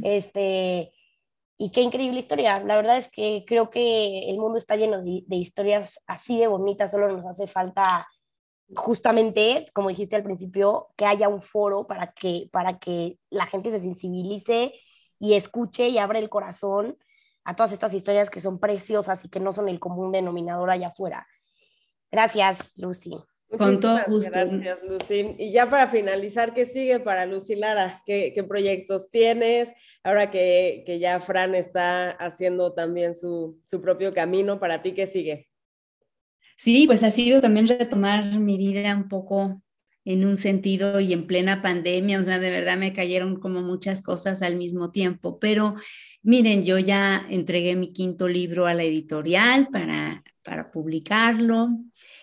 este, 0.03 0.91
y 1.57 1.71
qué 1.71 1.81
increíble 1.81 2.19
historia. 2.19 2.59
La 2.59 2.75
verdad 2.75 2.97
es 2.97 3.09
que 3.09 3.43
creo 3.47 3.69
que 3.69 4.29
el 4.29 4.37
mundo 4.37 4.57
está 4.57 4.75
lleno 4.75 5.01
de, 5.01 5.23
historias 5.29 5.99
así 6.07 6.37
de 6.39 6.47
bonitas, 6.47 6.91
solo 6.91 7.07
nos 7.09 7.25
hace 7.25 7.47
falta 7.47 8.07
justamente, 8.75 9.67
como 9.73 9.89
dijiste 9.89 10.15
al 10.15 10.23
principio, 10.23 10.89
que 10.97 11.05
haya 11.05 11.29
un 11.29 11.41
foro 11.41 11.87
para 11.87 12.11
que, 12.11 12.49
para 12.51 12.79
que 12.79 13.17
la 13.29 13.47
gente 13.47 13.71
se 13.71 13.79
sensibilice 13.79 14.73
y 15.19 15.33
escuche 15.33 15.87
y 15.89 15.97
abra 15.97 16.19
el 16.19 16.29
corazón 16.29 16.97
a 17.43 17.55
todas 17.55 17.71
estas 17.71 17.93
historias 17.93 18.29
que 18.29 18.41
son 18.41 18.59
preciosas 18.59 19.23
y 19.25 19.29
que 19.29 19.39
no 19.39 19.53
son 19.53 19.69
el 19.69 19.79
común 19.79 20.11
denominador 20.11 20.69
allá 20.69 20.89
afuera. 20.89 21.25
Gracias, 22.11 22.77
Lucy. 22.77 23.17
Con 23.49 23.79
todo 23.79 23.99
gusto. 24.07 24.31
Gracias, 24.33 24.79
Lucy. 24.83 25.35
Y 25.37 25.51
ya 25.51 25.69
para 25.69 25.87
finalizar, 25.87 26.53
¿qué 26.53 26.65
sigue 26.65 26.99
para 26.99 27.25
Lucy 27.25 27.55
Lara? 27.55 28.03
¿Qué, 28.05 28.45
proyectos 28.47 29.09
tienes? 29.09 29.69
Ahora 30.03 30.29
que, 30.29 30.97
ya 30.99 31.19
Fran 31.19 31.55
está 31.55 32.11
haciendo 32.11 32.73
también 32.73 33.15
su, 33.15 33.61
su 33.63 33.81
propio 33.81 34.13
camino, 34.13 34.59
¿para 34.59 34.81
ti 34.81 34.91
qué 34.91 35.07
sigue? 35.07 35.49
Sí, 36.57 36.87
pues 36.87 37.03
ha 37.03 37.11
sido 37.11 37.39
también 37.39 37.67
retomar 37.67 38.39
mi 38.39 38.57
vida 38.57 38.95
un 38.95 39.07
poco 39.07 39.61
en 40.03 40.25
un 40.25 40.37
sentido 40.37 40.99
y 40.99 41.13
en 41.13 41.27
plena 41.27 41.61
pandemia, 41.61 42.19
o 42.19 42.23
sea, 42.23 42.39
de 42.39 42.49
verdad 42.49 42.77
me 42.77 42.93
cayeron 42.93 43.39
como 43.39 43.61
muchas 43.61 44.01
cosas 44.01 44.41
al 44.41 44.55
mismo 44.55 44.89
tiempo, 44.91 45.37
pero 45.37 45.75
miren, 46.23 46.63
yo 46.63 46.79
ya 46.79 47.25
entregué 47.29 47.75
mi 47.75 47.91
quinto 47.91 48.29
libro 48.29 48.65
a 48.65 48.73
la 48.73 48.83
editorial 48.83 49.67
para, 49.67 50.23
para 50.43 50.71
publicarlo 50.71 51.69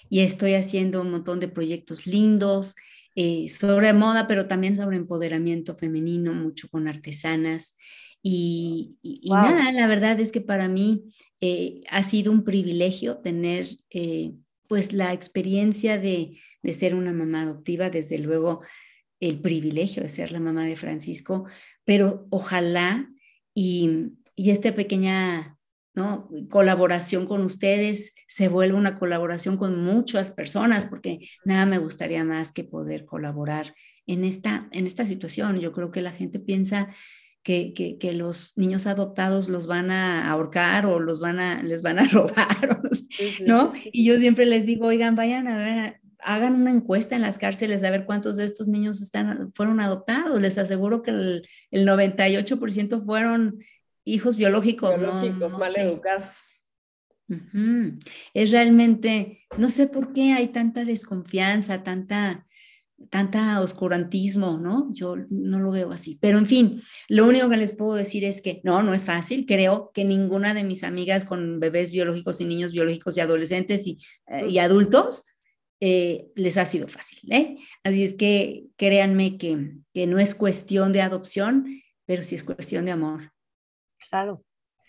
y 0.09 0.20
estoy 0.20 0.55
haciendo 0.55 1.02
un 1.02 1.11
montón 1.11 1.40
de 1.40 1.48
proyectos 1.48 2.07
lindos 2.07 2.74
eh, 3.14 3.48
sobre 3.48 3.92
moda, 3.92 4.26
pero 4.26 4.48
también 4.48 4.76
sobre 4.76 4.96
empoderamiento 4.96 5.76
femenino, 5.76 6.32
mucho 6.34 6.68
con 6.68 6.88
artesanas. 6.88 7.76
Y, 8.22 8.96
nada, 9.24 9.70
la 9.70 9.86
verdad 9.86 10.18
es 10.18 10.32
que 10.32 10.40
para 10.40 10.68
mí 10.68 11.12
eh, 11.40 11.82
ha 11.90 12.02
sido 12.02 12.32
un 12.32 12.42
privilegio 12.42 13.18
tener 13.18 13.66
eh, 13.90 14.32
pues 14.66 14.92
la 14.92 15.12
experiencia 15.12 15.98
de, 15.98 16.38
de, 16.62 16.74
ser 16.74 16.94
una 16.94 17.12
mamá 17.12 17.42
adoptiva, 17.42 17.90
desde 17.90 18.18
luego 18.18 18.62
el 19.20 19.40
privilegio 19.40 20.02
de 20.02 20.09
ser 20.09 20.32
la 20.32 20.40
mamá 20.40 20.64
de 20.64 20.76
Francisco, 20.76 21.44
pero 21.84 22.26
ojalá 22.30 23.11
y, 23.55 24.12
y 24.34 24.50
esta 24.50 24.74
pequeña 24.74 25.59
¿no? 25.95 26.28
colaboración 26.51 27.26
con 27.26 27.42
ustedes 27.42 28.14
se 28.26 28.49
vuelva 28.49 28.78
una 28.78 28.99
colaboración 28.99 29.57
con 29.57 29.84
muchas 29.84 30.30
personas, 30.30 30.86
porque 30.86 31.28
nada 31.45 31.66
me 31.66 31.78
gustaría 31.78 32.24
más 32.24 32.53
que 32.53 32.64
poder 32.64 33.05
colaborar 33.05 33.74
en 34.07 34.24
esta, 34.24 34.68
en 34.72 34.86
esta 34.86 35.07
situación. 35.07 35.61
Yo 35.61 35.72
creo 35.72 35.90
que 35.90 36.03
la 36.03 36.11
gente 36.11 36.40
piensa 36.40 36.95
que, 37.42 37.74
que, 37.74 38.12
los 38.14 38.57
niños 38.57 38.86
adoptados 38.86 39.49
los 39.51 39.66
van 39.66 39.90
a 39.90 40.30
ahorcar 40.30 40.86
o 40.86 40.99
los 40.99 41.20
van 41.20 41.38
a, 41.40 41.62
les 41.62 41.82
van 41.82 41.99
a 41.99 42.05
robar, 42.12 42.80
¿no? 43.47 43.72
Y 43.92 44.05
yo 44.05 44.18
siempre 44.18 44.47
les 44.47 44.64
digo, 44.64 44.86
oigan, 44.86 45.14
vayan 45.14 45.47
a 45.47 45.57
ver, 45.59 46.01
hagan 46.20 46.55
una 46.55 46.70
encuesta 46.70 47.14
en 47.14 47.22
las 47.22 47.36
cárceles 47.36 47.84
a 47.84 47.90
ver 47.90 48.07
cuántos 48.07 48.36
de 48.36 48.45
estos 48.45 48.66
niños 48.66 49.03
están, 49.03 49.53
fueron 49.55 49.80
adoptados. 49.80 50.40
Les 50.40 50.57
aseguro 50.57 51.03
que 51.03 51.11
el, 51.11 51.49
el 51.70 51.86
98% 51.86 53.05
fueron 53.05 53.59
hijos 54.05 54.36
biológicos, 54.36 54.98
biológicos 54.98 55.52
no, 55.52 55.59
mal 55.59 55.72
educados. 55.76 56.61
Es 58.34 58.50
realmente, 58.50 59.46
no 59.57 59.68
sé 59.68 59.86
por 59.86 60.12
qué 60.12 60.32
hay 60.32 60.48
tanta 60.48 60.84
desconfianza, 60.84 61.82
tanta 61.82 62.46
tanta 63.11 63.61
oscurantismo, 63.61 64.59
¿no? 64.59 64.88
Yo 64.92 65.16
no 65.30 65.61
lo 65.61 65.70
veo 65.70 65.90
así. 65.90 66.18
Pero 66.20 66.38
en 66.38 66.46
fin, 66.46 66.82
lo 67.09 67.26
único 67.26 67.48
que 67.48 67.57
les 67.57 67.72
puedo 67.72 67.94
decir 67.94 68.24
es 68.24 68.40
que 68.40 68.61
no, 68.64 68.82
no 68.82 68.94
es 68.94 69.05
fácil. 69.05 69.46
Creo 69.46 69.90
que 69.92 70.05
ninguna 70.05 70.55
de 70.55 70.64
mis 70.64 70.84
amigas 70.84 71.24
con 71.24 71.61
bebés 71.61 71.90
biológicos 71.90 72.40
y 72.40 72.44
niños 72.44 72.72
biológicos 72.72 73.16
y 73.16 73.20
adolescentes 73.20 73.86
y, 73.86 73.98
eh, 74.26 74.61
adultos 74.61 75.26
eh, 75.80 76.28
les 76.34 76.57
ha 76.57 76.66
sido 76.66 76.88
fácil, 76.88 77.20
¿eh? 77.32 77.57
Así 77.82 78.05
es 78.05 78.14
que 78.14 78.66
créanme 78.76 79.36
que, 79.38 79.72
que 79.92 80.07
no 80.07 80.18
es 80.18 80.34
cuestión 80.34 80.92
de 80.92 81.02
adopción, 81.02 81.82
pero 82.07 82.22
sí 82.22 82.36
es 82.36 82.44
cuestión 82.44 82.84
de 82.86 82.92
amor. 82.92 83.34
Claro, 84.11 84.42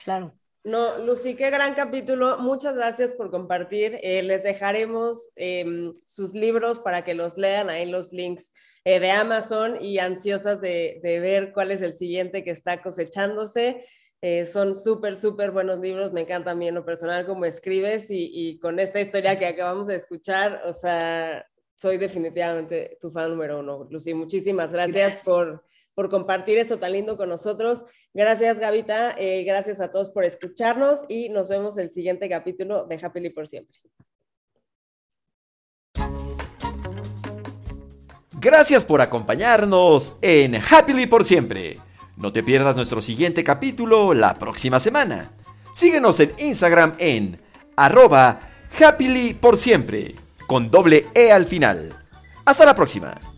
claro. 0.03 0.34
No, 0.66 0.97
Lucy, 0.97 1.36
qué 1.36 1.51
gran 1.51 1.76
capítulo. 1.76 2.39
Muchas 2.39 2.76
gracias 2.76 3.11
por 3.11 3.30
compartir. 3.30 3.99
Eh, 4.01 4.24
les 4.24 4.41
dejaremos 4.41 5.30
em, 5.36 5.93
sus 6.05 6.34
libros 6.34 6.80
para 6.80 7.03
que 7.03 7.13
los 7.13 7.38
lean 7.38 7.70
ahí 7.70 7.86
los 7.86 8.11
links 8.11 8.51
eh, 8.84 8.99
de 8.99 9.11
Amazon 9.11 9.78
y 9.80 9.99
ansiosas 9.99 10.61
de, 10.61 10.99
ver 11.03 11.53
cuál 11.53 11.70
es 11.70 11.84
el 11.84 11.93
siguiente 11.93 12.43
que 12.43 12.49
está 12.49 12.82
cosechándose. 12.82 13.86
Eh, 14.22 14.47
son 14.47 14.76
súper, 14.76 15.16
súper 15.16 15.51
buenos 15.51 15.80
libros. 15.80 16.11
Me 16.13 16.22
encanta 16.22 16.49
también 16.51 16.74
lo 16.74 16.84
personal 16.84 17.28
como 17.28 17.45
escribes 17.45 18.09
y, 18.09 18.32
y, 18.34 18.57
con 18.57 18.80
esta 18.80 18.99
historia 18.99 19.38
que 19.38 19.45
acabamos 19.45 19.88
de 19.88 19.95
escuchar, 19.97 20.63
o 20.66 20.74
sea, 20.74 21.45
soy 21.76 21.97
definitivamente 21.97 22.97
tu 22.99 23.11
fan 23.11 23.30
número 23.30 23.59
uno. 23.59 23.88
Lucy, 23.91 24.16
muchísimas 24.16 24.72
gracias. 24.72 25.18
por 25.18 25.63
por 25.96 26.10
compartir 26.10 26.58
esto 26.58 26.78
tan 26.78 26.91
lindo 26.91 27.18
con 27.18 27.30
nosotros. 27.30 27.84
Gracias, 28.14 28.60
Gavita. 28.60 29.16
Eh, 29.18 29.43
gracias 29.43 29.80
a 29.80 29.89
todos 29.89 30.12
por 30.12 30.26
escucharnos 30.26 31.00
y 31.08 31.30
nos 31.30 31.48
vemos 31.48 31.78
el 31.78 31.89
siguiente 31.89 32.30
capítulo 32.30 32.86
de 32.86 33.00
Happily 33.02 33.30
por 33.30 33.48
siempre. 33.48 33.80
Gracias 38.39 38.86
por 38.86 39.02
acompañarnos 39.02 40.18
en 40.22 40.56
Happily 40.56 41.08
por 41.08 41.26
siempre. 41.26 41.80
No 42.18 42.32
te 42.32 42.43
pierdas 42.43 42.76
nuestro 42.76 43.02
siguiente 43.02 43.43
capítulo 43.43 44.14
la 44.14 44.36
próxima 44.36 44.80
semana. 44.80 45.32
Síguenos 45.74 46.20
en 46.20 46.34
Instagram 46.38 46.96
en 47.00 47.41
arroba 47.76 48.39
con 50.48 50.70
doble 50.70 51.08
E 51.14 51.32
al 51.32 51.46
final. 51.46 51.96
Hasta 52.46 52.66
la 52.66 52.76
próxima. 52.76 53.35